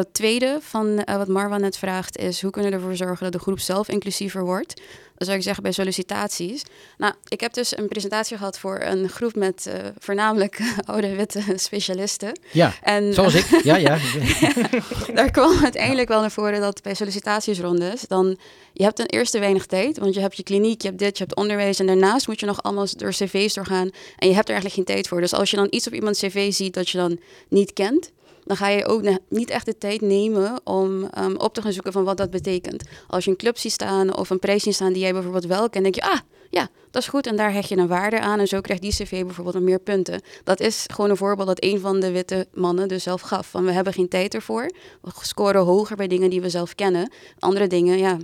het 0.02 0.14
tweede 0.14 0.58
van 0.62 0.88
uh, 0.88 1.16
wat 1.16 1.28
Marwa 1.28 1.58
net 1.58 1.78
vraagt 1.78 2.18
is... 2.18 2.42
hoe 2.42 2.52
kunnen 2.52 2.72
we 2.72 2.78
ervoor 2.78 2.96
zorgen 2.96 3.24
dat 3.24 3.32
de 3.32 3.40
groep 3.40 3.60
zelf 3.60 3.88
inclusiever 3.88 4.46
wordt? 4.46 4.82
Dan 5.16 5.28
zou 5.28 5.38
ik 5.38 5.44
zeggen 5.44 5.64
bij 5.64 5.72
sollicitaties. 5.72 6.64
Nou, 6.98 7.14
ik 7.28 7.40
heb 7.40 7.54
dus 7.54 7.78
een 7.78 7.88
presentatie 7.88 8.38
gehad 8.38 8.60
voor 8.60 8.80
een 8.82 9.10
groep 9.10 9.36
met 9.36 9.66
uh, 9.68 9.74
voornamelijk 9.98 10.60
oude 10.86 11.16
witte 11.16 11.42
specialisten. 11.56 12.40
Ja, 12.52 12.74
en, 12.82 13.14
zoals 13.14 13.34
ik. 13.34 13.64
Ja, 13.64 13.76
ja. 13.76 13.98
daar 15.16 15.32
kwam 15.32 15.64
uiteindelijk 15.64 16.08
wel 16.08 16.22
naar 16.22 16.32
voren 16.32 16.62
dat 16.62 16.82
bij 16.82 16.94
sollicitatiesrondes... 16.94 18.02
dan 18.08 18.38
je 18.74 18.84
hebt 18.84 18.96
ten 18.96 19.06
eerste 19.06 19.40
weinig 19.40 19.66
tijd, 19.66 19.98
want 19.98 20.14
je 20.14 20.20
hebt 20.20 20.38
je 20.38 20.44
kliniek, 20.44 20.82
je 20.82 20.88
hebt 20.88 21.00
dit, 21.00 21.18
je 21.18 21.24
hebt 21.24 21.36
onderwijs... 21.36 21.80
en 21.80 21.86
daarnaast 21.86 22.28
moet 22.28 22.40
je 22.40 22.46
nog 22.46 22.64
allemaal 22.64 22.88
door 22.98 23.12
cv's 23.12 23.54
doorgaan... 23.54 23.90
en 24.18 24.28
je 24.28 24.34
hebt 24.34 24.48
er 24.50 24.54
eigenlijk 24.54 24.76
geen 24.76 24.96
tijd 24.96 25.08
voor. 25.08 25.22
Dus 25.22 25.34
als 25.34 25.50
je 25.50 25.56
dan 25.56 25.68
iets 25.70 25.88
op 25.88 25.94
iemands 25.94 26.20
cv 26.20 26.54
ziet 26.54 26.74
dat 26.74 26.90
je 26.90 26.98
dan 26.98 27.20
niet 27.48 27.74
kent 27.74 28.12
dan 28.46 28.58
ga 28.58 28.68
je 28.68 28.86
ook 28.86 29.02
niet 29.30 29.50
echt 29.50 29.66
de 29.66 29.78
tijd 29.78 30.02
nemen 30.02 30.62
om 30.64 31.10
um, 31.18 31.38
op 31.38 31.54
te 31.54 31.62
gaan 31.62 31.74
zoeken 31.74 31.92
van 31.92 32.04
wat 32.04 32.18
dat 32.18 32.30
betekent. 32.30 32.84
Als 33.08 33.24
je 33.24 33.32
een 33.32 33.38
club 33.38 33.58
ziet 33.58 33.72
staan 33.72 34.18
of 34.18 34.30
een 34.30 34.40
prijs 34.40 34.64
ziet 34.64 34.74
staan 34.74 34.94
die 34.94 35.02
jij 35.02 35.14
bijvoorbeeld 35.14 35.46
wel 35.46 35.70
kent, 35.70 35.84
denk 35.84 35.96
je, 35.96 36.02
ah, 36.02 36.20
ja, 36.50 36.70
dat 36.92 37.02
is 37.02 37.08
goed 37.08 37.28
en 37.28 37.36
daar 37.36 37.54
hecht 37.54 37.70
je 37.70 37.78
een 37.78 37.88
waarde 37.88 38.20
aan 38.20 38.40
en 38.40 38.48
zo 38.48 38.62
krijgt 38.62 38.82
die 38.82 38.92
cv 38.92 39.24
bijvoorbeeld 39.24 39.64
meer 39.64 39.80
punten. 39.80 40.22
Dat 40.44 40.60
is 40.60 40.86
gewoon 40.94 41.10
een 41.10 41.18
voorbeeld 41.18 41.48
dat 41.48 41.64
een 41.64 41.80
van 41.80 42.00
de 42.00 42.12
witte 42.12 42.48
mannen 42.54 42.88
dus 42.88 43.04
zelf 43.04 43.22
gaf. 43.22 43.50
Van 43.50 43.66
we 43.66 43.72
hebben 43.72 43.94
geen 43.94 44.10
tijd 44.10 44.34
ervoor, 44.34 44.72
we 45.02 45.12
scoren 45.22 45.62
hoger 45.62 45.96
bij 45.96 46.08
dingen 46.08 46.30
die 46.30 46.42
we 46.42 46.50
zelf 46.50 46.76
kennen. 46.76 47.12
Andere 47.40 47.68
dingen, 47.68 47.98
ja, 47.98 48.18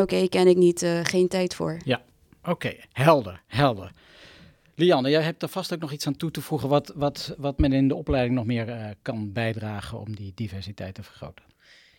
oké, 0.00 0.28
ken 0.28 0.46
ik 0.46 0.56
niet, 0.56 0.82
uh, 0.82 1.00
geen 1.02 1.28
tijd 1.28 1.54
voor. 1.54 1.76
Ja, 1.84 2.02
oké, 2.44 2.74
helder, 2.92 3.42
helder. 3.46 3.90
Lianne, 4.78 5.10
jij 5.10 5.22
hebt 5.22 5.42
er 5.42 5.48
vast 5.48 5.72
ook 5.72 5.80
nog 5.80 5.92
iets 5.92 6.06
aan 6.06 6.16
toe 6.16 6.30
te 6.30 6.40
voegen 6.40 6.68
wat, 6.68 6.92
wat, 6.94 7.34
wat 7.38 7.58
men 7.58 7.72
in 7.72 7.88
de 7.88 7.94
opleiding 7.94 8.34
nog 8.34 8.44
meer 8.44 8.68
uh, 8.68 8.88
kan 9.02 9.32
bijdragen 9.32 9.98
om 9.98 10.16
die 10.16 10.32
diversiteit 10.34 10.94
te 10.94 11.02
vergroten. 11.02 11.44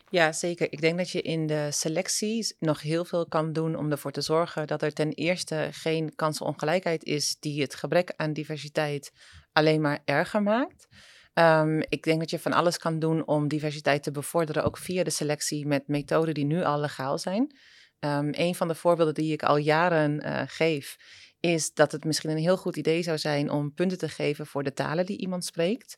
Ja, 0.10 0.32
zeker. 0.32 0.72
Ik 0.72 0.82
denk 0.82 0.98
dat 0.98 1.10
je 1.10 1.22
in 1.22 1.48
de 1.48 1.68
selectie 1.72 2.56
nog 2.60 2.82
heel 2.82 3.06
veel 3.06 3.28
kan 3.28 3.54
doen 3.54 3.76
om 3.76 3.92
ervoor 3.92 4.12
te 4.12 4.22
zorgen 4.22 4.68
dat 4.68 4.82
er 4.82 4.94
ten 4.94 5.12
eerste 5.12 5.70
geen 5.72 6.16
kansenongelijkheid 6.16 7.04
is 7.04 7.38
die 7.40 7.62
het 7.62 7.76
gebrek 7.76 8.14
aan 8.16 8.34
diversiteit 8.34 9.12
alleen 9.52 9.82
maar 9.82 10.00
erger 10.06 10.44
maakt. 10.44 10.88
Um, 11.34 11.82
ik 11.90 12.04
denk 12.04 12.20
dat 12.20 12.30
je 12.30 12.40
van 12.40 12.54
alles 12.54 12.78
kan 12.78 13.00
doen 13.00 13.28
om 13.28 13.48
diversiteit 13.48 14.04
te 14.04 14.12
bevorderen, 14.12 14.64
ook 14.64 14.78
via 14.78 15.04
de 15.04 15.10
selectie 15.10 15.68
met 15.68 15.88
methoden 15.88 16.34
die 16.34 16.46
nu 16.46 16.64
al 16.64 16.80
legaal 16.80 17.18
zijn. 17.18 17.56
Um, 18.00 18.30
een 18.32 18.56
van 18.56 18.68
de 18.68 18.76
voorbeelden 18.76 19.14
die 19.14 19.34
ik 19.34 19.44
al 19.44 19.58
jaren 19.58 20.26
uh, 20.26 20.42
geef, 20.46 20.98
is 21.40 21.74
dat 21.74 21.92
het 21.92 22.06
misschien 22.06 22.30
een 22.30 22.38
heel 22.38 22.58
goed 22.58 22.76
idee 22.76 23.04
zou 23.04 23.18
zijn 23.18 23.50
om 23.50 23.74
punten 23.74 23.98
te 23.98 24.10
geven 24.10 24.46
voor 24.46 24.64
de 24.64 24.74
talen 24.74 25.06
die 25.06 25.18
iemand 25.18 25.46
spreekt. 25.46 25.98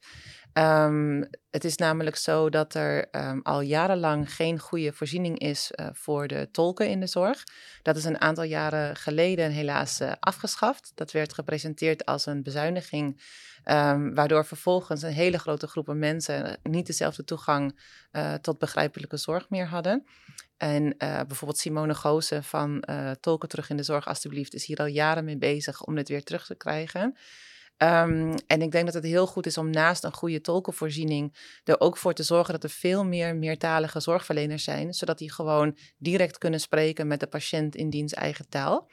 Um, 0.53 1.29
het 1.49 1.63
is 1.63 1.75
namelijk 1.75 2.15
zo 2.15 2.49
dat 2.49 2.73
er 2.73 3.07
um, 3.11 3.41
al 3.41 3.61
jarenlang 3.61 4.33
geen 4.35 4.59
goede 4.59 4.93
voorziening 4.93 5.39
is 5.39 5.71
uh, 5.75 5.87
voor 5.93 6.27
de 6.27 6.49
tolken 6.51 6.89
in 6.89 6.99
de 6.99 7.07
zorg. 7.07 7.43
Dat 7.81 7.95
is 7.95 8.03
een 8.03 8.21
aantal 8.21 8.43
jaren 8.43 8.95
geleden 8.95 9.51
helaas 9.51 10.01
uh, 10.01 10.11
afgeschaft. 10.19 10.91
Dat 10.95 11.11
werd 11.11 11.33
gepresenteerd 11.33 12.05
als 12.05 12.25
een 12.25 12.43
bezuiniging, 12.43 13.21
um, 13.65 14.15
waardoor 14.15 14.45
vervolgens 14.45 15.01
een 15.01 15.13
hele 15.13 15.39
grote 15.39 15.67
groepen 15.67 15.99
mensen 15.99 16.59
niet 16.63 16.87
dezelfde 16.87 17.23
toegang 17.23 17.79
tot 18.41 18.57
begrijpelijke 18.57 19.17
zorg 19.17 19.49
meer 19.49 19.67
hadden. 19.67 20.05
En 20.60 20.84
uh, 20.84 21.22
bijvoorbeeld 21.28 21.60
Simone 21.60 21.93
Goosen 21.93 22.43
van 22.43 22.84
uh, 22.89 23.12
Tolken 23.12 23.49
Terug 23.49 23.70
in 23.70 23.78
de 23.78 23.84
Zorg, 23.84 24.07
alstublieft, 24.07 24.53
is 24.53 24.66
hier 24.66 24.78
al 24.78 24.86
jaren 24.86 25.26
mee 25.26 25.38
bezig 25.38 25.84
om 25.84 25.95
dit 25.95 26.10
weer 26.10 26.24
terug 26.24 26.45
te 26.45 26.55
krijgen. 26.55 27.18
Um, 27.78 28.34
en 28.47 28.62
ik 28.62 28.72
denk 28.72 28.86
dat 28.86 28.93
het 28.93 29.03
heel 29.03 29.28
goed 29.28 29.45
is 29.45 29.57
om 29.57 29.70
naast 29.70 30.03
een 30.03 30.14
goede 30.14 30.41
tolkenvoorziening 30.41 31.36
er 31.64 31.80
ook 31.80 31.97
voor 31.97 32.14
te 32.14 32.24
zorgen 32.24 32.53
dat 32.53 32.64
er 32.64 32.70
veel 32.70 33.05
meer 33.05 33.36
meertalige 33.36 33.99
zorgverleners 33.99 34.64
zijn, 34.64 34.93
zodat 34.93 35.18
die 35.18 35.32
gewoon 35.32 35.78
direct 35.97 36.38
kunnen 36.38 36.60
spreken 36.60 37.07
met 37.07 37.20
de 37.20 37.28
patiënt 37.28 37.76
in 37.76 37.89
diens 37.89 38.14
eigen 38.14 38.49
taal. 38.49 38.89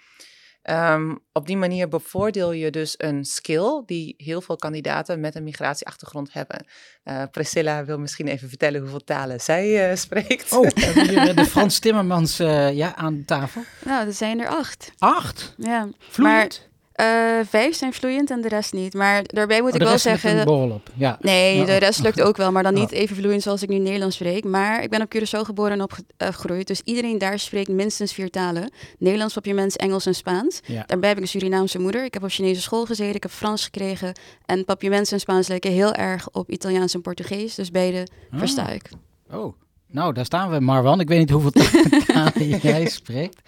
Um, 0.71 1.19
op 1.33 1.47
die 1.47 1.57
manier 1.57 1.89
bevoordeel 1.89 2.53
je 2.53 2.71
dus 2.71 2.95
een 2.99 3.25
skill 3.25 3.83
die 3.87 4.15
heel 4.17 4.41
veel 4.41 4.57
kandidaten 4.57 5.21
met 5.21 5.35
een 5.35 5.45
migratieachtergrond 5.45 6.33
hebben. 6.33 6.67
Uh, 7.05 7.23
Priscilla 7.31 7.85
wil 7.85 7.99
misschien 7.99 8.29
even 8.29 8.49
vertellen 8.49 8.81
hoeveel 8.81 9.05
talen 9.05 9.41
zij 9.41 9.91
uh, 9.91 9.97
spreekt. 10.07 10.53
Oh, 10.53 10.67
hebben 10.75 11.09
hier 11.09 11.35
de 11.35 11.45
Frans 11.45 11.79
Timmermans 11.79 12.41
uh, 12.41 12.73
ja, 12.73 12.97
aan 12.97 13.23
tafel? 13.27 13.63
Nou, 13.85 14.07
er 14.07 14.13
zijn 14.13 14.41
er 14.41 14.49
acht. 14.49 14.93
Acht? 14.99 15.55
Ja. 15.57 15.89
Vloeiend? 15.99 16.61
Maar 16.61 16.76
uh, 17.01 17.07
vijf 17.49 17.77
zijn 17.77 17.93
vloeiend 17.93 18.31
en 18.31 18.41
de 18.41 18.49
rest 18.49 18.73
niet. 18.73 18.95
Maar 18.95 19.23
daarbij 19.27 19.61
moet 19.61 19.71
oh, 19.71 19.77
ik 19.77 19.83
wel 19.83 19.99
zeggen. 19.99 20.45
Borrel 20.45 20.71
op. 20.71 20.91
Ja. 20.95 21.19
Nee, 21.21 21.57
ja, 21.57 21.65
de 21.65 21.77
rest 21.77 22.03
lukt 22.03 22.21
ook 22.21 22.37
wel, 22.37 22.53
maar 22.53 22.63
dan 22.63 22.75
niet 22.75 22.91
even 22.93 23.17
vloeiend 23.17 23.43
zoals 23.43 23.63
ik 23.63 23.69
nu 23.69 23.79
Nederlands 23.79 24.17
spreek. 24.17 24.45
Maar 24.45 24.83
ik 24.83 24.91
ben 24.91 25.03
op 25.03 25.15
Curaçao 25.17 25.41
geboren 25.41 25.73
en 25.73 25.83
opgegroeid. 25.83 26.67
Dus 26.67 26.81
iedereen 26.85 27.19
daar 27.19 27.39
spreekt 27.39 27.69
minstens 27.69 28.13
vier 28.13 28.31
talen: 28.31 28.71
Nederlands, 28.99 29.35
Papiaments, 29.35 29.77
Engels 29.77 30.07
en 30.07 30.15
Spaans. 30.15 30.61
Ja. 30.67 30.83
Daarbij 30.87 31.09
heb 31.09 31.19
ik 31.19 31.25
een 31.25 31.31
Surinaamse 31.31 31.79
moeder. 31.79 32.05
Ik 32.05 32.15
heb 32.15 32.23
op 32.23 32.31
Chinese 32.31 32.61
school 32.61 32.85
gezeten. 32.87 33.15
Ik 33.15 33.23
heb 33.23 33.33
Frans 33.33 33.65
gekregen. 33.65 34.13
En 34.47 34.65
Papiaments 34.65 35.13
en 35.13 35.21
Spaans 35.21 35.49
lijken 35.49 35.71
heel 35.71 35.93
erg 35.93 36.29
op 36.33 36.51
Italiaans 36.51 36.95
en 36.95 37.01
Portugees. 37.01 37.55
Dus 37.55 37.71
beide 37.71 38.07
Ah. 38.31 38.39
versta 38.39 38.69
ik. 38.69 38.89
Oh, 39.31 39.55
nou 39.91 40.13
daar 40.13 40.25
staan 40.25 40.51
we, 40.51 40.61
Marwan. 40.61 41.01
Ik 41.01 41.09
weet 41.09 41.19
niet 41.19 41.31
hoeveel 41.31 41.51
talen 42.07 42.49
jij 42.59 42.87
spreekt. 42.89 43.41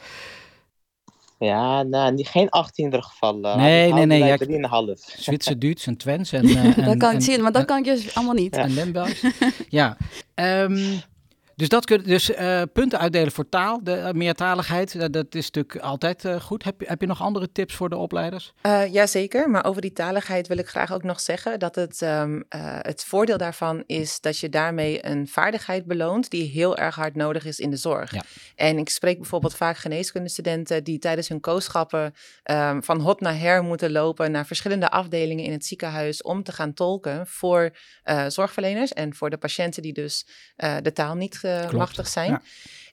Ja, 1.39 1.83
nou, 1.83 2.25
geen 2.25 2.49
18 2.49 2.85
in 2.85 2.91
ieder 2.91 3.07
geval. 3.09 3.45
Uh, 3.45 3.57
Nee, 3.57 3.93
nee, 3.93 4.07
nee, 4.07 4.19
ja, 4.25 4.35
ik- 4.39 4.41
3,5. 4.41 5.15
Zwitser, 5.19 5.59
Duits 5.65 5.87
en 5.87 5.97
Twents 5.97 6.33
en, 6.33 6.45
eh, 6.45 6.65
en, 6.79 6.85
dat 6.85 6.97
kan 6.97 7.11
en, 7.11 7.17
ik 7.17 7.23
zien, 7.23 7.43
maar 7.43 7.53
dat 7.53 7.61
en- 7.61 7.67
kan 7.67 7.79
ik 7.79 7.85
dus 7.85 8.15
allemaal 8.15 8.35
niet. 8.35 8.57
en 8.57 8.71
Limburgs. 8.75 9.23
ja. 9.69 9.97
Ehm, 10.35 10.97
dus 11.59 11.69
dat 11.69 11.85
kun, 11.85 12.03
dus 12.03 12.31
eh, 12.31 12.63
punten 12.73 12.99
uitdelen 12.99 13.33
voor 13.33 13.49
taal, 13.49 13.81
de 13.83 13.95
eh, 13.95 14.13
meertaligheid, 14.13 15.13
dat 15.13 15.35
is 15.35 15.51
natuurlijk 15.51 15.85
altijd 15.85 16.25
eh, 16.25 16.41
goed. 16.41 16.65
Heb, 16.65 16.81
je- 16.81 16.87
heb 16.89 17.01
je 17.01 17.07
nog 17.07 17.23
andere 17.23 17.53
tips 17.53 17.75
voor 17.75 17.89
de 17.89 17.97
opleiders? 17.97 18.53
Uh, 18.63 18.93
jazeker, 18.93 19.51
maar 19.51 19.65
over 19.65 19.81
die 19.81 19.93
taligheid 19.93 20.49
wil 20.49 20.59
ik 20.59 20.69
graag 20.69 20.93
ook 20.93 21.03
nog 21.03 21.21
zeggen 21.21 21.59
dat 21.59 21.75
het, 21.75 22.01
um, 22.01 22.35
uh, 22.37 22.43
het 22.61 23.05
voordeel 23.05 23.37
daarvan 23.39 23.83
is 23.87 24.21
dat 24.21 24.39
je 24.39 24.49
daarmee 24.49 25.07
een 25.07 25.29
vaardigheid 25.29 25.85
beloont 25.87 26.31
die 26.31 26.51
heel 26.51 26.77
erg 26.77 26.95
hard 26.95 27.15
nodig 27.15 27.45
is 27.45 27.59
in 27.59 27.71
de 27.71 27.77
zorg. 27.77 28.13
Ja. 28.13 28.23
En 28.55 28.79
ik 28.79 28.89
spreek 28.89 29.17
bijvoorbeeld 29.19 29.55
vaak 29.57 29.77
geneeskundestudenten 29.77 30.85
die 30.85 30.99
tijdens 30.99 31.29
hun 31.29 31.41
kooschappen 31.41 32.15
um, 32.51 32.83
van 32.83 33.01
hot 33.01 33.21
naar 33.21 33.39
her 33.39 33.63
moeten 33.63 33.93
lopen 33.93 34.31
naar 34.31 34.47
verschillende 34.47 34.91
afdelingen 34.91 35.45
in 35.45 35.53
het 35.53 35.65
ziekenhuis 35.65 36.23
om 36.23 36.43
te 36.43 36.53
gaan 36.53 36.73
tolken 36.75 37.27
voor 37.27 37.77
zorgverleners 38.29 38.93
en 38.93 39.15
voor 39.15 39.31
de 39.31 39.37
patiënten 39.39 39.83
die 39.83 39.93
dus 39.93 40.27
de 40.57 40.93
taal 40.93 41.15
niet 41.15 41.37
machtig 41.73 42.09
zijn. 42.09 42.31
Ja. 42.31 42.43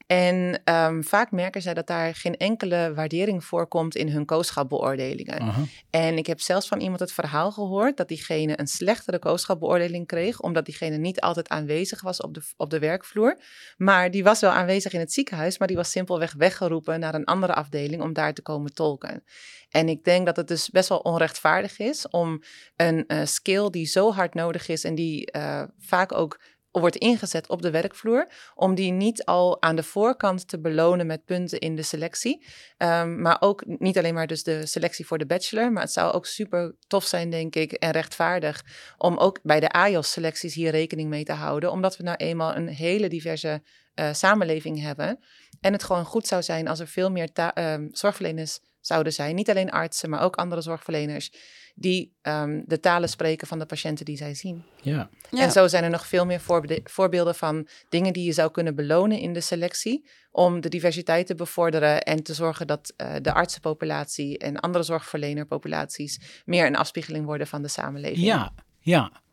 En 0.07 0.61
um, 0.65 1.03
vaak 1.03 1.31
merken 1.31 1.61
zij 1.61 1.73
dat 1.73 1.87
daar 1.87 2.15
geen 2.15 2.37
enkele 2.37 2.93
waardering 2.93 3.43
voorkomt 3.43 3.95
in 3.95 4.09
hun 4.09 4.25
kooschapbeoordelingen. 4.25 5.41
Uh 5.41 5.55
-huh. 5.55 5.65
En 5.89 6.17
ik 6.17 6.25
heb 6.25 6.39
zelfs 6.39 6.67
van 6.67 6.79
iemand 6.79 6.99
het 6.99 7.11
verhaal 7.11 7.51
gehoord 7.51 7.97
dat 7.97 8.07
diegene 8.07 8.59
een 8.59 8.67
slechtere 8.67 9.19
kooschapbeoordeling 9.19 10.07
kreeg, 10.07 10.39
omdat 10.39 10.65
diegene 10.65 10.97
niet 10.97 11.21
altijd 11.21 11.49
aanwezig 11.49 12.01
was 12.01 12.21
op 12.21 12.33
de, 12.33 12.41
op 12.57 12.69
de 12.69 12.79
werkvloer. 12.79 13.39
Maar 13.77 14.11
die 14.11 14.23
was 14.23 14.39
wel 14.39 14.51
aanwezig 14.51 14.93
in 14.93 14.99
het 14.99 15.13
ziekenhuis, 15.13 15.57
maar 15.57 15.67
die 15.67 15.77
was 15.77 15.91
simpelweg 15.91 16.33
weggeroepen 16.33 16.99
naar 16.99 17.15
een 17.15 17.25
andere 17.25 17.53
afdeling 17.53 18.01
om 18.01 18.13
daar 18.13 18.33
te 18.33 18.41
komen 18.41 18.73
tolken. 18.73 19.23
En 19.69 19.89
ik 19.89 20.03
denk 20.03 20.25
dat 20.25 20.35
het 20.35 20.47
dus 20.47 20.69
best 20.69 20.89
wel 20.89 20.97
onrechtvaardig 20.97 21.79
is 21.79 22.07
om 22.09 22.41
een 22.75 23.03
uh, 23.07 23.19
skill 23.23 23.69
die 23.69 23.85
zo 23.85 24.13
hard 24.13 24.33
nodig 24.33 24.67
is 24.67 24.83
en 24.83 24.95
die 24.95 25.31
uh, 25.35 25.63
vaak 25.77 26.13
ook 26.13 26.39
wordt 26.80 26.95
ingezet 26.95 27.49
op 27.49 27.61
de 27.61 27.71
werkvloer, 27.71 28.28
om 28.55 28.76
die 28.76 28.91
niet 28.91 29.26
al 29.26 29.61
aan 29.61 29.76
de 29.76 29.84
voorkant 29.84 30.47
te 30.47 30.59
belonen 30.59 31.07
met 31.07 31.26
punten 31.26 31.59
in 31.59 31.76
de 31.76 31.82
selectie. 31.82 32.45
Um, 32.78 33.21
maar 33.21 33.38
ook 33.39 33.63
niet 33.65 33.97
alleen 33.97 34.13
maar 34.13 34.28
dus 34.28 34.43
de 34.43 34.65
selectie 34.65 35.05
voor 35.05 35.17
de 35.17 35.26
bachelor, 35.26 35.71
maar 35.71 35.84
het 35.84 35.91
zou 35.91 36.13
ook 36.13 36.26
super 36.26 36.76
tof 36.88 37.03
zijn, 37.03 37.30
denk 37.30 37.55
ik, 37.55 37.71
en 37.71 37.91
rechtvaardig 37.91 38.63
om 38.97 39.17
ook 39.17 39.39
bij 39.43 39.59
de 39.59 39.69
AJOS-selecties 39.69 40.53
hier 40.53 40.71
rekening 40.71 41.09
mee 41.09 41.23
te 41.23 41.34
houden, 41.34 41.71
omdat 41.71 41.97
we 41.97 42.03
nou 42.03 42.17
eenmaal 42.17 42.55
een 42.55 42.67
hele 42.67 43.07
diverse 43.07 43.61
uh, 43.95 44.13
samenleving 44.13 44.82
hebben. 44.82 45.19
En 45.61 45.73
het 45.73 45.84
gewoon 45.84 46.05
goed 46.05 46.28
zou 46.28 46.43
zijn 46.43 46.67
als 46.67 46.80
er 46.80 46.88
veel 46.88 47.11
meer 47.11 47.30
um, 47.53 47.89
zorgverleners 47.91 48.59
zouden 48.86 49.13
zijn, 49.13 49.36
niet 49.36 49.49
alleen 49.49 49.71
artsen, 49.71 50.09
maar 50.09 50.21
ook 50.21 50.36
andere 50.36 50.61
zorgverleners, 50.61 51.31
die 51.75 52.17
um, 52.21 52.63
de 52.65 52.79
talen 52.79 53.09
spreken 53.09 53.47
van 53.47 53.59
de 53.59 53.65
patiënten 53.65 54.05
die 54.05 54.17
zij 54.17 54.33
zien. 54.33 54.63
Ja. 54.81 55.09
ja. 55.29 55.39
En 55.39 55.51
zo 55.51 55.67
zijn 55.67 55.83
er 55.83 55.89
nog 55.89 56.07
veel 56.07 56.25
meer 56.25 56.41
voorbeelden 56.83 57.36
van 57.36 57.67
dingen 57.89 58.13
die 58.13 58.25
je 58.25 58.31
zou 58.31 58.51
kunnen 58.51 58.75
belonen 58.75 59.19
in 59.19 59.33
de 59.33 59.41
selectie 59.41 60.09
om 60.31 60.61
de 60.61 60.69
diversiteit 60.69 61.27
te 61.27 61.36
bevorderen 61.36 62.03
en 62.03 62.23
te 62.23 62.33
zorgen 62.33 62.67
dat 62.67 62.93
uh, 62.97 63.13
de 63.21 63.33
artsenpopulatie 63.33 64.38
en 64.38 64.59
andere 64.59 64.83
zorgverlenerpopulaties 64.83 66.41
meer 66.45 66.65
een 66.65 66.75
afspiegeling 66.75 67.25
worden 67.25 67.47
van 67.47 67.61
de 67.61 67.67
samenleving. 67.67 68.25
Ja, 68.25 68.53
ja. 68.79 69.23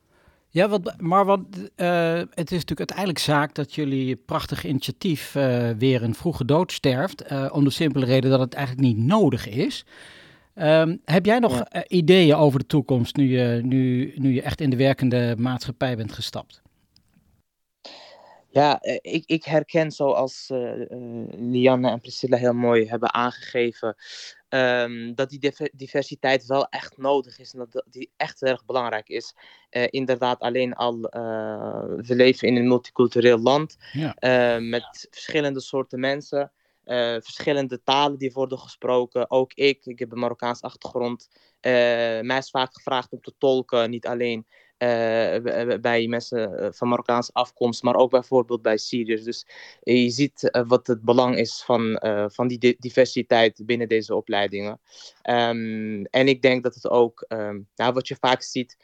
Ja, 0.54 0.68
wat, 0.68 0.94
maar 1.00 1.24
wat, 1.24 1.40
uh, 1.76 2.14
het 2.14 2.50
is 2.50 2.64
natuurlijk 2.64 2.78
uiteindelijk 2.78 3.18
zaak 3.18 3.54
dat 3.54 3.74
jullie 3.74 4.16
prachtig 4.16 4.64
initiatief 4.64 5.34
uh, 5.34 5.70
weer 5.70 6.02
een 6.02 6.14
vroege 6.14 6.44
dood 6.44 6.72
sterft. 6.72 7.32
Uh, 7.32 7.48
om 7.52 7.64
de 7.64 7.70
simpele 7.70 8.04
reden 8.04 8.30
dat 8.30 8.40
het 8.40 8.54
eigenlijk 8.54 8.86
niet 8.86 9.06
nodig 9.06 9.48
is. 9.48 9.84
Um, 10.54 11.00
heb 11.04 11.26
jij 11.26 11.38
nog 11.38 11.56
ja. 11.70 11.84
ideeën 11.88 12.34
over 12.34 12.58
de 12.58 12.66
toekomst 12.66 13.16
nu 13.16 13.38
je, 13.38 13.60
nu, 13.62 14.12
nu 14.16 14.34
je 14.34 14.42
echt 14.42 14.60
in 14.60 14.70
de 14.70 14.76
werkende 14.76 15.34
maatschappij 15.38 15.96
bent 15.96 16.12
gestapt? 16.12 16.61
Ja, 18.52 18.78
ik, 18.82 19.22
ik 19.26 19.44
herken 19.44 19.90
zoals 19.90 20.46
Lianne 21.30 21.90
en 21.90 22.00
Priscilla 22.00 22.36
heel 22.36 22.52
mooi 22.52 22.88
hebben 22.88 23.14
aangegeven. 23.14 23.96
Um, 24.48 25.14
dat 25.14 25.30
die 25.30 25.70
diversiteit 25.72 26.46
wel 26.46 26.66
echt 26.68 26.96
nodig 26.96 27.38
is 27.38 27.52
en 27.52 27.58
dat 27.58 27.84
die 27.90 28.10
echt 28.16 28.42
erg 28.42 28.64
belangrijk 28.64 29.08
is. 29.08 29.34
Uh, 29.70 29.86
inderdaad, 29.90 30.40
alleen 30.40 30.74
al, 30.74 30.94
uh, 30.94 31.84
we 31.96 32.14
leven 32.14 32.48
in 32.48 32.56
een 32.56 32.68
multicultureel 32.68 33.38
land 33.38 33.76
ja. 33.92 34.16
uh, 34.20 34.68
met 34.68 35.06
verschillende 35.10 35.60
soorten 35.60 36.00
mensen, 36.00 36.52
verschillende 37.20 37.82
talen 37.82 38.18
die 38.18 38.32
worden 38.32 38.58
gesproken. 38.58 39.30
Ook 39.30 39.52
ik, 39.54 39.86
ik 39.86 39.98
heb 39.98 40.12
een 40.12 40.18
Marokkaans 40.18 40.62
achtergrond. 40.62 41.28
mij 41.60 42.38
is 42.38 42.50
vaak 42.50 42.74
gevraagd 42.74 43.12
om 43.12 43.20
te 43.20 43.34
tolken, 43.38 43.90
niet 43.90 44.06
alleen 44.06 44.46
uh, 44.48 44.71
bij 45.80 46.06
mensen 46.08 46.74
van 46.74 46.88
Marokkaanse 46.88 47.32
afkomst, 47.32 47.82
maar 47.82 47.94
ook 47.94 48.10
bijvoorbeeld 48.10 48.62
bij 48.62 48.76
Syriërs. 48.76 49.24
Dus 49.24 49.46
je 49.80 50.10
ziet 50.10 50.62
wat 50.66 50.86
het 50.86 51.02
belang 51.02 51.36
is 51.36 51.62
van, 51.64 52.00
van 52.32 52.48
die 52.48 52.76
diversiteit 52.78 53.62
binnen 53.66 53.88
deze 53.88 54.14
opleidingen. 54.14 54.80
Um, 55.30 56.04
en 56.04 56.28
ik 56.28 56.42
denk 56.42 56.62
dat 56.62 56.74
het 56.74 56.88
ook, 56.88 57.24
um, 57.28 57.68
nou, 57.76 57.92
wat 57.92 58.08
je 58.08 58.16
vaak 58.20 58.42
ziet, 58.42 58.76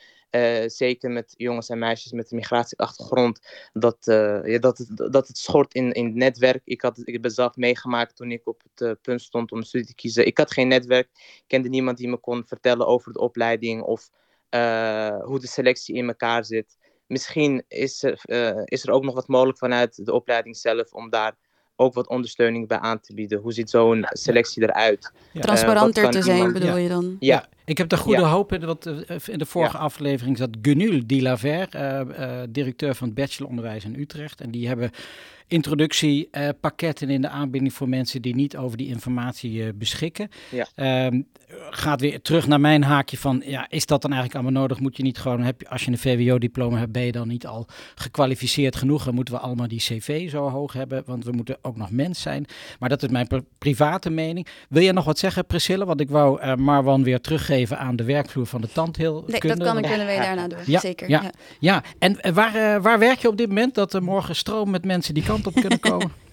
zeker 0.67 1.11
met 1.11 1.35
jongens 1.37 1.69
en 1.69 1.79
meisjes 1.79 2.13
met 2.13 2.31
een 2.31 2.37
migratieachtergrond, 2.37 3.41
dat, 3.73 3.97
ja, 4.45 4.59
dat, 4.59 4.79
het, 4.79 4.97
dat 4.97 5.29
het 5.29 5.39
schort 5.39 5.75
in, 5.75 5.93
in 5.93 6.05
het 6.05 6.15
netwerk. 6.15 6.63
Ik, 6.65 6.81
had, 6.81 7.01
ik 7.05 7.19
zelf 7.23 7.57
meegemaakt 7.57 8.17
toen 8.17 8.31
ik 8.33 8.47
op 8.47 8.63
het 8.75 9.03
punt 9.03 9.23
stond 9.23 9.53
om 9.53 9.63
studie 9.63 9.87
te 9.87 9.95
kiezen. 9.95 10.27
Ik 10.27 10.39
had 10.39 10.53
geen 10.53 10.69
netwerk, 10.69 11.09
kende 11.47 11.69
niemand 11.69 11.97
die 11.99 12.09
me 12.09 12.17
kon 12.17 12.45
vertellen 12.47 12.87
over 12.87 13.13
de 13.13 13.21
opleiding 13.21 13.83
of 13.83 14.11
hoe 15.25 15.39
de 15.41 15.47
selectie 15.47 15.95
in 15.95 16.07
elkaar 16.09 16.45
zit. 16.45 16.77
misschien 17.07 17.65
is 17.69 18.03
er, 18.03 18.21
eh, 18.23 18.61
is 18.65 18.83
er 18.87 18.91
ook 18.93 19.05
nog 19.05 19.15
wat 19.15 19.29
mogelijk 19.29 19.59
vanuit 19.59 20.05
de 20.07 20.13
opleiding 20.13 20.57
zelf 20.57 20.93
om 20.93 21.11
daar 21.11 21.35
ook 21.77 21.95
wat 21.95 22.09
ondersteuning 22.09 22.69
bij 22.69 22.79
aan 22.79 23.01
te 23.01 23.15
bieden. 23.15 23.39
Hoe 23.39 23.53
ziet 23.53 23.71
zo'n 23.71 24.07
selectie 24.09 24.63
eruit? 24.63 25.13
Ja. 25.33 25.41
Transparanter 25.41 26.03
kan 26.03 26.11
te 26.13 26.23
zijn, 26.23 26.37
iemand- 26.37 26.53
bedoel 26.53 26.69
Ja. 26.69 26.77
je 26.77 26.89
dan? 26.89 27.17
Ja, 27.21 27.49
Ik 27.65 27.79
heb 27.79 27.89
de 27.89 27.97
goede 27.97 28.21
Ja. 28.21 28.29
hoop, 28.29 28.53
in, 28.53 28.65
wat 28.67 28.87
eh, 28.87 29.17
in 29.27 29.39
de 29.39 29.47
vorige 29.47 29.79
aflevering 29.79 30.37
zat 30.39 30.51
Gunul 30.63 31.01
Dilaver, 31.07 31.69
eh 31.71 32.01
eh, 32.01 32.49
directeur 32.51 32.95
van 32.95 33.07
het 33.07 33.17
bacheloronderwijs 33.17 33.85
in 33.85 33.95
Utrecht. 33.95 34.41
En 34.41 34.51
die 34.51 34.69
hebben 34.69 34.91
introductiepakketten 35.49 37.11
in 37.11 37.21
de 37.23 37.29
aanbieding 37.29 37.73
voor 37.73 37.89
mensen 37.89 38.23
die 38.23 38.35
niet 38.35 38.57
over 38.57 38.77
die 38.77 38.89
informatie 38.89 39.63
eh, 39.63 39.69
beschikken. 39.75 40.29
Ja. 40.51 40.67
Ehm, 40.75 41.21
gaat 41.71 42.01
weer 42.01 42.21
terug 42.23 42.47
naar 42.47 42.61
mijn 42.61 42.83
haakje 42.83 43.19
van, 43.19 43.43
ja, 43.45 43.67
is 43.69 43.87
dat 43.87 44.03
dan 44.03 44.13
eigenlijk 44.13 44.43
allemaal 44.43 44.61
nodig? 44.63 44.81
Moet 44.81 44.97
je 44.97 45.03
niet 45.03 45.19
gewoon, 45.19 45.41
heb 45.41 45.61
je, 45.61 45.69
als 45.69 45.85
je 45.85 45.91
een 45.91 45.99
VWO-diploma 45.99 46.79
hebt, 46.79 46.93
ben 46.93 47.03
je 47.03 47.13
dan 47.13 47.29
niet 47.29 47.47
al 47.47 47.67
gekwalificeerd 47.95 48.77
genoeg? 48.77 49.05
Dan 49.05 49.15
moeten 49.15 49.35
we 49.35 49.41
allemaal 49.41 49.69
die 49.69 49.79
cv 49.79 50.31
zo 50.31 50.49
hoog 50.49 50.73
hebben, 50.73 51.03
want 51.07 51.25
we 51.25 51.31
moeten 51.33 51.59
ook 51.63 51.77
nog 51.77 51.91
mens 51.91 52.21
zijn. 52.21 52.45
Maar 52.79 52.89
dat 52.89 53.03
is 53.03 53.09
mijn 53.09 53.27
pri- 53.27 53.45
private 53.59 54.11
mening. 54.11 54.47
Wil 54.69 54.83
jij 54.83 54.93
nog 54.93 55.05
wat 55.05 55.19
zeggen, 55.19 55.47
Priscilla? 55.47 55.85
Want 55.85 56.01
ik 56.01 56.11
wou 56.11 56.41
eh, 56.41 56.55
Marwan 56.55 57.03
weer 57.03 57.21
teruggeven 57.21 57.79
aan 57.79 57.97
de 57.97 58.05
werkvloer 58.05 58.47
van 58.47 58.61
de 58.61 58.69
tandheelkunde. 58.73 59.33
Nee, 59.47 59.57
dat 59.57 59.67
kan 59.67 59.79
ik, 59.79 59.85
kunnen 59.85 60.07
wij 60.07 60.19
daarna 60.19 60.49
doen. 60.49 60.59
Ja, 60.67 60.81
Zeker. 60.81 61.09
ja. 61.09 61.23
Ja. 61.23 61.31
Ja, 61.61 61.83
en 61.99 62.21
eh, 62.21 62.33
waar, 62.33 62.83
waar 62.83 62.99
werk 62.99 63.19
je 63.19 63.29
op 63.29 63.37
dit 63.37 63.49
moment? 63.49 63.75
Dat 63.75 63.95
er 63.95 64.03
morgen 64.03 64.37
stroom 64.37 64.71
met 64.71 64.85
mensen 64.85 65.15
die 65.15 65.23
kant 65.43 65.57
op 65.57 65.61
kunnen 65.63 65.81
komen? 65.81 66.13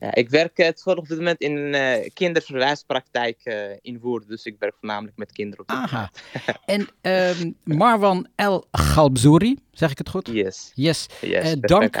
Ja, 0.00 0.14
ik 0.14 0.28
werk 0.28 0.58
eh, 0.58 0.68
toevallig 0.68 1.00
op 1.00 1.08
dit 1.08 1.16
moment 1.16 1.40
in 1.40 1.56
een 1.56 1.74
eh, 1.74 2.10
kinderverwijspraktijk 2.14 3.40
eh, 3.42 3.54
in 3.80 3.98
Woerden. 3.98 4.28
Dus 4.28 4.44
ik 4.44 4.56
werk 4.58 4.74
voornamelijk 4.80 5.16
met 5.16 5.32
kinderen 5.32 5.60
op 5.60 5.68
dit 5.68 5.76
Aha. 5.76 6.10
En 6.64 6.88
ehm, 7.00 7.50
Marwan 7.64 8.26
El 8.34 8.66
Galbzouri, 8.72 9.58
zeg 9.72 9.90
ik 9.90 9.98
het 9.98 10.08
goed? 10.08 10.28
Yes, 10.32 10.72
Yes. 10.74 11.06
yes. 11.20 11.54
Dank, 11.60 11.96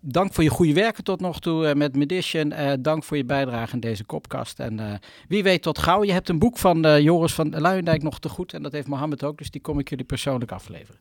dank 0.00 0.32
voor 0.32 0.44
je 0.44 0.50
goede 0.50 0.72
werken 0.72 1.04
tot 1.04 1.20
nog 1.20 1.40
toe 1.40 1.74
met 1.74 1.96
Medition. 1.96 2.52
Dank 2.80 3.04
voor 3.04 3.16
je 3.16 3.24
bijdrage 3.24 3.74
in 3.74 3.80
deze 3.80 4.04
kopkast. 4.04 4.60
En 4.60 5.00
wie 5.28 5.42
weet 5.42 5.62
tot 5.62 5.78
gauw. 5.78 6.04
Je 6.04 6.12
hebt 6.12 6.28
een 6.28 6.38
boek 6.38 6.58
van 6.58 7.02
Joris 7.02 7.32
van 7.32 7.60
Luijendijk 7.60 8.02
nog 8.02 8.20
te 8.20 8.28
goed. 8.28 8.52
En 8.52 8.62
dat 8.62 8.72
heeft 8.72 8.86
Mohammed 8.86 9.24
ook. 9.24 9.38
Dus 9.38 9.50
die 9.50 9.60
kom 9.60 9.78
ik 9.78 9.88
jullie 9.88 10.04
persoonlijk 10.04 10.52
afleveren. 10.52 11.00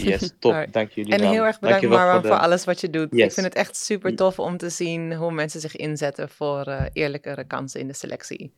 Yes, 0.00 0.30
top. 0.38 0.66
Dank 0.70 0.90
jullie 0.90 1.12
En 1.12 1.20
wel. 1.20 1.30
heel 1.30 1.44
erg 1.44 1.58
bedankt 1.60 1.80
Dankjewel 1.82 1.98
Marwan 2.06 2.22
de- 2.22 2.28
voor 2.28 2.36
alles 2.38 2.64
wat 2.64 2.80
je 2.80 2.90
doet. 2.90 3.14
Ik 3.14 3.32
vind 3.32 3.46
het 3.46 3.54
echt 3.54 3.76
super 3.76 4.16
tof 4.16 4.38
om 4.38 4.56
te 4.56 4.68
zien 4.68 5.14
hoe 5.14 5.32
mensen 5.32 5.60
zich 5.60 5.76
inzetten 5.76 6.28
voor 6.28 6.62
eh, 6.66 6.84
eerlijkere 6.92 7.44
kansen 7.44 7.80
in 7.80 7.86
de 7.86 7.92
selectie. 7.94 8.52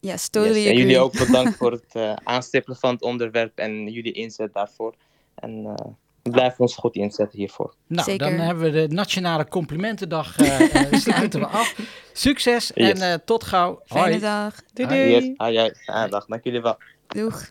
Yes, 0.00 0.28
totally 0.28 0.58
Yes, 0.60 0.70
En 0.70 0.76
jullie 0.76 0.98
ook 0.98 1.18
bedankt 1.18 1.56
voor 1.58 1.72
het 1.72 1.84
eh, 1.92 2.12
aanstippelen 2.24 2.78
van 2.78 2.90
het 2.94 3.02
onderwerp 3.02 3.58
en 3.58 3.86
jullie 3.88 4.12
inzet 4.12 4.52
daarvoor. 4.52 4.94
En 5.34 5.64
eh, 5.64 5.86
we 6.22 6.30
blijven 6.30 6.58
ons 6.60 6.74
goed 6.76 6.94
inzetten 6.94 7.38
hiervoor. 7.38 7.74
Nou, 7.86 8.04
Zeker. 8.10 8.26
dan 8.30 8.38
hebben 8.38 8.64
we 8.64 8.70
de 8.86 8.94
Nationale 8.94 9.48
Complimentendag. 9.48 10.36
eh 10.38 10.74
eh, 10.92 10.92
sluiten 11.06 11.40
we 11.40 11.46
af. 11.46 11.76
Succes 12.12 12.72
en 12.72 12.86
Yes. 12.86 13.00
eh, 13.00 13.14
tot 13.24 13.44
gauw. 13.44 13.80
Fijne 13.84 14.08
Hoi. 14.08 14.20
dag. 14.20 14.62
Doei 14.72 14.88
doei! 14.88 15.10
Yes, 15.10 15.30
ah, 15.36 15.52
ja, 15.52 15.70
ah, 15.86 16.10
dag. 16.10 16.26
Dank 16.26 16.44
jullie 16.44 16.60
wel. 16.60 16.76
Doeg. 17.06 17.50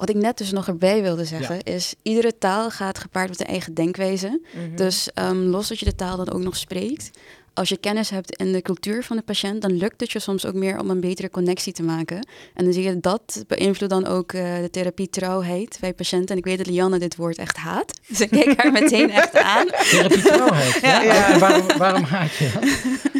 Wat 0.00 0.08
ik 0.08 0.16
net 0.16 0.38
dus 0.38 0.50
nog 0.50 0.66
erbij 0.66 1.02
wilde 1.02 1.24
zeggen, 1.24 1.62
is 1.62 1.94
iedere 2.02 2.38
taal 2.38 2.70
gaat 2.70 2.98
gepaard 2.98 3.28
met 3.28 3.40
een 3.40 3.46
eigen 3.46 3.74
denkwijze. 3.74 4.40
Mhm. 4.54 4.76
Dus 4.76 5.12
ehm, 5.14 5.36
los 5.36 5.68
dat 5.68 5.78
je 5.78 5.84
de 5.84 5.94
taal 5.94 6.16
dan 6.16 6.30
ook 6.30 6.40
nog 6.42 6.56
spreekt, 6.56 7.10
als 7.54 7.68
je 7.68 7.76
kennis 7.76 8.10
hebt 8.10 8.36
in 8.36 8.52
de 8.52 8.62
cultuur 8.62 9.04
van 9.04 9.16
de 9.16 9.22
patiënt, 9.22 9.62
dan 9.62 9.76
lukt 9.76 10.00
het 10.00 10.12
je 10.12 10.18
soms 10.18 10.46
ook 10.46 10.54
meer 10.54 10.78
om 10.78 10.90
een 10.90 11.00
betere 11.00 11.30
connectie 11.30 11.72
te 11.72 11.82
maken. 11.82 12.16
En 12.54 12.64
dan 12.64 12.72
zie 12.72 12.82
je 12.82 13.00
dat 13.00 13.44
beïnvloedt 13.46 13.92
dan 13.92 14.06
ook 14.06 14.32
eh, 14.32 14.42
de 14.60 14.70
therapie 14.70 15.10
trouwheid 15.10 15.78
bij 15.80 15.92
patiënten. 15.92 16.28
En 16.28 16.36
ik 16.36 16.44
weet 16.44 16.58
dat 16.58 16.66
Lianne 16.66 16.98
dit 16.98 17.16
woord 17.16 17.38
echt 17.38 17.56
haat. 17.56 18.00
Dus 18.06 18.20
ik 18.20 18.30
kijk 18.30 18.62
haar 18.62 18.72
meteen 18.72 19.10
echt 19.10 19.36
aan. 19.36 19.66
Therapie 19.66 20.22
trouwheid. 20.22 20.78
Ja, 20.82 21.02
Ja. 21.02 21.38
Waarom, 21.38 21.66
waarom 21.78 22.02
haat 22.02 22.34
je 22.34 22.50
dat? 22.54 22.64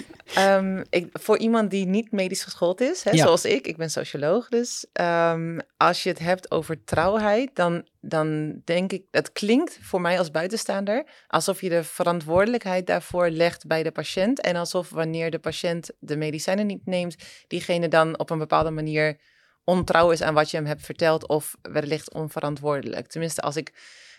Ehm, 0.35 0.83
ik, 0.91 1.09
voor 1.13 1.39
iemand 1.39 1.71
die 1.71 1.87
niet 1.87 2.13
medisch 2.13 2.43
geschoold 2.45 2.81
is, 2.81 3.03
hè, 3.05 3.11
Ja. 3.11 3.23
zoals 3.25 3.45
ik, 3.45 3.67
ik 3.67 3.77
ben 3.77 3.91
socioloog 3.91 4.49
dus, 4.49 4.87
ehm, 4.93 5.59
als 5.77 6.03
je 6.03 6.09
het 6.09 6.19
hebt 6.19 6.51
over 6.51 6.85
trouwheid, 6.85 7.51
dan, 7.55 7.89
dan 8.01 8.61
denk 8.65 8.93
ik, 8.93 9.05
het 9.11 9.33
klinkt 9.33 9.79
voor 9.81 10.01
mij 10.01 10.19
als 10.19 10.31
buitenstaander 10.31 11.07
alsof 11.27 11.61
je 11.61 11.69
de 11.69 11.85
verantwoordelijkheid 11.85 12.87
daarvoor 12.87 13.29
legt 13.31 13.67
bij 13.67 13.83
de 13.83 13.91
patiënt 13.91 14.41
en 14.41 14.57
alsof 14.57 14.91
wanneer 14.91 15.31
de 15.31 15.39
patiënt 15.39 15.91
de 15.99 16.17
medicijnen 16.17 16.67
niet 16.67 16.87
neemt, 16.87 17.17
diegene 17.47 17.89
dan 17.89 18.19
op 18.19 18.31
een 18.31 18.39
bepaalde 18.39 18.71
manier 18.71 19.21
ontrouw 19.65 20.11
is 20.11 20.23
aan 20.23 20.35
wat 20.35 20.51
je 20.51 20.57
hem 20.57 20.67
hebt 20.67 20.85
verteld 20.85 21.29
of 21.29 21.57
wellicht 21.63 22.13
onverantwoordelijk. 22.15 23.07
Tenminste, 23.07 23.41
als 23.41 23.57
ik 23.57 23.73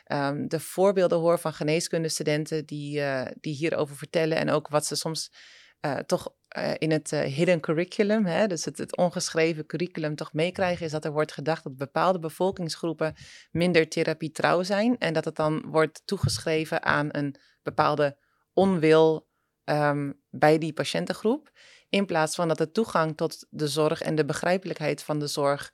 ehm, 0.05 0.47
de 0.47 0.59
voorbeelden 0.59 1.17
hoor 1.19 1.39
van 1.39 1.53
geneeskundestudenten 1.53 2.65
die, 2.65 3.01
eh, 3.01 3.31
die 3.41 3.53
hierover 3.55 3.95
vertellen 3.95 4.37
en 4.37 4.49
ook 4.49 4.67
wat 4.67 4.85
ze 4.85 4.95
soms 4.95 5.31
eh, 5.81 5.97
toch 5.97 6.33
eh, 6.47 6.73
in 6.77 6.91
het 6.91 7.11
eh, 7.11 7.21
hidden 7.21 7.59
curriculum, 7.59 8.25
hè, 8.25 8.47
dus 8.47 8.65
het, 8.65 8.97
ongeschreven 8.97 9.65
curriculum, 9.65 10.15
toch 10.15 10.33
meekrijgen, 10.33 10.85
is 10.85 10.91
dat 10.91 11.05
er 11.05 11.11
wordt 11.11 11.31
gedacht 11.31 11.63
dat 11.63 11.75
bepaalde 11.75 12.19
bevolkingsgroepen 12.19 13.15
minder 13.51 13.87
therapietrouw 13.87 14.63
zijn 14.63 14.97
en 14.97 15.13
dat 15.13 15.25
het 15.25 15.35
dan 15.35 15.63
wordt 15.65 16.01
toegeschreven 16.05 16.83
aan 16.83 17.07
een 17.11 17.35
bepaalde 17.63 18.17
onwil 18.53 19.27
ehm, 19.63 20.11
bij 20.29 20.57
die 20.57 20.73
patiëntengroep, 20.73 21.51
in 21.89 22.05
plaats 22.05 22.35
van 22.35 22.47
dat 22.47 22.57
de 22.57 22.71
toegang 22.71 23.17
tot 23.17 23.45
de 23.49 23.67
zorg 23.67 24.01
en 24.01 24.15
de 24.15 24.25
begrijpelijkheid 24.25 25.03
van 25.03 25.19
de 25.19 25.27
zorg 25.27 25.71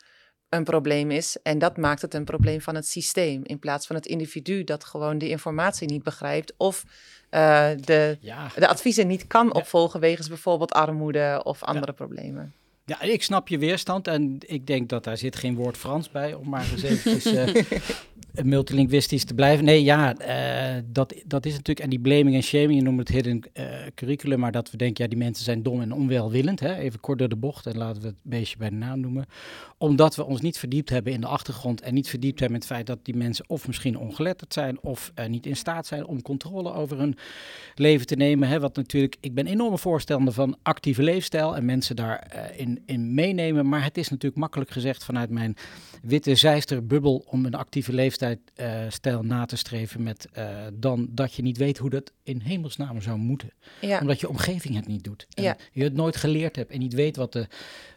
een 0.49 0.63
probleem 0.63 1.11
is. 1.11 1.37
En 1.43 1.59
dat 1.59 1.77
maakt 1.77 2.01
het 2.01 2.13
een 2.13 2.25
probleem 2.25 2.61
van 2.61 2.75
het 2.75 2.87
systeem, 2.87 3.41
in 3.43 3.59
plaats 3.59 3.87
van 3.87 3.95
het 3.95 4.05
individu 4.05 4.63
dat 4.63 4.83
gewoon 4.83 5.17
de 5.17 5.29
informatie 5.29 5.87
niet 5.87 6.03
begrijpt 6.03 6.53
of 6.57 6.83
eh, 7.29 7.69
de 7.75 8.17
Ja. 8.21 8.47
de 8.55 8.67
adviezen 8.67 9.07
niet 9.07 9.27
kan 9.27 9.53
opvolgen 9.53 9.99
wegens 9.99 10.27
bijvoorbeeld 10.27 10.73
armoede 10.73 11.41
of 11.43 11.63
andere 11.63 11.93
problemen. 11.93 12.53
Ja, 12.87 13.01
ik 13.01 13.23
snap 13.23 13.47
je 13.47 13.57
weerstand. 13.57 14.07
En 14.07 14.37
ik 14.45 14.67
denk 14.67 14.89
dat 14.89 15.03
daar 15.03 15.17
zit 15.17 15.35
geen 15.35 15.55
woord 15.55 15.77
Frans 15.77 16.11
bij. 16.11 16.33
Om 16.33 16.49
maar 16.49 16.71
eens 16.71 16.81
eventjes 16.81 17.25
eh, 17.25 18.43
multilinguistisch 18.43 19.25
te 19.25 19.33
blijven. 19.33 19.65
Nee, 19.65 19.83
ja, 19.83 20.17
eh, 20.17 20.83
dat, 20.85 21.15
dat 21.25 21.45
is 21.45 21.51
natuurlijk... 21.51 21.79
En 21.79 21.89
die 21.89 21.99
blaming 21.99 22.35
en 22.35 22.43
shaming, 22.43 22.75
je 22.75 22.81
noemt 22.81 22.99
het 22.99 23.07
hidden 23.07 23.41
eh, 23.53 23.65
curriculum. 23.95 24.39
Maar 24.39 24.51
dat 24.51 24.71
we 24.71 24.77
denken, 24.77 25.03
ja, 25.03 25.09
die 25.09 25.19
mensen 25.19 25.43
zijn 25.45 25.63
dom 25.63 25.81
en 25.81 25.91
onwelwillend. 25.91 26.59
Hè? 26.59 26.75
Even 26.75 26.99
kort 26.99 27.19
door 27.19 27.29
de 27.29 27.35
bocht. 27.35 27.65
En 27.65 27.77
laten 27.77 28.01
we 28.01 28.07
het 28.07 28.17
beestje 28.21 28.57
bij 28.57 28.69
de 28.69 28.75
naam 28.75 28.99
noemen. 28.99 29.25
Omdat 29.77 30.15
we 30.15 30.25
ons 30.25 30.41
niet 30.41 30.57
verdiept 30.57 30.89
hebben 30.89 31.13
in 31.13 31.21
de 31.21 31.27
achtergrond. 31.27 31.81
En 31.81 31.93
niet 31.93 32.09
verdiept 32.09 32.39
hebben 32.39 32.57
in 32.57 32.63
het 32.63 32.73
feit 32.73 32.87
dat 32.87 33.05
die 33.05 33.15
mensen 33.15 33.45
of 33.47 33.67
misschien 33.67 33.97
ongeletterd 33.97 34.53
zijn. 34.53 34.81
Of 34.81 35.11
niet 35.27 35.45
in 35.45 35.55
staat 35.55 35.87
zijn 35.87 36.05
om 36.05 36.21
controle 36.21 36.73
over 36.73 36.97
hun 36.97 37.17
leven 37.75 38.05
te 38.07 38.15
nemen. 38.15 38.47
Hè? 38.47 38.59
Wat 38.59 38.75
natuurlijk, 38.75 39.15
ik 39.19 39.33
ben 39.33 39.47
enorme 39.47 39.77
voorstander 39.77 40.33
van 40.33 40.57
actieve 40.61 41.03
leefstijl. 41.03 41.55
En 41.55 41.65
mensen 41.65 41.95
daarin 41.95 42.76
in, 42.85 42.95
in 42.95 43.13
meenemen. 43.13 43.69
Maar 43.69 43.83
het 43.83 43.97
is 43.97 44.09
natuurlijk 44.09 44.41
makkelijk 44.41 44.69
gezegd 44.71 45.03
vanuit 45.03 45.29
mijn 45.29 45.55
witte 46.01 46.35
zijsterbubbel 46.35 47.23
om 47.29 47.45
een 47.45 47.53
actieve 47.55 47.93
leefstijl 47.93 49.23
na 49.23 49.45
te 49.45 49.55
streven 49.55 50.03
met 50.03 50.27
eh, 50.31 50.65
dan 50.73 51.07
dat 51.11 51.33
je 51.33 51.41
niet 51.41 51.57
weet 51.57 51.77
hoe 51.77 51.89
dat 51.89 52.11
in 52.23 52.39
hemelsnaam 52.41 53.01
zou 53.01 53.17
moeten. 53.17 53.49
Ja, 53.81 53.99
Omdat 53.99 54.19
je 54.19 54.29
omgeving 54.29 54.75
het 54.75 54.87
niet 54.87 55.03
doet. 55.03 55.27
En 55.33 55.43
Ja. 55.43 55.57
je 55.71 55.83
het 55.83 55.93
nooit 55.93 56.15
geleerd 56.15 56.55
hebt 56.55 56.71
en 56.71 56.79
niet 56.79 56.93
weet 56.93 57.15
wat 57.15 57.33
de, 57.33 57.47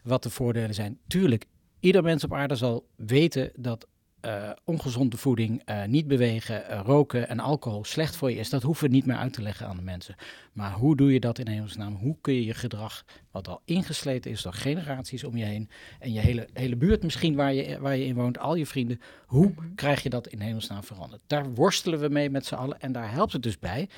wat 0.03 0.22
de 0.22 0.31
voordelen 0.31 0.74
zijn. 0.74 0.99
Tuurlijk, 1.07 1.45
ieder 1.81 2.03
mens 2.03 2.24
op 2.24 2.35
aarde 2.35 2.55
zal 2.55 2.87
weten 2.97 3.51
dat 3.57 3.87
eh, 4.20 4.50
ongezonde 4.64 5.16
voeding, 5.16 5.62
eh, 5.64 5.84
niet 5.84 6.08
bewegen, 6.08 6.68
eh, 6.68 6.80
roken 6.84 7.28
en 7.28 7.40
alcohol 7.40 7.84
slecht 7.84 8.16
voor 8.16 8.30
je 8.30 8.36
is. 8.36 8.50
Dat 8.50 8.62
hoeven 8.62 8.88
we 8.88 8.94
niet 8.94 9.06
meer 9.06 9.16
uit 9.16 9.32
te 9.32 9.42
leggen 9.42 9.66
aan 9.66 9.76
de 9.76 9.82
mensen. 9.82 10.14
Maar 10.52 10.72
hoe 10.72 10.96
doe 10.96 11.12
je 11.12 11.20
dat 11.20 11.38
in 11.38 11.48
hemelsnaam? 11.48 11.94
Hoe 11.94 12.16
kun 12.20 12.34
je 12.34 12.44
je 12.44 12.54
gedrag, 12.54 13.04
wat 13.30 13.48
al 13.48 13.60
ingesleten 13.64 14.30
is 14.30 14.42
door 14.42 14.52
generaties 14.52 15.24
om 15.24 15.36
je 15.36 15.44
heen, 15.44 15.68
en 15.98 16.12
je 16.12 16.20
hele, 16.20 16.48
hele 16.52 16.76
buurt 16.76 17.02
misschien 17.02 17.34
waar 17.34 17.54
je, 17.54 17.78
waar 17.80 17.96
je 17.96 18.04
in 18.04 18.14
woont, 18.14 18.38
al 18.38 18.54
je 18.54 18.66
vrienden, 18.66 19.00
hoe 19.26 19.54
krijg 19.74 20.02
je 20.02 20.10
dat 20.10 20.26
in 20.26 20.40
hemelsnaam 20.40 20.84
veranderd? 20.84 21.22
Daar 21.26 21.52
worstelen 21.54 22.00
we 22.00 22.08
mee 22.08 22.30
met 22.30 22.46
z'n 22.46 22.54
allen 22.54 22.80
en 22.80 22.92
daar 22.92 23.12
helpt 23.12 23.32
het 23.32 23.42
dus 23.42 23.58
bij. 23.58 23.88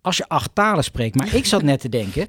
Als 0.00 0.16
je 0.16 0.28
acht 0.28 0.54
talen 0.54 0.84
spreekt, 0.84 1.14
maar 1.14 1.34
ik 1.34 1.44
zat 1.44 1.62
net 1.62 1.80
te 1.80 1.88
denken, 1.88 2.28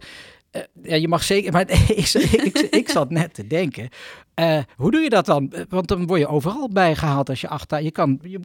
eh, 0.53 0.61
ja, 0.83 0.95
je 0.95 1.07
mag 1.07 1.23
zeker, 1.23 1.51
maar 1.51 1.69
ik, 1.71 2.09
ik, 2.13 2.57
ik 2.59 2.89
zat 2.89 3.09
net 3.09 3.33
te 3.33 3.47
denken. 3.47 3.89
eh, 4.33 4.57
hoe 4.75 4.91
doe 4.91 5.01
je 5.01 5.09
dat 5.09 5.25
dan? 5.25 5.51
Eh, 5.51 5.61
Want 5.69 5.87
dan 5.87 6.05
word 6.07 6.19
je 6.19 6.27
overal 6.27 6.69
bijgehaald 6.69 7.29
als 7.29 7.41
je 7.41 7.47
acht. 7.47 7.73
Je 7.81 7.91
kan, 7.91 8.19
je, 8.21 8.39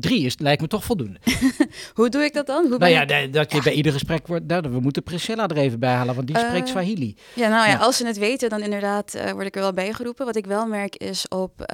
drie 0.00 0.24
is, 0.24 0.38
lijkt 0.38 0.62
me 0.62 0.68
toch 0.68 0.84
voldoende. 0.84 1.18
Hoe 1.94 2.08
doe 2.08 2.22
ik 2.22 2.32
dat 2.32 2.46
dan? 2.46 2.66
Hoe 2.68 2.78
Nou 2.78 2.92
ja, 2.92 3.06
ik- 3.08 3.32
dat 3.32 3.52
je 3.52 3.62
bij 3.62 3.72
ieder 3.72 3.92
gesprek 3.92 4.26
wordt. 4.26 4.46
Nou, 4.46 4.62
we 4.70 4.80
moeten 4.80 5.02
Priscilla 5.02 5.48
er 5.48 5.56
even 5.56 5.78
bij 5.80 5.92
halen, 5.94 6.14
want 6.14 6.26
die 6.26 6.38
spreekt 6.38 6.68
Swahili. 6.68 7.16
Ja, 7.34 7.48
nou 7.48 7.66
ja, 7.66 7.72
Ja. 7.72 7.78
als 7.78 7.96
ze 7.96 8.06
het 8.06 8.18
weten, 8.18 8.48
dan 8.48 8.60
inderdaad 8.62 9.18
word 9.32 9.46
ik 9.46 9.54
er 9.54 9.60
wel 9.60 9.72
bij 9.72 9.92
geroepen. 9.92 10.26
Wat 10.26 10.36
ik 10.36 10.46
wel 10.46 10.66
merk 10.66 10.96
is 10.96 11.28
op, 11.28 11.72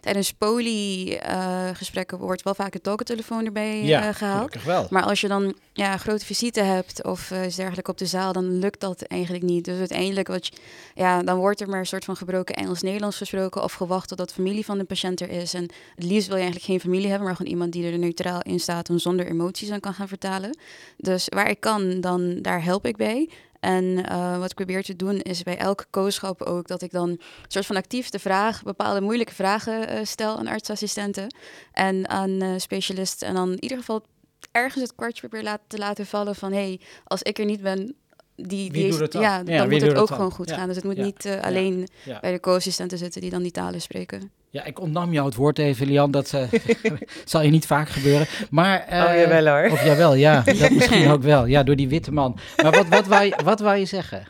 eh, 0.00 0.12
tijdens 0.12 0.32
poli-gesprekken 0.32 2.18
wordt 2.18 2.42
wel 2.42 2.54
vaak 2.54 2.74
een 2.74 2.80
tokentelefoon 2.80 3.44
erbij 3.44 3.84
Ja, 3.84 4.08
eh, 4.08 4.14
gehaald. 4.14 4.62
wel. 4.62 4.86
Maar 4.90 5.02
als 5.02 5.20
je 5.20 5.28
dan 5.28 5.54
ja, 5.72 5.96
grote 5.96 6.24
visite 6.24 6.60
hebt 6.60 7.04
of 7.04 7.30
eh, 7.30 7.44
iets 7.46 7.56
dergelijks 7.56 7.90
op 7.90 7.98
de 7.98 8.06
zaal, 8.06 8.32
dan 8.32 8.58
lukt 8.58 8.80
dat 8.80 9.02
eigenlijk 9.02 9.44
niet. 9.44 9.64
Dus 9.64 9.78
uiteindelijk, 9.78 10.28
wat 10.28 10.46
je, 10.46 10.52
ja, 10.94 11.22
dan 11.22 11.38
wordt 11.38 11.60
er 11.60 11.68
maar 11.68 11.78
een 11.78 11.86
soort 11.86 12.04
van 12.04 12.16
gebroken 12.16 12.54
Engels-Nederlands 12.54 13.16
gesproken 13.16 13.62
of 13.62 13.72
gewacht 13.72 14.08
totdat 14.08 14.32
familie 14.32 14.64
van 14.64 14.78
de 14.78 14.84
patiënt 14.84 15.20
er 15.20 15.30
is. 15.30 15.54
En 15.54 15.62
het 15.94 16.04
liefst 16.04 16.26
wil 16.26 16.36
je 16.36 16.42
eigenlijk 16.42 16.70
geen 16.70 16.80
familie 16.80 17.08
hebben, 17.08 17.26
maar 17.26 17.36
gewoon 17.36 17.52
iemand 17.52 17.72
die 17.72 17.90
er 17.90 17.98
neutraal 17.98 18.40
in 18.42 18.60
staat 18.60 18.88
en 18.88 19.00
zonder 19.00 19.26
emoties 19.26 19.70
aan 19.70 19.80
kan 19.80 19.94
gaan 19.94 20.08
vertalen. 20.08 20.58
Dus 20.96 21.26
waar 21.28 21.50
ik 21.50 21.60
kan, 21.60 22.00
dan 22.00 22.42
daar 22.42 22.64
help 22.64 22.86
ik 22.86 22.96
bij. 22.96 23.28
En 23.60 24.06
eh, 24.06 24.38
wat 24.38 24.50
ik 24.50 24.56
probeer 24.56 24.82
te 24.82 24.96
doen 24.96 25.20
is 25.20 25.42
bij 25.42 25.56
elke 25.56 25.84
kooschap 25.90 26.42
ook 26.42 26.68
dat 26.68 26.82
ik 26.82 26.90
dan 26.90 27.08
een 27.08 27.20
soort 27.48 27.66
van 27.66 27.76
actief 27.76 28.10
de 28.10 28.18
vraag, 28.18 28.62
bepaalde 28.62 29.00
moeilijke 29.00 29.34
vragen 29.34 29.88
eh, 29.88 30.04
stel 30.04 30.38
aan 30.38 30.46
artsassistenten 30.46 31.34
en 31.72 32.08
aan 32.08 32.42
eh, 32.42 32.48
specialisten. 32.56 33.28
En 33.28 33.34
dan 33.34 33.50
in 33.50 33.62
ieder 33.62 33.78
geval 33.78 34.02
ergens 34.50 34.82
het 34.82 34.94
kwartje 34.94 35.28
probeer 35.28 35.42
laten, 35.42 35.64
te 35.66 35.78
laten 35.78 36.06
vallen 36.06 36.34
van 36.34 36.52
hé, 36.52 36.58
hey, 36.58 36.80
als 37.04 37.22
ik 37.22 37.38
er 37.38 37.44
niet 37.44 37.62
ben, 37.62 37.94
die, 38.34 38.72
die 38.72 38.86
is-? 38.86 38.98
Ja, 39.10 39.20
Ja, 39.20 39.42
dan 39.42 39.70
moet 39.70 39.82
het 39.82 39.94
ook 39.94 40.08
gewoon 40.08 40.32
goed 40.32 40.48
Ja, 40.48 40.56
gaan. 40.56 40.66
Dus 40.66 40.76
het 40.76 40.84
moet 40.84 40.96
niet 40.96 41.38
alleen 41.40 41.88
bij 42.20 42.32
de 42.32 42.40
co-assistenten 42.40 42.98
zitten 42.98 43.20
die 43.20 43.30
dan 43.30 43.42
die 43.42 43.52
talen 43.52 43.80
spreken. 43.80 44.30
Ja, 44.50 44.64
ik 44.64 44.80
ontnam 44.80 45.12
jou 45.12 45.26
het 45.26 45.34
woord 45.34 45.58
even, 45.58 45.86
Lian. 45.86 46.10
Dat 46.10 46.32
eh, 46.32 46.52
zal 47.24 47.42
je 47.42 47.50
niet 47.50 47.66
vaak 47.66 47.88
gebeuren. 47.88 48.26
Maar, 48.50 48.86
eh, 48.86 49.04
oh, 49.04 49.14
jawel 49.14 49.46
hoor. 49.46 49.70
Of 49.70 49.84
jawel, 49.84 50.14
ja. 50.14 50.42
Dat 50.60 50.70
misschien 50.70 51.08
ook 51.08 51.22
wel. 51.22 51.46
Ja, 51.46 51.62
door 51.62 51.76
die 51.76 51.88
witte 51.88 52.12
man. 52.12 52.38
Maar 52.62 52.72
wat, 52.72 52.88
wat, 52.88 53.06
wou, 53.06 53.24
je, 53.24 53.38
wat 53.44 53.60
wou 53.60 53.76
je 53.76 53.84
zeggen? 53.84 54.26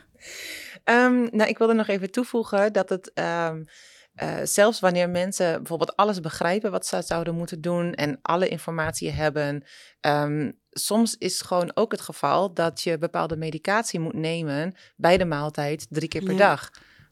Ehm, 0.83 1.27
nou, 1.31 1.49
ik 1.49 1.57
wilde 1.57 1.73
nog 1.73 1.87
even 1.87 2.11
toevoegen 2.11 2.73
dat 2.73 2.89
het 2.89 3.11
ehm, 3.13 3.63
eh, 4.15 4.33
zelfs 4.43 4.79
wanneer 4.79 5.09
mensen 5.09 5.57
bijvoorbeeld 5.57 5.95
alles 5.95 6.19
begrijpen 6.19 6.71
wat 6.71 6.85
ze 6.85 7.01
zouden 7.01 7.35
moeten 7.35 7.61
doen 7.61 7.93
en 7.93 8.19
alle 8.21 8.47
informatie 8.47 9.11
hebben, 9.11 9.63
ehm, 9.99 10.51
soms 10.71 11.15
is 11.17 11.41
gewoon 11.41 11.71
ook 11.73 11.91
het 11.91 12.01
geval 12.01 12.53
dat 12.53 12.81
je 12.81 12.97
bepaalde 12.97 13.37
medicatie 13.37 13.99
moet 13.99 14.13
nemen 14.13 14.75
bij 14.95 15.17
de 15.17 15.25
maaltijd 15.25 15.87
drie 15.89 16.07
keer 16.07 16.23
per 16.23 16.33
Ja. 16.33 16.37
dag. 16.37 16.69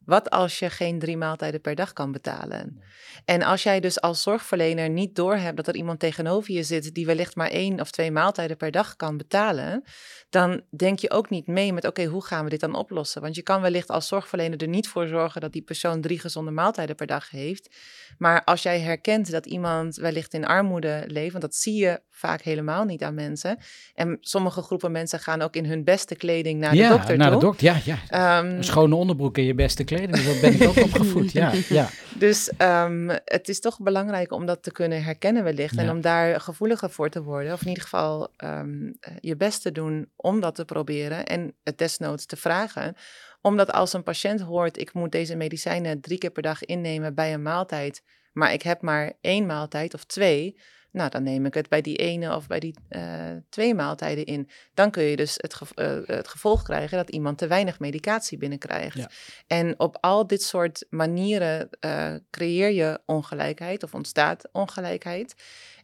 Wat 0.10 0.30
als 0.30 0.60
je 0.60 0.70
geen 0.70 0.99
drie 0.99 1.18
maaltijden 1.18 1.62
per 1.62 1.76
dag 1.76 1.93
kan 1.93 2.12
betalen? 2.12 2.82
En 3.26 3.43
als 3.43 3.64
jij 3.64 3.80
dus 3.80 4.01
als 4.01 4.22
zorgverlener 4.22 4.89
niet 4.89 5.16
doorhebt 5.16 5.55
dat 5.55 5.68
er 5.68 5.76
iemand 5.76 5.99
tegenover 5.99 6.53
je 6.53 6.64
zit 6.64 6.93
die 6.93 7.05
wellicht 7.05 7.36
maar 7.36 7.49
één 7.49 7.80
of 7.80 7.91
twee 7.91 8.12
maaltijden 8.12 8.57
per 8.57 8.72
dag 8.72 8.95
kan 8.95 9.18
betalen, 9.18 9.84
dan 10.30 10.62
denk 10.70 10.99
je 10.99 11.12
ook 11.12 11.30
niet 11.30 11.47
mee 11.47 11.74
met 11.74 11.86
oké, 11.86 12.05
hoe 12.05 12.26
gaan 12.26 12.43
we 12.43 12.49
dit 12.49 12.60
dan 12.60 12.76
oplossen? 12.76 13.22
Want 13.22 13.36
je 13.36 13.41
kan 13.41 13.62
wellicht 13.62 13.89
als 13.89 14.07
zorgverlener 14.07 14.62
er 14.62 14.68
niet 14.68 14.88
voor 14.88 15.07
zorgen 15.07 15.41
dat 15.41 15.53
die 15.53 15.62
persoon 15.62 16.01
drie 16.01 16.20
gezonde 16.20 16.51
maaltijden 16.51 16.95
per 16.95 17.07
dag 17.07 17.30
heeft. 17.30 17.76
Maar 18.18 18.43
als 18.43 18.64
jij 18.64 18.80
herkent 18.80 19.32
dat 19.32 19.45
iemand 19.45 19.95
wellicht 19.95 20.34
in 20.34 20.45
armoede 20.45 21.03
leeft, 21.07 21.32
want 21.32 21.43
dat 21.43 21.55
zie 21.55 21.76
je 21.76 22.01
vaak 22.10 22.41
helemaal 22.41 22.84
niet 22.84 23.03
aan 23.03 23.14
mensen. 23.14 23.57
En 23.93 24.18
sommige 24.22 24.62
groepen 24.62 24.91
mensen 24.91 25.20
gaan 25.20 25.41
ook 25.41 25.55
in 25.55 25.66
hun 25.66 25.84
beste 25.84 26.16
kleding 26.16 26.60
naar 26.60 26.72
de 26.72 26.78
ja, 26.78 26.89
dokter 26.89 27.18
naar 27.18 27.32
toe. 27.32 27.39
de 27.39 27.45
dokter. 27.45 27.66
Ja, 27.66 27.80
ja. 27.86 27.97
Ehm, 28.07 28.55
Een 28.55 28.64
schone 28.64 28.95
onderbroek 28.95 29.38
in 29.38 29.43
je 29.43 29.55
beste 29.55 29.84
kleding. 29.84 29.99
Dus 30.08 30.26
dat 30.26 30.41
ben 30.41 30.54
ik 30.54 30.68
ook 30.68 30.84
opgevoed. 30.88 31.32
Ja, 31.32 31.54
ja. 31.70 31.89
Dus 32.16 32.52
ehm, 32.58 33.18
het 33.26 33.50
is 33.50 33.60
toch 33.60 33.80
belangrijk 33.80 34.32
om 34.32 34.45
dat 34.45 34.64
te 34.64 34.72
kunnen 34.72 35.04
herkennen 35.04 35.43
wellicht. 35.43 35.78
En 35.78 35.89
om 35.89 36.02
daar 36.02 36.41
gevoeliger 36.41 36.89
voor 36.89 37.10
te 37.10 37.24
worden. 37.24 37.54
Of 37.54 37.62
in 37.62 37.68
ieder 37.68 37.84
geval 37.84 38.34
ehm, 38.36 38.91
je 39.20 39.36
best 39.36 39.62
te 39.62 39.72
doen 39.72 40.12
om 40.16 40.39
dat 40.39 40.56
te 40.56 40.66
proberen. 40.66 41.26
En 41.26 41.56
het 41.64 41.78
desnoods 41.78 42.26
te 42.26 42.38
vragen. 42.38 42.95
Omdat 43.41 43.72
als 43.72 43.93
een 43.93 44.04
patiënt 44.04 44.39
hoort, 44.39 44.78
ik 44.78 44.93
moet 44.93 45.12
deze 45.12 45.36
medicijnen 45.36 46.02
drie 46.02 46.18
keer 46.18 46.32
per 46.32 46.43
dag 46.43 46.66
innemen 46.66 47.16
bij 47.16 47.34
een 47.34 47.41
maaltijd. 47.41 48.04
Maar 48.34 48.54
ik 48.54 48.62
heb 48.62 48.82
maar 48.82 49.14
één 49.22 49.45
maaltijd 49.45 49.93
of 49.93 50.04
twee. 50.04 50.60
Nou, 50.92 51.10
dan 51.10 51.24
neem 51.24 51.46
ik 51.46 51.54
het 51.54 51.70
bij 51.70 51.82
die 51.82 51.96
ene 51.96 52.36
of 52.36 52.48
bij 52.48 52.60
die 52.60 52.76
eh, 52.90 53.04
twee 53.50 53.76
maaltijden 53.76 54.26
in. 54.26 54.50
Dan 54.74 54.92
kun 54.92 55.04
je 55.04 55.16
dus 55.16 55.34
het, 55.38 55.58
eh, 55.76 55.98
het 56.06 56.28
gevolg 56.28 56.64
krijgen 56.64 56.98
dat 56.98 57.10
iemand 57.10 57.38
te 57.38 57.48
weinig 57.48 57.80
medicatie 57.80 58.38
binnenkrijgt. 58.38 58.98
Ja. 58.98 59.10
En 59.48 59.80
op 59.80 59.98
al 60.02 60.28
dit 60.28 60.44
soort 60.44 60.86
manieren 60.90 61.70
eh, 61.80 62.14
creëer 62.32 62.72
je 62.72 63.00
ongelijkheid 63.06 63.84
of 63.84 63.94
ontstaat 63.94 64.50
ongelijkheid. 64.52 65.36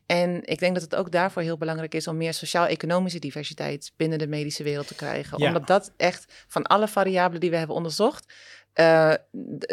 En 0.06 0.44
ik 0.44 0.60
denk 0.60 0.74
dat 0.74 0.84
het 0.84 0.96
ook 0.96 1.12
daarvoor 1.12 1.42
heel 1.42 1.58
belangrijk 1.58 1.94
is 1.94 2.08
om 2.08 2.18
meer 2.18 2.34
sociaal-economische 2.34 3.20
diversiteit 3.20 3.92
binnen 3.96 4.18
de 4.18 4.28
medische 4.28 4.64
wereld 4.64 4.88
te 4.88 4.96
krijgen. 4.96 5.40
Ja. 5.40 5.48
Omdat 5.48 5.68
dat 5.68 5.92
echt 5.98 6.46
van 6.48 6.64
alle 6.64 6.88
variabelen 6.88 7.42
die 7.42 7.50
we 7.50 7.58
hebben 7.58 7.76
onderzocht, 7.76 8.34
eh, 8.76 9.14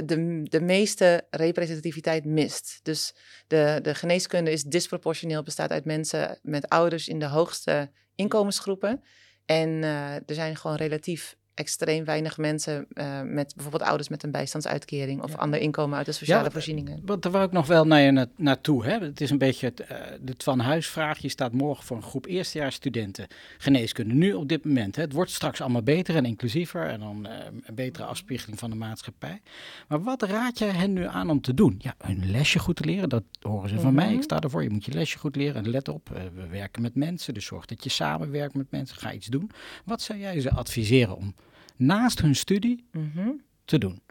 de, 0.05 0.43
de, 0.43 0.61
meeste 0.61 1.27
representativiteit 1.31 2.25
mist. 2.25 2.81
Dus 2.83 3.15
de, 3.47 3.79
de 3.83 3.95
geneeskunde 3.95 4.51
is 4.51 4.63
disproportioneel, 4.63 5.43
bestaat 5.43 5.71
uit 5.71 5.85
mensen 5.85 6.39
met 6.43 6.69
ouders 6.69 7.09
in 7.09 7.19
de 7.19 7.27
hoogste 7.27 7.91
inkomensgroepen. 8.15 9.03
En 9.45 9.85
eh, 9.85 10.15
er 10.15 10.35
zijn 10.35 10.57
gewoon 10.57 10.77
relatief 10.77 11.37
extreem 11.55 12.05
weinig 12.05 12.39
mensen 12.39 12.87
eh, 12.93 13.23
met 13.23 13.53
bijvoorbeeld 13.55 13.83
ouders 13.89 14.09
met 14.09 14.23
een 14.23 14.31
bijstandsuitkering 14.31 15.23
of 15.23 15.31
Ja. 15.31 15.37
ander 15.37 15.61
inkomen 15.61 15.97
uit 15.97 16.07
de 16.07 16.13
sociale 16.13 16.45
Ja, 16.45 16.51
voorzieningen. 16.51 17.01
Want 17.05 17.23
daar 17.23 17.33
wou 17.33 17.45
ik 17.45 17.53
nog 17.53 17.67
wel 17.67 17.85
naar 17.87 18.01
je 18.01 18.11
na- 18.11 18.27
naartoe. 18.37 18.85
Hè? 18.85 18.99
Het 18.99 19.21
is 19.21 19.31
een 19.31 19.39
beetje 19.39 19.67
het, 19.67 19.81
eh, 19.81 19.97
het 20.25 20.43
van 20.43 20.59
huisvraag. 20.61 21.19
Je 21.19 21.29
staat 21.29 21.53
morgen 21.53 21.85
voor 21.85 21.97
een 21.97 22.03
groep 22.03 22.27
eerstejaarsstudenten 22.27 23.27
geneeskunde. 23.59 24.15
Nu 24.15 24.33
op 24.33 24.49
dit 24.49 24.65
moment. 24.65 24.97
Hè? 24.97 25.03
Het 25.03 25.13
wordt 25.13 25.31
straks 25.31 25.61
allemaal 25.61 25.83
beter 25.83 26.17
en 26.17 26.25
inclusiever. 26.25 26.87
En 26.87 27.01
dan 27.01 27.27
eh, 27.27 27.47
een 27.65 27.75
betere 27.75 28.05
afspiegeling 28.05 28.59
van 28.59 28.71
de 28.71 28.77
maatschappij. 28.77 29.41
Maar 29.89 30.03
wat 30.03 30.23
raad 30.23 30.59
jij 30.59 30.69
hen 30.71 30.93
nu 30.93 31.07
aan 31.07 31.31
om 31.31 31.41
te 31.41 31.55
doen? 31.55 31.75
Ja, 31.79 31.95
hun 31.99 32.31
lesje 32.31 32.59
goed 32.59 32.77
te 32.77 32.85
leren. 32.85 33.09
Dat 33.09 33.23
horen 33.41 33.69
ze 33.69 33.81
van 33.81 33.95
mij. 33.95 34.07
Mhm. 34.07 34.15
Ik 34.17 34.23
sta 34.23 34.41
ervoor. 34.41 34.63
Je 34.63 34.71
moet 34.71 34.85
je 34.85 34.93
lesje 34.93 35.19
goed 35.19 35.37
leren. 35.37 35.65
En 35.65 35.71
let 35.71 35.89
op, 35.89 36.11
eh, 36.15 36.23
we 36.35 36.47
werken 36.47 36.83
met 36.83 36.95
mensen. 36.95 37.35
Dus 37.35 37.45
zorg 37.47 37.67
dat 37.67 37.85
je 37.85 37.91
samenwerkt 37.91 38.55
met 38.55 38.71
mensen. 38.71 38.97
Ga 38.97 39.13
iets 39.13 39.27
doen. 39.27 39.51
Wat 39.85 40.03
zou 40.03 40.19
jij 40.19 40.41
ze 40.41 40.51
adviseren 40.51 41.17
om 41.17 41.35
naast 41.77 42.21
hun 42.21 42.35
studie 42.35 42.89
Mhm. 42.93 43.31
te 43.65 43.79
doen? 43.79 44.03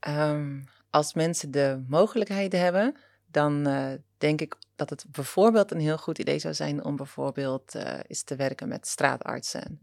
Ehm, 0.00 0.60
als 0.90 1.14
mensen 1.14 1.50
de 1.50 1.84
mogelijkheden 1.88 2.60
hebben, 2.60 2.94
dan 3.30 3.66
eh, 3.66 3.92
denk 4.18 4.40
ik 4.40 4.56
dat 4.76 4.90
het 4.90 5.04
bijvoorbeeld 5.10 5.70
een 5.70 5.80
heel 5.80 5.98
goed 5.98 6.18
idee 6.18 6.38
zou 6.38 6.54
zijn 6.54 6.84
om 6.84 6.96
bijvoorbeeld 6.96 7.74
eh 7.74 7.98
eens 8.06 8.22
te 8.22 8.36
werken 8.36 8.68
met 8.68 8.86
straatartsen. 8.86 9.80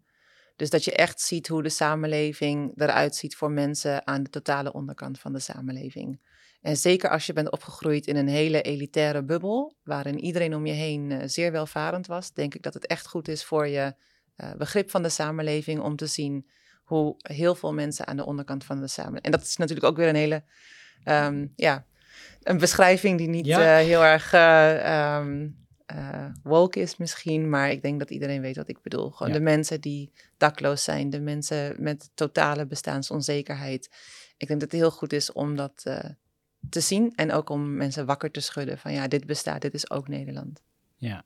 Dus 0.55 0.69
dat 0.69 0.84
je 0.84 0.91
echt 0.93 1.21
ziet 1.21 1.47
hoe 1.47 1.63
de 1.63 1.69
samenleving 1.69 2.71
eruit 2.82 3.15
ziet 3.15 3.36
voor 3.36 3.51
mensen 3.51 4.07
aan 4.07 4.24
de 4.24 4.30
totale 4.30 4.74
onderkant 4.74 5.19
van 5.19 5.34
de 5.34 5.39
samenleving. 5.39 6.19
En 6.61 6.78
zeker 6.78 7.09
als 7.09 7.26
je 7.26 7.34
bent 7.34 7.51
opgegroeid 7.51 8.07
in 8.07 8.15
een 8.15 8.28
hele 8.28 8.61
elitaire 8.61 9.24
bubbel, 9.24 9.76
waarin 9.84 10.19
iedereen 10.19 10.55
om 10.55 10.65
je 10.65 10.74
heen 10.74 11.11
eh, 11.11 11.28
zeer 11.28 11.51
welvarend 11.51 12.07
was, 12.07 12.34
denk 12.34 12.55
ik 12.55 12.61
dat 12.61 12.74
het 12.74 12.88
echt 12.88 13.07
goed 13.07 13.28
is 13.28 13.43
voor 13.45 13.67
je 13.67 13.93
eh, 14.36 14.51
begrip 14.53 14.89
van 14.91 15.03
de 15.03 15.09
samenleving 15.09 15.79
om 15.81 15.95
te 15.95 16.07
zien 16.07 16.47
hoe 16.84 17.15
heel 17.17 17.55
veel 17.55 17.73
mensen 17.73 18.07
aan 18.07 18.17
de 18.17 18.25
onderkant 18.25 18.63
van 18.63 18.79
de 18.81 18.88
samenleving. 18.88 19.25
En 19.25 19.31
dat 19.31 19.41
is 19.41 19.57
natuurlijk 19.57 19.88
ook 19.88 19.97
weer 19.97 20.07
een 20.09 20.15
hele, 20.15 20.43
ehm, 21.03 21.47
ja, 21.55 21.86
een 22.43 22.57
beschrijving 22.57 23.17
die 23.17 23.27
niet 23.27 23.45
Ja. 23.45 23.79
eh, 23.79 23.86
heel 23.86 24.03
erg 24.03 24.34
eh, 25.86 26.25
woke 26.43 26.79
is 26.79 26.97
misschien, 26.97 27.49
maar 27.49 27.71
ik 27.71 27.81
denk 27.81 27.99
dat 27.99 28.09
iedereen 28.09 28.41
weet 28.41 28.55
wat 28.55 28.67
ik 28.67 28.81
bedoel. 28.81 29.09
Gewoon 29.11 29.31
Ja. 29.34 29.38
de 29.38 29.43
mensen 29.43 29.81
die 29.81 30.11
dakloos 30.38 30.84
zijn, 30.84 31.09
de 31.09 31.19
mensen 31.19 31.75
met 31.84 32.09
totale 32.13 32.65
bestaansonzekerheid. 32.65 33.89
Ik 34.38 34.47
denk 34.47 34.59
dat 34.59 34.71
het 34.71 34.79
heel 34.79 34.91
goed 34.91 35.13
is 35.13 35.31
om 35.31 35.55
dat 35.55 35.86
te 36.69 36.79
zien 36.79 37.13
en 37.15 37.31
ook 37.31 37.49
om 37.49 37.75
mensen 37.75 38.05
wakker 38.05 38.31
te 38.31 38.39
schudden 38.39 38.77
van 38.77 38.93
ja, 38.93 39.07
dit 39.07 39.25
bestaat, 39.25 39.61
dit 39.61 39.73
is 39.73 39.89
ook 39.89 40.07
Nederland. 40.07 40.61
Ja. 40.97 41.23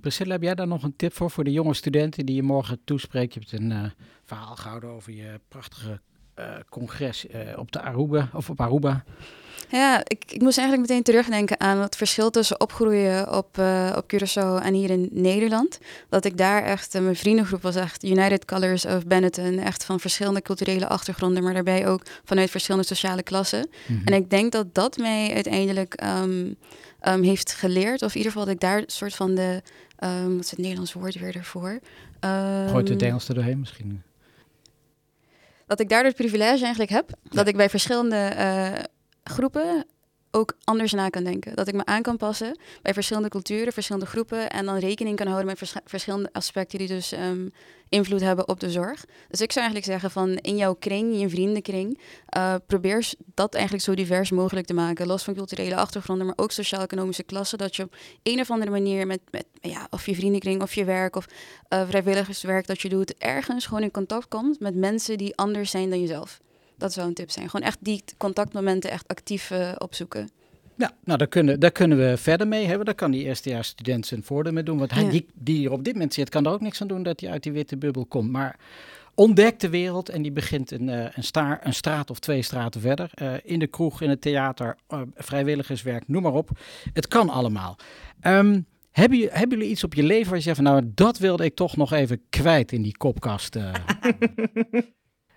Priscilla, 0.00 0.32
heb 0.32 0.42
jij 0.42 0.54
daar 0.54 0.66
nog 0.66 0.82
een 0.82 0.96
tip 0.96 1.14
voor, 1.14 1.30
voor 1.30 1.44
de 1.44 1.52
jonge 1.52 1.74
studenten 1.74 2.26
die 2.26 2.34
je 2.34 2.42
morgen 2.42 2.80
toespreekt? 2.84 3.34
Je 3.34 3.40
hebt 3.40 3.52
een 3.52 3.72
eh, 3.72 3.90
verhaal 4.24 4.56
gehouden 4.56 4.90
over 4.90 5.12
je 5.12 5.40
prachtige 5.48 6.00
eh, 6.34 6.54
congres 6.68 7.26
eh, 7.26 7.58
op 7.58 7.72
de 7.72 7.80
Aruba, 7.80 8.30
of 8.32 8.50
op 8.50 8.60
Aruba. 8.60 9.04
Ja, 9.70 10.00
ik, 10.04 10.24
ik 10.28 10.40
moest 10.40 10.58
eigenlijk 10.58 10.88
meteen 10.88 11.02
terugdenken 11.02 11.60
aan 11.60 11.78
het 11.78 11.96
verschil 11.96 12.30
tussen 12.30 12.60
opgroeien 12.60 13.36
op, 13.36 13.58
eh, 13.58 13.92
op 13.96 14.12
Curaçao 14.14 14.64
en 14.64 14.74
hier 14.74 14.90
in 14.90 15.08
Nederland. 15.12 15.78
Dat 16.08 16.24
ik 16.24 16.36
daar 16.36 16.62
echt, 16.62 16.94
eh, 16.94 17.02
mijn 17.02 17.16
vriendengroep 17.16 17.62
was 17.62 17.76
echt 17.76 18.04
United 18.04 18.44
Colors 18.44 18.86
of 18.86 19.06
Benetton. 19.06 19.58
Echt 19.58 19.84
van 19.84 20.00
verschillende 20.00 20.42
culturele 20.42 20.88
achtergronden, 20.88 21.42
maar 21.42 21.54
daarbij 21.54 21.88
ook 21.88 22.02
vanuit 22.24 22.50
verschillende 22.50 22.86
sociale 22.86 23.22
klassen. 23.22 23.68
Mhm. 23.86 24.06
En 24.06 24.14
ik 24.14 24.30
denk 24.30 24.52
dat 24.52 24.74
dat 24.74 24.96
mij 24.96 25.34
uiteindelijk 25.34 25.94
ehm, 25.94 26.52
ehm, 27.00 27.22
heeft 27.22 27.54
geleerd. 27.54 28.02
Of 28.02 28.10
in 28.10 28.16
ieder 28.16 28.32
geval 28.32 28.46
dat 28.46 28.54
ik 28.54 28.60
daar 28.60 28.78
een 28.78 28.84
soort 28.86 29.14
van 29.14 29.34
de... 29.34 29.62
ehm, 29.96 30.32
wat 30.32 30.44
is 30.44 30.50
het 30.50 30.58
Nederlands 30.58 30.92
woord 30.92 31.14
weer 31.14 31.36
ervoor? 31.36 31.80
Gooit 32.70 32.88
het 32.88 33.02
Engels 33.02 33.28
er 33.28 33.34
doorheen 33.34 33.58
misschien. 33.58 34.02
dat 35.66 35.80
ik 35.80 35.88
daar 35.88 36.04
het 36.04 36.16
privilege 36.16 36.62
eigenlijk 36.62 36.90
heb. 36.90 37.10
Dat 37.22 37.46
ik 37.46 37.56
bij 37.56 37.70
verschillende 37.70 38.16
eh, 38.16 38.72
groepen 39.30 39.86
ook 40.30 40.56
anders 40.64 40.92
na 40.92 41.08
kan 41.08 41.24
denken. 41.24 41.56
Dat 41.56 41.68
ik 41.68 41.74
me 41.74 41.84
aan 41.84 42.02
kan 42.02 42.16
passen 42.16 42.58
bij 42.82 42.94
verschillende 42.94 43.28
culturen, 43.28 43.72
verschillende 43.72 44.06
groepen. 44.06 44.50
En 44.50 44.64
dan 44.64 44.78
rekening 44.78 45.16
kan 45.16 45.26
houden 45.26 45.46
met 45.46 45.72
verschillende 45.84 46.28
aspecten 46.32 46.78
die 46.78 46.88
dus 46.88 47.12
ehm, 47.12 47.48
invloed 47.88 48.20
hebben 48.20 48.48
op 48.48 48.60
de 48.60 48.70
zorg. 48.70 49.04
Dus 49.28 49.40
ik 49.40 49.52
zou 49.52 49.64
eigenlijk 49.66 49.84
zeggen 49.84 50.10
van 50.10 50.28
in 50.36 50.56
jouw 50.56 50.74
kring, 50.74 51.12
in 51.12 51.18
je 51.18 51.28
vriendenkring, 51.28 52.00
uh, 52.36 52.54
probeer 52.66 53.12
dat 53.34 53.54
eigenlijk 53.54 53.84
zo 53.84 53.94
divers 53.94 54.30
mogelijk 54.30 54.66
te 54.66 54.74
maken. 54.74 55.06
Los 55.06 55.24
van 55.24 55.34
culturele 55.34 55.76
achtergronden, 55.76 56.26
maar 56.26 56.38
ook 56.38 56.52
sociaal-economische 56.52 57.22
klassen. 57.22 57.58
Dat 57.58 57.76
je 57.76 57.82
op 57.82 57.96
een 58.22 58.40
of 58.40 58.50
andere 58.50 58.70
manier 58.70 59.06
met, 59.06 59.20
met 59.30 59.46
ja, 59.60 59.86
of 59.90 60.06
je 60.06 60.14
vriendenkring 60.14 60.62
of 60.62 60.74
je 60.74 60.84
werk 60.84 61.16
of 61.16 61.26
uh, 61.72 61.88
vrijwilligerswerk 61.88 62.66
dat 62.66 62.80
je 62.80 62.88
doet, 62.88 63.14
ergens 63.18 63.66
gewoon 63.66 63.82
in 63.82 63.90
contact 63.90 64.28
komt 64.28 64.60
met 64.60 64.74
mensen 64.74 65.18
die 65.18 65.36
anders 65.36 65.70
zijn 65.70 65.90
dan 65.90 66.00
jezelf. 66.00 66.40
Dat 66.80 66.92
zou 66.92 67.08
een 67.08 67.14
tip 67.14 67.30
zijn. 67.30 67.50
Gewoon 67.50 67.66
echt 67.66 67.78
die 67.80 68.04
contactmomenten 68.16 68.90
echt 68.90 69.08
actief 69.08 69.50
uh, 69.50 69.72
opzoeken. 69.78 70.28
Ja, 70.76 70.92
nou 71.04 71.18
daar 71.18 71.28
kunnen, 71.28 71.60
daar 71.60 71.70
kunnen 71.70 71.98
we 71.98 72.16
verder 72.16 72.48
mee 72.48 72.66
hebben. 72.66 72.86
Daar 72.86 72.94
kan 72.94 73.10
die 73.10 73.24
eerstejaarsstudent 73.24 74.06
zijn 74.06 74.22
voordeel 74.22 74.52
mee 74.52 74.62
doen. 74.62 74.78
Want 74.78 74.90
hij, 74.90 75.08
die, 75.08 75.26
die 75.34 75.66
er 75.66 75.72
op 75.72 75.84
dit 75.84 75.92
moment 75.92 76.14
zit, 76.14 76.28
kan 76.28 76.46
er 76.46 76.52
ook 76.52 76.60
niks 76.60 76.80
aan 76.80 76.88
doen 76.88 77.02
dat 77.02 77.20
hij 77.20 77.30
uit 77.30 77.42
die 77.42 77.52
witte 77.52 77.76
bubbel 77.76 78.06
komt. 78.06 78.30
Maar 78.30 78.58
ontdekt 79.14 79.60
de 79.60 79.68
wereld 79.68 80.08
en 80.08 80.22
die 80.22 80.32
begint 80.32 80.70
een, 80.70 80.88
uh, 80.88 81.04
een, 81.12 81.24
staar, 81.24 81.60
een 81.62 81.74
straat 81.74 82.10
of 82.10 82.18
twee 82.18 82.42
straten 82.42 82.80
verder. 82.80 83.10
Uh, 83.22 83.32
in 83.42 83.58
de 83.58 83.66
kroeg, 83.66 84.02
in 84.02 84.08
het 84.08 84.20
theater, 84.20 84.76
uh, 84.88 85.00
vrijwilligerswerk, 85.14 86.08
noem 86.08 86.22
maar 86.22 86.32
op. 86.32 86.50
Het 86.92 87.08
kan 87.08 87.28
allemaal. 87.28 87.76
Um, 88.22 88.66
hebben, 88.90 89.18
je, 89.18 89.28
hebben 89.32 89.58
jullie 89.58 89.72
iets 89.72 89.84
op 89.84 89.94
je 89.94 90.02
leven 90.02 90.28
waar 90.28 90.36
je 90.36 90.42
zegt 90.42 90.56
van 90.56 90.64
nou 90.64 90.90
dat 90.94 91.18
wilde 91.18 91.44
ik 91.44 91.54
toch 91.54 91.76
nog 91.76 91.92
even 91.92 92.22
kwijt 92.30 92.72
in 92.72 92.82
die 92.82 92.96
kopkast? 92.96 93.56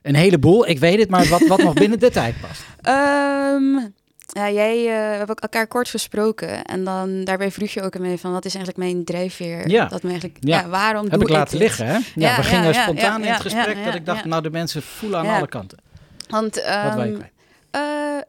een 0.04 0.16
heleboel, 0.16 0.68
ik 0.68 0.80
weet 0.80 0.99
het, 0.99 1.10
maar 1.10 1.28
wat, 1.28 1.47
wat 1.47 1.64
nog 1.64 1.74
binnen 1.74 1.99
de 1.99 2.10
tijd 2.10 2.36
past. 2.41 2.62
Um, 2.88 3.93
ja, 4.39 4.51
jij, 4.51 4.78
uh, 4.78 4.86
we 4.86 5.16
hebben 5.18 5.36
elkaar 5.36 5.68
kort 5.68 5.89
gesproken 5.89 6.64
en 6.64 6.84
dan 6.84 7.24
daarbij 7.24 7.51
vroeg 7.51 7.70
je 7.70 7.82
ook 7.82 7.99
mee 7.99 8.18
van 8.18 8.32
wat 8.32 8.45
is 8.45 8.56
eigenlijk 8.56 8.86
mijn 8.86 9.04
drijfveer? 9.04 9.70
Ja. 9.70 9.86
Dat 9.86 10.04
me 10.04 10.10
eigenlijk, 10.10 10.38
ja. 10.39 10.60
ja 10.60 10.68
waarom 10.68 11.04
Heb 11.04 11.20
doe 11.20 11.22
ik 11.22 11.30
laten 11.30 11.51
dit? 11.51 11.68
liggen, 11.68 11.86
hè? 11.86 11.93
Ja, 11.93 12.01
Ja, 12.16 12.36
we 12.36 12.43
gingen 12.43 12.76
spontaan 12.76 13.24
in 13.24 13.32
het 13.32 13.41
gesprek 13.41 13.86
dat 13.86 13.95
ik 13.95 14.06
dacht, 14.06 14.26
nou 14.26 14.41
de 14.41 14.49
mensen 14.49 14.82
voelen 14.82 15.20
aan 15.20 15.28
alle 15.28 15.47
kanten. 15.47 15.78
Want 16.30 16.56
Wat 16.56 16.64
ehm, 16.66 16.97
wij 16.97 17.32
eh, 17.72 18.22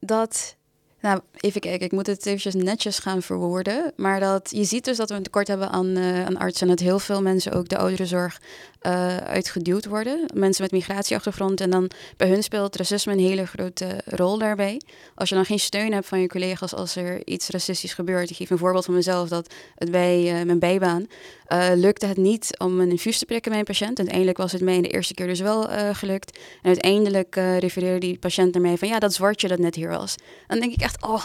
dat, 0.00 0.56
nou 1.00 1.20
even 1.36 1.60
kijken, 1.60 1.86
ik 1.86 1.92
moet 1.92 2.06
het 2.06 2.26
eventjes 2.26 2.54
netjes 2.54 2.98
gaan 2.98 3.22
verwoorden. 3.22 3.92
Maar 3.96 4.20
dat 4.20 4.48
je 4.50 4.64
ziet 4.64 4.84
dus 4.84 4.96
dat 4.96 5.08
we 5.08 5.14
een 5.14 5.22
tekort 5.22 5.48
hebben 5.48 5.70
aan, 5.70 5.96
eh, 5.96 6.24
aan 6.24 6.36
artsen. 6.36 6.68
En 6.68 6.76
dat 6.76 6.84
heel 6.84 6.98
veel 6.98 7.22
mensen 7.22 7.52
ook 7.52 7.68
de 7.68 7.78
ouderenzorg 7.78 8.40
eh 8.82 9.16
uitgeduwd 9.16 9.86
worden. 9.86 10.26
Mensen 10.34 10.62
met 10.62 10.72
migratieachtergrond. 10.72 11.60
En 11.60 11.70
dan 11.70 11.90
bij 12.16 12.28
hun 12.28 12.42
speelt 12.42 12.76
racisme 12.76 13.12
een 13.12 13.18
hele 13.18 13.46
grote 13.46 14.00
rol 14.04 14.38
daarbij. 14.38 14.80
Als 15.14 15.28
je 15.28 15.34
dan 15.34 15.44
geen 15.44 15.58
steun 15.58 15.92
hebt 15.92 16.06
van 16.06 16.20
je 16.20 16.28
collega's 16.28 16.74
als 16.74 16.96
er 16.96 17.26
iets 17.26 17.48
racistisch 17.48 17.94
gebeurt. 17.94 18.30
Ik 18.30 18.36
geef 18.36 18.50
een 18.50 18.58
voorbeeld 18.58 18.84
van 18.84 18.94
mezelf. 18.94 19.28
Dat 19.28 19.54
het 19.74 19.90
bij 19.90 20.28
eh, 20.28 20.44
mijn 20.46 20.58
bijbaan 20.58 21.06
eh, 21.46 21.68
lukte 21.74 22.06
het 22.06 22.16
niet 22.16 22.58
om 22.58 22.80
een 22.80 22.90
infuus 22.90 23.18
te 23.18 23.24
prikken 23.24 23.50
bij 23.50 23.60
een 23.60 23.66
patiënt. 23.66 23.98
Uiteindelijk 23.98 24.38
was 24.38 24.52
het 24.52 24.62
mij 24.62 24.80
de 24.80 24.88
eerste 24.88 25.14
keer 25.14 25.26
dus 25.26 25.40
wel 25.40 25.68
gelukt. 25.92 26.38
En 26.62 26.68
uiteindelijk 26.68 27.34
refereerde 27.34 27.98
die 27.98 28.18
patiënt 28.18 28.52
naar 28.52 28.62
mij 28.62 28.78
van 28.78 28.88
ja, 28.88 28.98
dat 28.98 29.14
zwartje 29.14 29.48
dat 29.48 29.58
net 29.58 29.74
hier 29.74 29.88
was. 29.88 30.14
Dan 30.46 30.60
denk 30.60 30.72
ik 30.72 30.80
echt, 30.80 31.02
oh, 31.02 31.24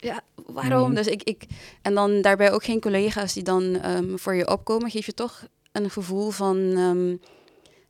ja, 0.00 0.20
waarom? 0.46 0.86
Mhm. 0.86 0.94
Dus 0.94 1.06
ik, 1.06 1.22
ik, 1.22 1.42
en 1.82 1.94
dan 1.94 2.22
daarbij 2.22 2.52
ook 2.52 2.64
geen 2.64 2.80
collega's 2.80 3.32
die 3.32 3.42
dan 3.42 3.80
ehm, 3.80 4.16
voor 4.16 4.34
je 4.34 4.48
opkomen, 4.48 4.90
geef 4.90 5.06
je 5.06 5.14
toch 5.14 5.46
een 5.72 5.90
gevoel 5.90 6.30
van, 6.30 6.56
ehm, 6.56 7.16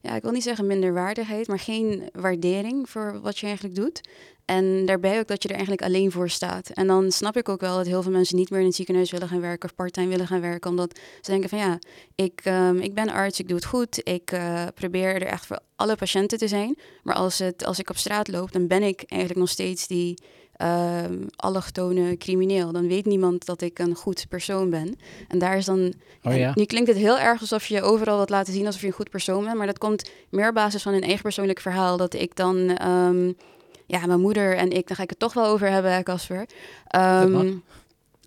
ja, 0.00 0.16
ik 0.16 0.22
wil 0.22 0.32
niet 0.32 0.42
zeggen 0.42 0.66
minderwaardigheid, 0.66 1.48
maar 1.48 1.58
geen 1.58 2.08
waardering 2.12 2.90
voor 2.90 3.20
wat 3.20 3.38
je 3.38 3.46
eigenlijk 3.46 3.76
doet. 3.76 4.00
En 4.44 4.86
daarbij 4.86 5.18
ook 5.18 5.26
dat 5.26 5.42
je 5.42 5.48
er 5.48 5.54
eigenlijk 5.54 5.84
alleen 5.84 6.12
voor 6.12 6.30
staat. 6.30 6.68
En 6.68 6.86
dan 6.86 7.12
snap 7.12 7.36
ik 7.36 7.48
ook 7.48 7.60
wel 7.60 7.76
dat 7.76 7.86
heel 7.86 8.02
veel 8.02 8.12
mensen 8.12 8.36
niet 8.36 8.50
meer 8.50 8.60
in 8.60 8.66
het 8.66 8.74
ziekenhuis 8.74 9.10
willen 9.10 9.28
gaan 9.28 9.40
werken 9.40 9.68
of 9.68 9.74
parttime 9.74 10.08
willen 10.08 10.26
gaan 10.26 10.40
werken. 10.40 10.70
Omdat 10.70 10.98
ze 11.20 11.30
denken 11.30 11.48
van 11.48 11.58
ja, 11.58 11.78
ik, 12.14 12.40
ehm, 12.44 12.76
ik 12.76 12.94
ben 12.94 13.08
arts, 13.08 13.40
ik 13.40 13.48
doe 13.48 13.56
het 13.56 13.66
goed. 13.66 14.00
Ik 14.02 14.32
eh, 14.32 14.66
probeer 14.74 15.14
er 15.14 15.26
echt 15.26 15.46
voor 15.46 15.58
alle 15.76 15.96
patiënten 15.96 16.38
te 16.38 16.48
zijn. 16.48 16.78
Maar 17.02 17.14
als, 17.14 17.38
het, 17.38 17.64
als 17.64 17.78
ik 17.78 17.90
op 17.90 17.96
straat 17.96 18.28
loop, 18.28 18.52
dan 18.52 18.66
ben 18.66 18.82
ik 18.82 19.02
eigenlijk 19.06 19.40
nog 19.40 19.50
steeds 19.50 19.86
die 19.86 20.22
ehm 20.60 21.14
allochtone 21.36 22.16
crimineel. 22.16 22.72
Dan 22.72 22.88
weet 22.88 23.06
niemand 23.06 23.46
dat 23.46 23.60
ik 23.60 23.78
een 23.78 23.94
goed 23.94 24.26
persoon 24.28 24.70
ben. 24.70 24.96
En 25.28 25.38
daar 25.38 25.56
is 25.56 25.64
dan... 25.64 25.92
Oh 26.22 26.36
ja? 26.36 26.52
Nu 26.54 26.64
klinkt 26.64 26.88
het 26.88 26.98
heel 26.98 27.18
erg 27.18 27.40
alsof 27.40 27.66
je 27.66 27.82
overal 27.82 28.18
wat 28.18 28.30
laten 28.30 28.52
zien 28.52 28.66
alsof 28.66 28.80
je 28.80 28.86
een 28.86 28.92
goed 28.92 29.10
persoon 29.10 29.44
bent. 29.44 29.56
Maar 29.56 29.66
dat 29.66 29.78
komt 29.78 30.10
meer 30.30 30.48
op 30.48 30.54
basis 30.54 30.82
van 30.82 30.94
een 30.94 31.02
eigen 31.02 31.22
persoonlijk 31.22 31.60
verhaal. 31.60 31.96
Dat 31.96 32.14
ik 32.14 32.36
dan... 32.36 32.76
ehm, 32.76 33.32
ja, 33.86 34.06
mijn 34.06 34.20
moeder 34.20 34.56
en 34.56 34.70
ik, 34.70 34.86
daar 34.86 34.96
ga 34.96 35.02
ik 35.02 35.10
het 35.10 35.18
toch 35.18 35.32
wel 35.32 35.46
over 35.46 35.70
hebben, 35.70 36.04
Casper. 36.04 36.46
Ehm, 36.86 37.52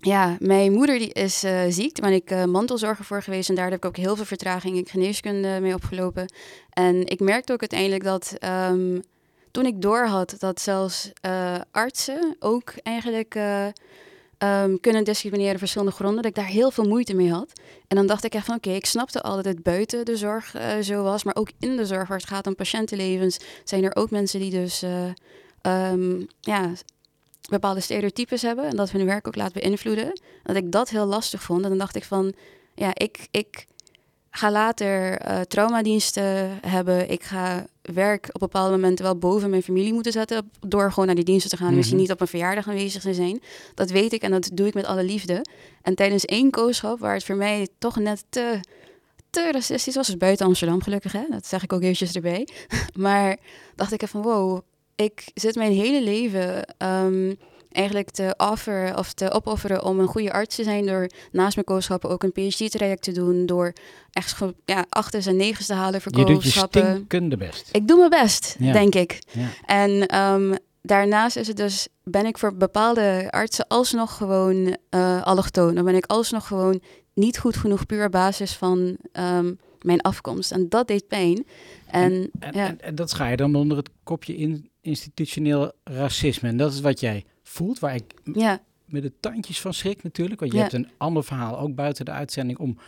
ja, 0.00 0.36
mijn 0.38 0.72
moeder 0.72 0.98
die 0.98 1.12
is 1.12 1.44
eh, 1.44 1.60
ziek. 1.68 2.00
Daar 2.00 2.10
ben 2.10 2.18
ik 2.18 2.30
eh, 2.30 2.44
mantelzorger 2.44 3.04
voor 3.04 3.22
geweest. 3.22 3.48
En 3.48 3.54
daar 3.54 3.64
heb 3.64 3.74
ik 3.74 3.84
ook 3.84 3.96
heel 3.96 4.16
veel 4.16 4.24
vertraging 4.24 4.76
in 4.76 4.86
geneeskunde 4.86 5.58
mee 5.60 5.74
opgelopen. 5.74 6.32
En 6.70 7.06
ik 7.06 7.20
merkte 7.20 7.52
ook 7.52 7.60
uiteindelijk 7.60 8.04
dat 8.04 8.36
toen 9.54 9.66
ik 9.66 9.82
doorhad 9.82 10.34
dat 10.38 10.60
zelfs 10.60 11.10
eh, 11.20 11.60
artsen 11.70 12.36
ook 12.38 12.74
eigenlijk 12.82 13.34
eh, 13.34 13.66
ehm, 14.38 14.76
kunnen 14.80 15.04
discrimineren 15.04 15.52
op 15.52 15.58
verschillende 15.58 15.92
gronden, 15.92 16.22
dat 16.22 16.30
ik 16.30 16.36
daar 16.36 16.52
heel 16.52 16.70
veel 16.70 16.84
moeite 16.84 17.14
mee 17.14 17.32
had. 17.32 17.52
En 17.88 17.96
dan 17.96 18.06
dacht 18.06 18.24
ik 18.24 18.34
echt 18.34 18.46
van 18.46 18.56
oké, 18.56 18.70
ik 18.70 18.86
snapte 18.86 19.22
al 19.22 19.36
dat 19.36 19.44
het 19.44 19.62
buiten 19.62 20.04
de 20.04 20.16
zorg 20.16 20.54
eh, 20.54 20.78
zo 20.78 21.02
was, 21.02 21.24
maar 21.24 21.36
ook 21.36 21.50
in 21.58 21.76
de 21.76 21.86
zorg 21.86 22.08
waar 22.08 22.18
het 22.18 22.26
gaat 22.26 22.46
om 22.46 22.54
patiëntenlevens, 22.54 23.38
zijn 23.64 23.84
er 23.84 23.96
ook 23.96 24.10
mensen 24.10 24.40
die 24.40 24.50
dus 24.50 24.82
eh, 24.82 25.10
ehm, 25.60 26.22
ja, 26.40 26.72
bepaalde 27.48 27.80
stereotypes 27.80 28.42
hebben 28.42 28.64
en 28.64 28.76
dat 28.76 28.90
hun 28.90 29.06
werk 29.06 29.26
ook 29.26 29.36
laat 29.36 29.52
beïnvloeden. 29.52 30.20
Dat 30.42 30.56
ik 30.56 30.72
dat 30.72 30.88
heel 30.88 31.06
lastig 31.06 31.42
vond. 31.42 31.62
En 31.62 31.68
dan 31.68 31.78
dacht 31.78 31.96
ik 31.96 32.04
van, 32.04 32.34
ja, 32.74 32.90
ik, 32.94 33.28
ik 33.30 33.66
ga 34.36 34.50
later 34.50 35.18
eh, 35.18 35.40
traumadiensten 35.40 36.58
hebben. 36.66 37.10
Ik 37.10 37.22
ga 37.22 37.66
werk 37.82 38.28
op 38.32 38.40
bepaalde 38.40 38.70
momenten 38.70 39.04
wel 39.04 39.16
boven 39.18 39.50
mijn 39.50 39.62
familie 39.62 39.92
moeten 39.92 40.12
zetten. 40.12 40.50
Door 40.60 40.88
gewoon 40.90 41.06
naar 41.06 41.14
die 41.14 41.24
diensten 41.24 41.50
te 41.50 41.56
gaan. 41.56 41.68
en 41.68 41.74
Misschien 41.74 41.96
Mhm. 41.96 42.04
niet 42.06 42.14
op 42.14 42.20
een 42.20 42.26
verjaardag 42.26 42.68
aanwezig 42.68 43.02
te 43.02 43.14
zijn. 43.14 43.40
Dat 43.74 43.90
weet 43.90 44.12
ik 44.12 44.22
en 44.22 44.30
dat 44.30 44.50
doe 44.52 44.66
ik 44.66 44.74
met 44.74 44.84
alle 44.86 45.04
liefde. 45.04 45.44
En 45.82 45.94
tijdens 45.94 46.24
één 46.24 46.50
kooschap, 46.50 46.98
waar 46.98 47.14
het 47.14 47.24
voor 47.24 47.36
mij 47.36 47.68
toch 47.78 47.96
net 47.98 48.24
te, 48.28 48.60
te 49.30 49.50
racistisch 49.52 49.94
was. 49.94 50.06
Dus 50.06 50.16
buiten 50.16 50.46
Amsterdam 50.46 50.82
gelukkig, 50.82 51.12
hè? 51.12 51.24
dat 51.30 51.46
zeg 51.46 51.62
ik 51.62 51.72
ook 51.72 51.82
eventjes 51.82 52.12
erbij. 52.14 52.48
maar 52.94 53.36
dacht 53.74 53.92
ik 53.92 54.02
even 54.02 54.22
van 54.22 54.32
wow, 54.32 54.60
ik 54.94 55.24
zit 55.34 55.54
mijn 55.54 55.72
hele 55.72 56.02
leven 56.02 56.64
ehm, 56.78 57.34
eigenlijk 57.74 58.10
te 58.10 58.34
offeren 58.36 58.98
of 58.98 59.12
te 59.12 59.30
opofferen 59.32 59.84
om 59.84 59.98
een 60.00 60.06
goede 60.06 60.32
arts 60.32 60.56
te 60.56 60.62
zijn 60.62 60.86
door 60.86 61.08
naast 61.32 61.54
mijn 61.54 61.66
kooschappen 61.66 62.10
ook 62.10 62.22
een 62.22 62.32
PhD-traject 62.32 63.02
te 63.02 63.12
doen, 63.12 63.46
door 63.46 63.72
echt 64.12 64.38
ja, 64.64 64.84
achters 64.88 65.26
en 65.26 65.36
negens 65.36 65.66
te 65.66 65.74
halen 65.74 66.00
voor 66.00 66.12
Je 66.12 66.18
doet 66.24 66.28
je 66.28 66.34
kooschappen. 66.34 66.82
stinkende 66.94 67.36
best. 67.36 67.68
Ik 67.72 67.88
doe 67.88 67.96
mijn 67.98 68.10
best, 68.22 68.56
Ja. 68.58 68.72
denk 68.72 68.94
ik. 68.94 69.18
Ja. 69.30 69.48
En 69.66 70.06
ehm, 70.06 70.54
daarnaast 70.82 71.36
is 71.36 71.46
het 71.46 71.56
dus, 71.56 71.88
ben 72.04 72.26
ik 72.26 72.38
voor 72.38 72.54
bepaalde 72.56 73.26
artsen 73.30 73.66
alsnog 73.68 74.16
gewoon 74.16 74.76
eh 74.90 75.22
allochtoon. 75.22 75.74
Dan 75.74 75.84
ben 75.84 75.94
ik 75.94 76.06
alsnog 76.06 76.46
gewoon 76.46 76.80
niet 77.14 77.38
goed 77.38 77.56
genoeg 77.56 77.86
puur 77.86 78.04
op 78.06 78.12
basis 78.12 78.52
van 78.52 78.96
ehm, 79.12 79.52
mijn 79.80 80.00
afkomst. 80.00 80.52
En 80.52 80.68
dat 80.68 80.88
deed 80.88 81.08
pijn. 81.08 81.46
En, 81.86 82.30
En, 82.38 82.52
ja. 82.52 82.66
en, 82.68 82.80
en 82.80 82.94
dat 82.94 83.12
ga 83.12 83.28
je 83.28 83.36
dan 83.36 83.54
onder 83.54 83.76
het 83.76 83.90
kopje 84.02 84.36
in, 84.36 84.70
institutioneel 84.80 85.72
racisme. 85.84 86.48
En 86.48 86.56
dat 86.56 86.72
is 86.72 86.80
wat 86.80 87.00
jij 87.00 87.24
voelt, 87.54 87.78
waar 87.78 87.94
ik 87.94 88.14
ja, 88.32 88.60
met 88.84 89.02
de 89.02 89.12
tandjes 89.20 89.60
van 89.60 89.74
schrik 89.74 90.02
natuurlijk. 90.02 90.40
Want 90.40 90.52
je 90.52 90.58
Ja. 90.58 90.62
hebt 90.64 90.74
een 90.76 90.90
ander 90.96 91.24
verhaal, 91.24 91.58
ook 91.58 91.74
buiten 91.74 92.04
de 92.04 92.10
uitzending, 92.10 92.58
om 92.58 92.78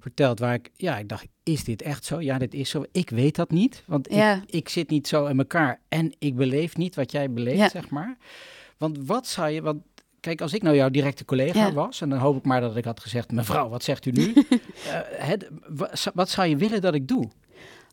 verteld 0.00 0.38
waar 0.38 0.54
ik, 0.54 0.70
ja, 0.76 0.98
ik 0.98 1.08
dacht, 1.08 1.26
is 1.42 1.64
dit 1.64 1.82
echt 1.82 2.04
zo? 2.04 2.20
Ja, 2.20 2.38
dit 2.38 2.54
is 2.54 2.70
zo. 2.70 2.84
Ik 2.92 3.10
weet 3.10 3.36
dat 3.36 3.50
niet, 3.50 3.82
want 3.86 4.08
Ja. 4.12 4.34
ik, 4.34 4.42
ik 4.50 4.68
zit 4.68 4.90
niet 4.90 5.08
zo 5.08 5.26
in 5.26 5.38
elkaar 5.38 5.80
en 5.88 6.12
ik 6.18 6.36
beleef 6.36 6.76
niet 6.76 6.94
wat 6.94 7.12
jij 7.12 7.30
beleeft, 7.30 7.70
zeg 7.70 7.88
maar. 7.90 8.16
Want 8.78 8.98
wat 9.06 9.26
zou 9.26 9.50
je, 9.50 9.62
want 9.62 9.82
kijk, 10.20 10.40
als 10.40 10.52
ik 10.52 10.62
nou 10.62 10.76
jouw 10.76 10.88
directe 10.90 11.24
collega 11.24 11.72
was, 11.72 12.00
en 12.00 12.08
dan 12.08 12.18
hoop 12.18 12.36
ik 12.36 12.44
maar 12.44 12.60
dat 12.60 12.76
ik 12.76 12.84
had 12.84 13.00
gezegd, 13.00 13.30
mevrouw, 13.32 13.68
wat 13.68 13.82
zegt 13.82 14.06
u 14.06 14.10
nu? 14.10 14.32
Eh, 14.86 15.00
het, 15.02 15.48
wat 16.14 16.28
zou 16.28 16.48
je 16.48 16.56
willen 16.56 16.80
dat 16.80 16.94
ik 16.94 17.08
doe? 17.08 17.28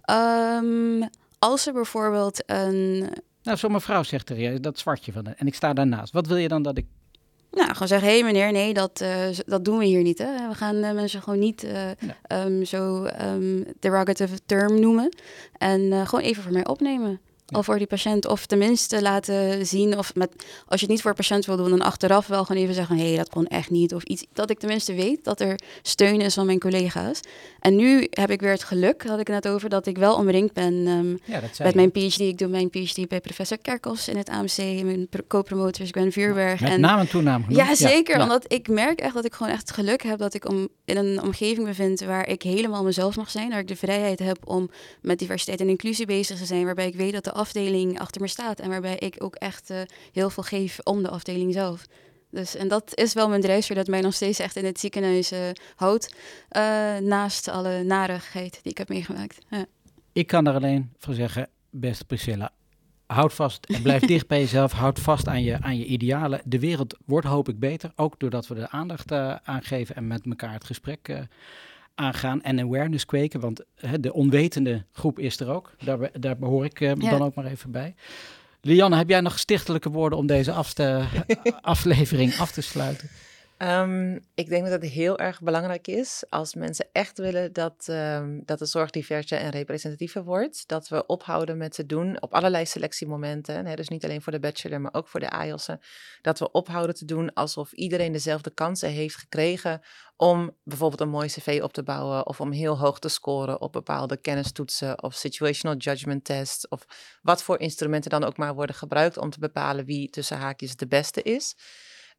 Ehm, 0.01 1.03
als 1.39 1.67
er 1.67 1.73
bijvoorbeeld 1.73 2.43
een 2.45 3.09
Nou, 3.43 3.57
zo'n 3.57 3.71
mevrouw 3.71 4.03
zegt 4.03 4.29
er, 4.29 4.39
ja, 4.39 4.59
dat 4.59 4.79
zwartje 4.79 5.11
van, 5.11 5.25
en 5.35 5.47
ik 5.47 5.55
sta 5.55 5.73
daarnaast. 5.73 6.13
Wat 6.13 6.27
wil 6.27 6.37
je 6.37 6.47
dan 6.47 6.61
dat 6.61 6.77
ik 6.77 6.85
Nou, 7.51 7.71
gewoon 7.71 7.87
zeggen, 7.87 8.07
hé 8.07 8.13
hey 8.13 8.23
meneer, 8.23 8.51
nee, 8.51 8.73
dat, 8.73 9.01
eh, 9.01 9.27
dat 9.45 9.65
doen 9.65 9.77
we 9.77 9.85
hier 9.85 10.01
niet. 10.01 10.17
Hè? 10.17 10.47
We 10.47 10.55
gaan 10.55 10.75
eh, 10.83 10.93
mensen 10.93 11.21
gewoon 11.21 11.39
niet 11.39 11.63
eh, 11.63 11.89
ehm, 12.27 12.63
zo 12.63 13.03
ehm 13.03 13.63
derogatory 13.79 14.39
term 14.45 14.79
noemen. 14.79 15.15
En 15.57 16.07
gewoon 16.07 16.25
even 16.25 16.43
voor 16.43 16.51
mij 16.51 16.65
opnemen. 16.67 17.19
Al 17.53 17.63
voor 17.63 17.77
die 17.77 17.87
patiënt. 17.87 18.27
Of 18.27 18.45
tenminste 18.45 19.01
laten 19.01 19.65
zien, 19.65 19.97
of 19.97 20.15
met, 20.15 20.29
als 20.67 20.79
je 20.79 20.85
het 20.85 20.95
niet 20.95 21.01
voor 21.01 21.13
patiënt 21.13 21.45
wil 21.45 21.57
doen, 21.57 21.69
dan 21.69 21.81
achteraf 21.81 22.27
wel 22.27 22.45
gewoon 22.45 22.61
even 22.61 22.75
zeggen: 22.75 22.97
hé, 22.97 23.07
hey, 23.07 23.17
dat 23.17 23.29
kon 23.29 23.47
echt 23.47 23.69
niet. 23.69 23.93
Of 23.93 24.03
iets 24.03 24.25
dat 24.33 24.49
ik 24.49 24.59
tenminste 24.59 24.93
weet 24.93 25.23
dat 25.23 25.39
er 25.39 25.59
steun 25.81 26.21
is 26.21 26.33
van 26.33 26.45
mijn 26.45 26.59
collega's. 26.59 27.19
En 27.59 27.75
nu 27.75 28.07
heb 28.09 28.31
ik 28.31 28.41
weer 28.41 28.51
het 28.51 28.63
geluk, 28.63 29.03
had 29.03 29.19
ik 29.19 29.27
het 29.27 29.43
net 29.43 29.53
over, 29.53 29.69
dat 29.69 29.85
ik 29.85 29.97
wel 29.97 30.15
omringd 30.15 30.53
ben 30.53 30.73
um, 30.87 31.19
ja, 31.25 31.41
met 31.63 31.75
mijn 31.75 31.91
PhD. 31.91 32.19
Ik 32.19 32.37
doe 32.37 32.47
mijn 32.47 32.69
PhD 32.69 33.07
bij 33.07 33.21
professor 33.21 33.57
Kerkels 33.57 34.07
in 34.07 34.17
het 34.17 34.29
AMC, 34.29 34.57
mijn 34.57 35.09
co-promotors 35.27 35.89
Gwen 35.89 36.11
Vuurberg. 36.11 36.59
Met 36.59 36.71
en, 36.71 36.79
naam 36.79 36.99
en 36.99 37.07
toename. 37.07 37.45
Ja, 37.49 37.75
zeker. 37.75 38.17
Ja, 38.17 38.23
Omdat 38.23 38.45
ik 38.47 38.67
merk 38.67 38.99
echt 38.99 39.13
dat 39.13 39.25
ik 39.25 39.33
gewoon 39.33 39.51
echt 39.51 39.61
het 39.61 39.71
geluk 39.71 40.03
heb 40.03 40.19
dat 40.19 40.33
ik 40.33 40.49
om, 40.49 40.67
in 40.85 40.97
een 40.97 41.21
omgeving 41.21 41.67
bevind 41.67 42.03
waar 42.03 42.27
ik 42.27 42.41
helemaal 42.41 42.83
mezelf 42.83 43.15
mag 43.15 43.29
zijn. 43.29 43.49
Waar 43.49 43.59
ik 43.59 43.67
de 43.67 43.75
vrijheid 43.75 44.19
heb 44.19 44.37
om 44.45 44.69
met 45.01 45.19
diversiteit 45.19 45.59
en 45.61 45.69
inclusie 45.69 46.05
bezig 46.05 46.37
te 46.37 46.45
zijn. 46.45 46.65
Waarbij 46.65 46.87
ik 46.87 46.95
weet 46.95 47.13
dat 47.13 47.23
de 47.23 47.31
afdeling 47.43 47.99
achter 47.99 48.21
me 48.21 48.27
staat. 48.27 48.59
En 48.59 48.69
waarbij 48.69 48.97
ik 48.97 49.15
ook 49.17 49.35
echt 49.35 49.71
uh, 49.71 49.81
heel 50.11 50.29
veel 50.29 50.43
geef 50.43 50.79
om 50.83 51.03
de 51.03 51.09
afdeling 51.09 51.53
zelf. 51.53 51.85
Dus, 52.31 52.55
en 52.55 52.67
dat 52.67 52.95
is 52.95 53.13
wel 53.13 53.29
mijn 53.29 53.41
drijfveer 53.41 53.75
dat 53.75 53.87
mij 53.87 54.01
nog 54.01 54.13
steeds 54.13 54.39
echt 54.39 54.55
in 54.55 54.65
het 54.65 54.79
ziekenhuis 54.79 55.31
uh, 55.31 55.39
houdt. 55.75 56.15
Uh, 56.51 56.61
naast 56.97 57.47
alle 57.47 57.83
narigheid 57.83 58.59
die 58.61 58.71
ik 58.71 58.77
heb 58.77 58.89
meegemaakt. 58.89 59.37
Ja. 59.49 59.65
Ik 60.13 60.27
kan 60.27 60.47
er 60.47 60.53
alleen 60.53 60.91
van 60.97 61.13
zeggen, 61.13 61.49
beste 61.69 62.05
Priscilla, 62.05 62.51
houd 63.05 63.33
vast 63.33 63.65
en 63.65 63.81
blijf 63.81 64.01
dicht 64.13 64.27
bij 64.27 64.39
jezelf. 64.39 64.71
Houd 64.71 64.99
vast 64.99 65.27
aan 65.27 65.43
je, 65.43 65.61
aan 65.61 65.77
je 65.77 65.85
idealen. 65.85 66.41
De 66.45 66.59
wereld 66.59 66.97
wordt 67.05 67.27
hoop 67.27 67.49
ik 67.49 67.59
beter, 67.59 67.91
ook 67.95 68.19
doordat 68.19 68.47
we 68.47 68.55
de 68.55 68.69
aandacht 68.69 69.11
uh, 69.11 69.35
aangeven 69.43 69.95
en 69.95 70.07
met 70.07 70.25
elkaar 70.25 70.53
het 70.53 70.63
gesprek 70.63 71.07
uh, 71.07 71.19
aangaan 71.95 72.41
en 72.41 72.59
awareness 72.59 73.05
kweken. 73.05 73.39
Want 73.39 73.61
de 73.99 74.13
onwetende 74.13 74.85
groep 74.91 75.19
is 75.19 75.39
er 75.39 75.49
ook. 75.49 75.75
Daar, 75.83 76.09
daar 76.19 76.37
behoor 76.37 76.65
ik 76.65 76.79
ja. 76.79 76.95
dan 76.95 77.21
ook 77.21 77.35
maar 77.35 77.45
even 77.45 77.71
bij. 77.71 77.95
Lianne, 78.61 78.95
heb 78.95 79.09
jij 79.09 79.21
nog 79.21 79.39
stichtelijke 79.39 79.89
woorden 79.89 80.19
om 80.19 80.27
deze 80.27 80.51
afste, 80.51 81.03
aflevering 81.61 82.37
af 82.37 82.51
te 82.51 82.61
sluiten? 82.61 83.09
Um, 83.63 84.19
ik 84.35 84.49
denk 84.49 84.63
dat 84.63 84.81
het 84.81 84.91
heel 84.91 85.17
erg 85.19 85.41
belangrijk 85.41 85.87
is 85.87 86.23
als 86.29 86.55
mensen 86.55 86.87
echt 86.91 87.17
willen 87.17 87.53
dat, 87.53 87.87
um, 87.89 88.41
dat 88.45 88.59
de 88.59 88.65
zorg 88.65 88.89
diverser 88.89 89.37
en 89.37 89.49
representatiever 89.49 90.23
wordt. 90.23 90.67
Dat 90.67 90.87
we 90.87 91.05
ophouden 91.05 91.57
met 91.57 91.73
te 91.73 91.85
doen 91.85 92.21
op 92.21 92.33
allerlei 92.33 92.65
selectiemomenten. 92.65 93.65
Hè, 93.65 93.75
dus 93.75 93.87
niet 93.87 94.03
alleen 94.03 94.21
voor 94.21 94.31
de 94.31 94.39
bachelor, 94.39 94.81
maar 94.81 94.93
ook 94.93 95.07
voor 95.07 95.19
de 95.19 95.31
IELTS'en. 95.45 95.79
Dat 96.21 96.39
we 96.39 96.51
ophouden 96.51 96.95
te 96.95 97.05
doen 97.05 97.33
alsof 97.33 97.71
iedereen 97.71 98.11
dezelfde 98.11 98.49
kansen 98.49 98.89
heeft 98.89 99.15
gekregen 99.15 99.81
om 100.15 100.55
bijvoorbeeld 100.63 101.01
een 101.01 101.09
mooi 101.09 101.27
cv 101.27 101.59
op 101.63 101.73
te 101.73 101.83
bouwen. 101.83 102.27
Of 102.27 102.41
om 102.41 102.51
heel 102.51 102.77
hoog 102.77 102.99
te 102.99 103.09
scoren 103.09 103.61
op 103.61 103.71
bepaalde 103.71 104.17
kennistoetsen 104.17 105.03
of 105.03 105.13
situational 105.13 105.77
judgment 105.77 106.23
tests. 106.25 106.67
Of 106.67 106.85
wat 107.21 107.43
voor 107.43 107.59
instrumenten 107.59 108.09
dan 108.09 108.23
ook 108.23 108.37
maar 108.37 108.53
worden 108.53 108.75
gebruikt 108.75 109.17
om 109.17 109.29
te 109.29 109.39
bepalen 109.39 109.85
wie 109.85 110.09
tussen 110.09 110.37
haakjes 110.37 110.75
de 110.75 110.87
beste 110.87 111.21
is. 111.21 111.55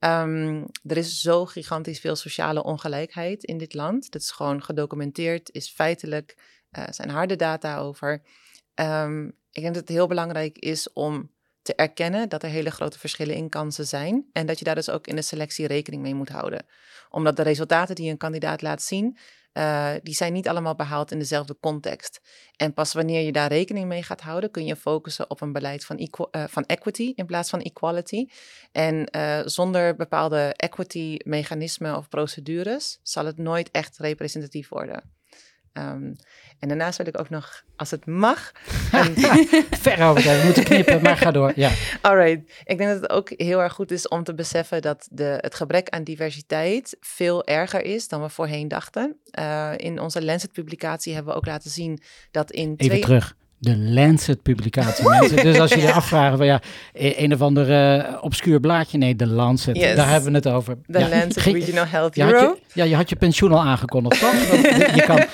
Um, 0.00 0.66
er 0.86 0.96
is 0.96 1.20
zo 1.20 1.46
gigantisch 1.46 2.00
veel 2.00 2.16
sociale 2.16 2.62
ongelijkheid 2.62 3.44
in 3.44 3.58
dit 3.58 3.74
land. 3.74 4.10
Dat 4.10 4.20
is 4.20 4.30
gewoon 4.30 4.62
gedocumenteerd, 4.62 5.50
is 5.52 5.68
feitelijk, 5.68 6.36
uh, 6.78 6.84
zijn 6.90 7.10
harde 7.10 7.36
data 7.36 7.78
over. 7.78 8.22
Um, 8.74 9.26
ik 9.50 9.62
denk 9.62 9.74
dat 9.74 9.88
het 9.88 9.96
heel 9.96 10.06
belangrijk 10.06 10.58
is 10.58 10.92
om 10.92 11.30
te 11.62 11.74
erkennen 11.74 12.28
dat 12.28 12.42
er 12.42 12.48
hele 12.48 12.70
grote 12.70 12.98
verschillen 12.98 13.34
in 13.34 13.48
kansen 13.48 13.86
zijn. 13.86 14.26
En 14.32 14.46
dat 14.46 14.58
je 14.58 14.64
daar 14.64 14.74
dus 14.74 14.90
ook 14.90 15.06
in 15.06 15.16
de 15.16 15.22
selectie 15.22 15.66
rekening 15.66 16.02
mee 16.02 16.14
moet 16.14 16.28
houden. 16.28 16.66
Omdat 17.10 17.36
de 17.36 17.42
resultaten 17.42 17.94
die 17.94 18.10
een 18.10 18.16
kandidaat 18.16 18.62
laat 18.62 18.82
zien, 18.82 19.18
uh, 19.54 19.90
die 20.02 20.14
zijn 20.14 20.32
niet 20.32 20.48
allemaal 20.48 20.74
behaald 20.74 21.10
in 21.10 21.18
dezelfde 21.18 21.56
context. 21.60 22.20
En 22.56 22.74
pas 22.74 22.92
wanneer 22.92 23.20
je 23.20 23.32
daar 23.32 23.48
rekening 23.48 23.86
mee 23.86 24.02
gaat 24.02 24.20
houden, 24.20 24.50
kun 24.50 24.64
je 24.64 24.76
focussen 24.76 25.30
op 25.30 25.40
een 25.40 25.52
beleid 25.52 25.84
van, 25.84 25.98
uh, 25.98 26.44
van 26.48 26.66
equity 26.66 27.12
in 27.14 27.26
plaats 27.26 27.50
van 27.50 27.60
equality. 27.60 28.26
En 28.72 29.08
uh, 29.16 29.40
zonder 29.44 29.96
bepaalde 29.96 30.54
equity-mechanismen 30.56 31.96
of 31.96 32.08
procedures 32.08 32.98
zal 33.02 33.26
het 33.26 33.38
nooit 33.38 33.70
echt 33.70 33.98
representatief 33.98 34.68
worden. 34.68 35.13
Um, 35.78 36.16
en 36.58 36.68
daarnaast 36.68 36.98
wil 36.98 37.06
ik 37.06 37.20
ook 37.20 37.30
nog, 37.30 37.62
als 37.76 37.90
het 37.90 38.06
mag. 38.06 38.52
Een... 38.92 39.16
Ver 39.70 40.02
over 40.02 40.22
we 40.22 40.42
moeten 40.44 40.64
knippen, 40.64 41.02
maar 41.02 41.16
ga 41.16 41.30
door. 41.30 41.52
Ja. 41.56 41.70
Alright. 42.02 42.62
Ik 42.64 42.78
denk 42.78 42.90
dat 42.90 43.00
het 43.00 43.10
ook 43.10 43.32
heel 43.36 43.62
erg 43.62 43.72
goed 43.72 43.90
is 43.90 44.08
om 44.08 44.24
te 44.24 44.34
beseffen 44.34 44.82
dat 44.82 45.08
de, 45.10 45.38
het 45.40 45.54
gebrek 45.54 45.88
aan 45.88 46.04
diversiteit 46.04 46.96
veel 47.00 47.46
erger 47.46 47.84
is 47.84 48.08
dan 48.08 48.22
we 48.22 48.28
voorheen 48.28 48.68
dachten. 48.68 49.16
Uh, 49.38 49.72
in 49.76 50.00
onze 50.00 50.24
Lancet-publicatie 50.24 51.14
hebben 51.14 51.32
we 51.32 51.38
ook 51.38 51.46
laten 51.46 51.70
zien 51.70 52.00
dat 52.30 52.50
in. 52.50 52.74
Even 52.76 52.86
twee... 52.86 53.00
terug 53.00 53.36
de 53.58 53.76
Lancet-publicatie, 53.76 55.08
mensen. 55.08 55.36
Dus 55.36 55.58
als 55.58 55.70
je 55.72 55.80
je 55.86 55.92
afvragen 55.92 56.36
van 56.36 56.46
ja, 56.46 56.60
e-, 56.92 57.12
een 57.16 57.32
of 57.32 57.40
ander 57.40 57.96
uh, 57.98 58.04
obscuur 58.20 58.60
blaadje. 58.60 58.98
Nee, 58.98 59.16
de 59.16 59.26
Lancet, 59.26 59.76
yes. 59.76 59.96
daar 59.96 60.10
hebben 60.10 60.30
we 60.30 60.36
het 60.36 60.48
over. 60.48 60.76
De 60.86 60.98
ja. 60.98 61.08
Lancet 61.08 61.36
Regional 61.36 61.86
Health 61.86 62.14
Bureau. 62.14 62.56
Je, 62.56 62.60
ja, 62.72 62.84
je 62.84 62.94
had 62.94 63.08
je 63.08 63.16
pensioen 63.16 63.52
al 63.52 63.62
aangekondigd, 63.62 64.20
toch? 64.20 64.32
je 64.96 65.02
kan, 65.06 65.24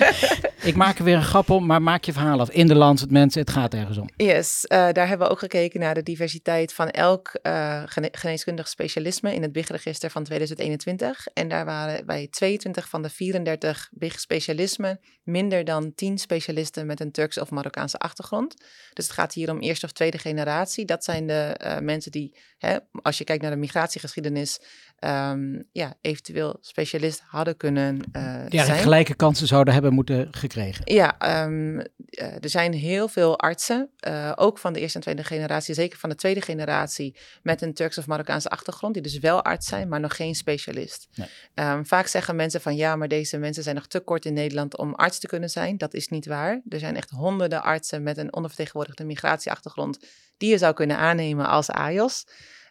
ik 0.62 0.76
maak 0.76 0.98
er 0.98 1.04
weer 1.04 1.16
een 1.16 1.22
grap 1.22 1.50
om, 1.50 1.66
maar 1.66 1.82
maak 1.82 2.04
je 2.04 2.12
verhaal 2.12 2.40
af. 2.40 2.50
In 2.50 2.66
de 2.66 2.74
Lancet, 2.74 3.10
mensen, 3.10 3.40
het 3.40 3.50
gaat 3.50 3.74
ergens 3.74 3.98
om. 3.98 4.08
Yes, 4.16 4.64
uh, 4.64 4.78
daar 4.92 5.08
hebben 5.08 5.26
we 5.26 5.32
ook 5.32 5.38
gekeken 5.38 5.80
naar 5.80 5.94
de 5.94 6.02
diversiteit 6.02 6.72
van 6.72 6.88
elk 6.88 7.38
gene 7.86 8.08
geneeskundig 8.12 8.68
specialisme 8.68 9.34
in 9.34 9.42
het 9.42 9.52
BIG-register 9.52 10.10
van 10.10 10.24
2021. 10.24 11.26
En 11.34 11.48
daar 11.48 11.64
waren 11.64 12.06
bij 12.06 12.28
22 12.30 12.88
van 12.88 13.02
de 13.02 13.10
34 13.10 13.88
BIG-specialismen 13.92 15.00
minder 15.30 15.64
dan 15.64 15.94
10 15.94 16.18
specialisten 16.18 16.86
met 16.86 17.00
een 17.00 17.12
Turks 17.12 17.38
of 17.38 17.50
Marokkaanse 17.50 17.98
achtergrond. 17.98 18.54
Dus 18.92 19.04
het 19.04 19.14
gaat 19.14 19.34
hier 19.34 19.50
om 19.50 19.60
eerste 19.60 19.86
of 19.86 19.92
tweede 19.92 20.18
generatie. 20.18 20.84
Dat 20.84 21.04
zijn 21.04 21.26
de 21.26 21.60
uh, 21.64 21.78
mensen 21.78 22.10
die, 22.10 22.36
hè, 22.60 22.76
als 23.02 23.18
je 23.18 23.24
kijkt 23.24 23.42
naar 23.42 23.50
de 23.50 23.56
migratiegeschiedenis, 23.56 24.60
um, 25.00 25.68
ja, 25.72 25.94
eventueel 26.00 26.56
specialist 26.60 27.22
hadden 27.26 27.56
kunnen 27.56 28.00
uh, 28.12 28.48
ja, 28.48 28.64
zijn. 28.64 28.82
gelijke 28.82 29.14
kansen 29.14 29.46
zouden 29.46 29.72
hebben 29.72 29.92
moeten 29.92 30.28
gekregen. 30.30 30.94
Ja, 30.94 31.42
um, 31.44 31.78
uh, 31.78 31.84
er 32.18 32.48
zijn 32.48 32.72
heel 32.72 33.08
veel 33.08 33.38
artsen, 33.38 33.90
uh, 34.08 34.32
ook 34.34 34.58
van 34.58 34.72
de 34.72 34.80
eerste 34.80 34.96
en 34.98 35.04
tweede 35.04 35.24
generatie, 35.24 35.74
zeker 35.74 35.98
van 35.98 36.10
de 36.10 36.16
tweede 36.16 36.40
generatie, 36.40 37.16
met 37.42 37.62
een 37.62 37.74
Turks 37.74 37.98
of 37.98 38.06
Marokkaanse 38.06 38.48
achtergrond, 38.48 38.94
die 38.94 39.02
dus 39.02 39.18
wel 39.18 39.44
arts 39.44 39.66
zijn, 39.66 39.88
maar 39.88 40.00
nog 40.00 40.16
geen 40.16 40.34
specialist. 40.34 41.08
Nee. 41.14 41.28
Um, 41.68 41.86
vaak 41.86 42.06
zeggen 42.06 42.36
mensen 42.36 42.60
van 42.60 42.76
ja, 42.76 42.96
maar 42.96 43.08
deze 43.08 43.38
mensen 43.38 43.62
zijn 43.62 43.74
nog 43.74 43.86
te 43.86 44.00
kort 44.00 44.24
in 44.24 44.32
Nederland 44.32 44.76
om 44.76 44.94
arts 44.94 45.18
te 45.18 45.26
kunnen 45.26 45.50
zijn. 45.50 45.78
Dat 45.78 45.94
is 45.94 46.08
niet 46.08 46.26
waar. 46.26 46.60
Er 46.68 46.78
zijn 46.78 46.96
echt 46.96 47.10
honderden 47.10 47.62
artsen 47.62 48.02
met 48.02 48.18
een 48.18 48.34
ondervertegenwoordigde 48.34 49.04
migratieachtergrond 49.04 49.98
die 50.40 50.50
je 50.50 50.58
zou 50.58 50.74
kunnen 50.74 50.96
aannemen 50.96 51.46
als 51.46 51.70
AIOS. 51.70 52.24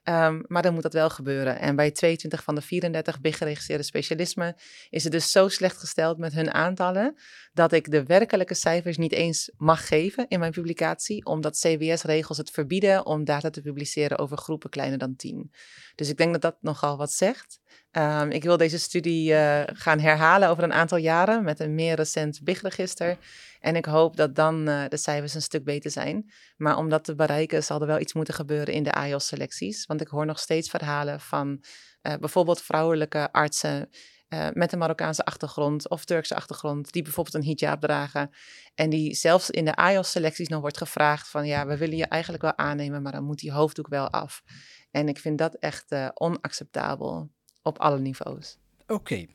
Um, 0.03 0.43
maar 0.47 0.61
dan 0.61 0.73
moet 0.73 0.83
dat 0.83 0.93
wel 0.93 1.09
gebeuren. 1.09 1.59
En 1.59 1.75
bij 1.75 1.91
22 1.91 2.43
van 2.43 2.55
de 2.55 2.61
34 2.61 3.21
big 3.21 3.37
geregistreerde 3.37 3.83
specialismen 3.83 4.55
is 4.89 5.03
het 5.03 5.11
dus 5.11 5.31
zo 5.31 5.47
slecht 5.47 5.77
gesteld 5.77 6.17
met 6.17 6.33
hun 6.33 6.53
aantallen 6.53 7.15
dat 7.53 7.71
ik 7.71 7.91
de 7.91 8.03
werkelijke 8.03 8.53
cijfers 8.53 8.97
niet 8.97 9.11
eens 9.11 9.51
mag 9.57 9.87
geven 9.87 10.25
in 10.27 10.39
mijn 10.39 10.51
publicatie, 10.51 11.25
omdat 11.25 11.57
CBS-regels 11.59 12.37
het 12.37 12.51
verbieden 12.51 13.05
om 13.05 13.23
data 13.23 13.49
te 13.49 13.61
publiceren 13.61 14.17
over 14.17 14.37
groepen 14.37 14.69
kleiner 14.69 14.97
dan 14.97 15.15
10. 15.15 15.51
Dus 15.95 16.09
ik 16.09 16.17
denk 16.17 16.31
dat 16.31 16.41
dat 16.41 16.57
nogal 16.61 16.97
wat 16.97 17.11
zegt. 17.11 17.59
Um, 17.91 18.31
ik 18.31 18.43
wil 18.43 18.57
deze 18.57 18.79
studie 18.79 19.31
uh, 19.31 19.61
gaan 19.65 19.99
herhalen 19.99 20.49
over 20.49 20.63
een 20.63 20.73
aantal 20.73 20.97
jaren 20.97 21.43
met 21.43 21.59
een 21.59 21.75
meer 21.75 21.95
recent 21.95 22.43
BIG-register. 22.43 23.17
En 23.59 23.75
ik 23.75 23.85
hoop 23.85 24.15
dat 24.15 24.35
dan 24.35 24.69
uh, 24.69 24.83
de 24.87 24.97
cijfers 24.97 25.33
een 25.33 25.41
stuk 25.41 25.63
beter 25.63 25.91
zijn. 25.91 26.31
Maar 26.57 26.77
om 26.77 26.89
dat 26.89 27.03
te 27.03 27.15
bereiken 27.15 27.63
zal 27.63 27.81
er 27.81 27.87
wel 27.87 27.99
iets 27.99 28.13
moeten 28.13 28.33
gebeuren 28.33 28.73
in 28.73 28.83
de 28.83 28.91
AIOS-selecties. 28.91 29.85
Want 29.85 30.01
ik 30.01 30.07
hoor 30.07 30.25
nog 30.25 30.39
steeds 30.39 30.69
verhalen 30.69 31.19
van 31.19 31.63
uh, 32.03 32.13
bijvoorbeeld 32.15 32.61
vrouwelijke 32.61 33.31
artsen 33.31 33.89
uh, 34.29 34.47
met 34.53 34.71
een 34.71 34.79
Marokkaanse 34.79 35.25
achtergrond 35.25 35.89
of 35.89 36.05
Turkse 36.05 36.35
achtergrond, 36.35 36.91
die 36.91 37.03
bijvoorbeeld 37.03 37.35
een 37.35 37.55
hijab 37.57 37.81
dragen. 37.81 38.29
En 38.75 38.89
die 38.89 39.15
zelfs 39.15 39.49
in 39.49 39.65
de 39.65 39.75
AIOS-selecties 39.75 40.47
nog 40.47 40.61
wordt 40.61 40.77
gevraagd 40.77 41.27
van 41.27 41.47
ja, 41.47 41.67
we 41.67 41.77
willen 41.77 41.97
je 41.97 42.05
eigenlijk 42.05 42.43
wel 42.43 42.57
aannemen, 42.57 43.01
maar 43.01 43.11
dan 43.11 43.23
moet 43.23 43.39
die 43.39 43.51
hoofddoek 43.51 43.87
wel 43.87 44.09
af. 44.09 44.43
En 44.91 45.07
ik 45.07 45.17
vind 45.17 45.37
dat 45.37 45.55
echt 45.55 45.91
uh, 45.91 46.07
onacceptabel 46.13 47.29
op 47.61 47.79
alle 47.79 47.99
niveaus. 47.99 48.57
Oké. 48.81 48.93
Okay. 48.93 49.29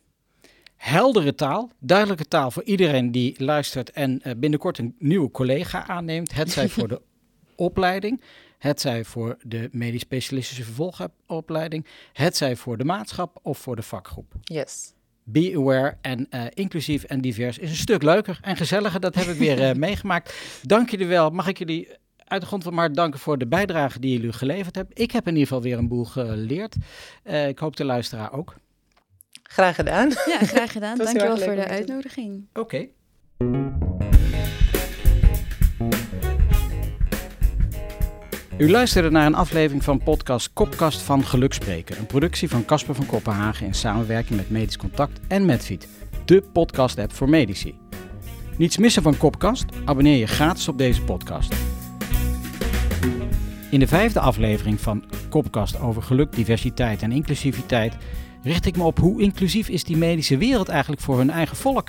Heldere 0.76 1.34
taal, 1.34 1.70
duidelijke 1.78 2.28
taal 2.28 2.50
voor 2.50 2.64
iedereen 2.64 3.10
die 3.10 3.44
luistert 3.44 3.90
en 3.90 4.20
uh, 4.24 4.32
binnenkort 4.36 4.78
een 4.78 4.94
nieuwe 4.98 5.30
collega 5.30 5.86
aanneemt. 5.86 6.34
Het 6.34 6.50
zij 6.50 6.68
voor 6.68 6.88
de 6.88 7.02
opleiding, 7.56 8.22
het 8.58 8.80
zij 8.80 9.04
voor 9.04 9.36
de 9.42 9.68
medisch 9.72 10.00
specialistische 10.00 10.64
vervolgopleiding, 10.64 11.86
het 12.12 12.36
zij 12.36 12.56
voor 12.56 12.76
de 12.76 12.84
maatschap 12.84 13.38
of 13.42 13.58
voor 13.58 13.76
de 13.76 13.82
vakgroep. 13.82 14.34
Yes. 14.42 14.92
Be 15.22 15.52
aware 15.56 15.96
en 16.00 16.26
uh, 16.30 16.44
inclusief 16.54 17.04
en 17.04 17.20
divers 17.20 17.58
is 17.58 17.70
een 17.70 17.76
stuk 17.76 18.02
leuker 18.02 18.38
en 18.42 18.56
gezelliger. 18.56 19.00
Dat 19.00 19.14
heb 19.14 19.26
ik 19.26 19.38
weer 19.38 19.60
uh, 19.60 19.72
meegemaakt. 19.86 20.34
Dank 20.62 20.90
jullie 20.90 21.06
wel. 21.06 21.30
Mag 21.30 21.48
ik 21.48 21.58
jullie 21.58 21.88
uit 22.24 22.40
de 22.40 22.46
grond 22.46 22.62
van 22.62 22.74
maar 22.74 22.92
danken 22.92 23.20
voor 23.20 23.38
de 23.38 23.46
bijdrage 23.46 24.00
die 24.00 24.12
jullie 24.12 24.32
geleverd 24.32 24.74
hebben. 24.74 24.96
Ik 24.96 25.10
heb 25.10 25.26
in 25.26 25.32
ieder 25.32 25.48
geval 25.48 25.62
weer 25.62 25.78
een 25.78 25.88
boel 25.88 26.04
geleerd. 26.04 26.76
Uh, 27.24 27.48
ik 27.48 27.58
hoop 27.58 27.76
de 27.76 27.84
luisteraar 27.84 28.32
ook. 28.32 28.54
Graag 29.42 29.74
gedaan. 29.74 30.08
Ja, 30.08 30.38
graag 30.38 30.72
gedaan. 30.72 30.98
Dankjewel 31.04 31.38
voor 31.38 31.54
de 31.54 31.66
uitnodiging. 31.66 32.46
Oké. 32.52 32.60
Okay. 32.60 34.03
U 38.58 38.70
luisterde 38.70 39.10
naar 39.10 39.26
een 39.26 39.34
aflevering 39.34 39.84
van 39.84 40.02
podcast 40.02 40.52
Kopkast 40.52 41.00
van 41.00 41.24
Gelukspreken. 41.24 41.98
Een 41.98 42.06
productie 42.06 42.48
van 42.48 42.64
Casper 42.64 42.94
van 42.94 43.06
Kopenhagen 43.06 43.66
in 43.66 43.74
samenwerking 43.74 44.36
met 44.36 44.50
Medisch 44.50 44.76
Contact 44.76 45.20
en 45.28 45.44
Medfeed. 45.44 45.88
De 46.24 46.42
podcast-app 46.52 47.12
voor 47.12 47.28
medici. 47.28 47.74
Niets 48.56 48.78
missen 48.78 49.02
van 49.02 49.16
Kopkast? 49.16 49.64
Abonneer 49.84 50.16
je 50.16 50.26
gratis 50.26 50.68
op 50.68 50.78
deze 50.78 51.02
podcast. 51.02 51.54
In 53.70 53.78
de 53.78 53.86
vijfde 53.86 54.20
aflevering 54.20 54.80
van 54.80 55.04
Kopkast 55.28 55.80
over 55.80 56.02
geluk, 56.02 56.32
diversiteit 56.32 57.02
en 57.02 57.12
inclusiviteit 57.12 57.96
richt 58.42 58.66
ik 58.66 58.76
me 58.76 58.82
op 58.82 58.98
hoe 58.98 59.22
inclusief 59.22 59.68
is 59.68 59.84
die 59.84 59.96
medische 59.96 60.36
wereld 60.36 60.68
eigenlijk 60.68 61.02
voor 61.02 61.18
hun 61.18 61.30
eigen 61.30 61.56
volk? 61.56 61.88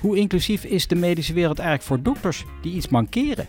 Hoe 0.00 0.16
inclusief 0.16 0.64
is 0.64 0.86
de 0.86 0.94
medische 0.94 1.32
wereld 1.32 1.58
eigenlijk 1.58 1.88
voor 1.88 2.02
dokters 2.02 2.44
die 2.62 2.74
iets 2.74 2.88
mankeren? 2.88 3.48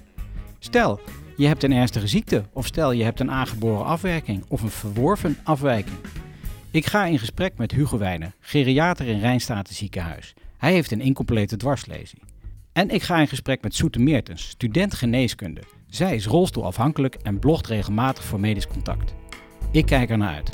Stel, 0.59 0.99
je 1.39 1.47
hebt 1.47 1.63
een 1.63 1.73
ernstige 1.73 2.07
ziekte 2.07 2.43
of 2.53 2.65
stel 2.65 2.91
je 2.91 3.03
hebt 3.03 3.19
een 3.19 3.31
aangeboren 3.31 3.85
afwerking 3.85 4.43
of 4.47 4.61
een 4.61 4.69
verworven 4.69 5.37
afwijking. 5.43 5.97
Ik 6.71 6.85
ga 6.85 7.05
in 7.05 7.19
gesprek 7.19 7.57
met 7.57 7.71
Hugo 7.71 7.97
Wijnen, 7.97 8.33
geriater 8.39 9.07
in 9.07 9.19
Rijnstaten 9.19 9.75
ziekenhuis. 9.75 10.33
Hij 10.57 10.71
heeft 10.71 10.91
een 10.91 11.01
incomplete 11.01 11.57
dwarslezing. 11.57 12.21
En 12.73 12.89
ik 12.89 13.01
ga 13.01 13.19
in 13.19 13.27
gesprek 13.27 13.61
met 13.61 13.75
Soete 13.75 13.99
Meertens, 13.99 14.49
student 14.49 14.93
geneeskunde. 14.93 15.61
Zij 15.87 16.15
is 16.15 16.25
rolstoelafhankelijk 16.25 17.15
en 17.15 17.39
blogt 17.39 17.67
regelmatig 17.67 18.23
voor 18.23 18.39
medisch 18.39 18.67
contact. 18.67 19.13
Ik 19.71 19.85
kijk 19.85 20.09
er 20.09 20.17
naar 20.17 20.33
uit. 20.33 20.49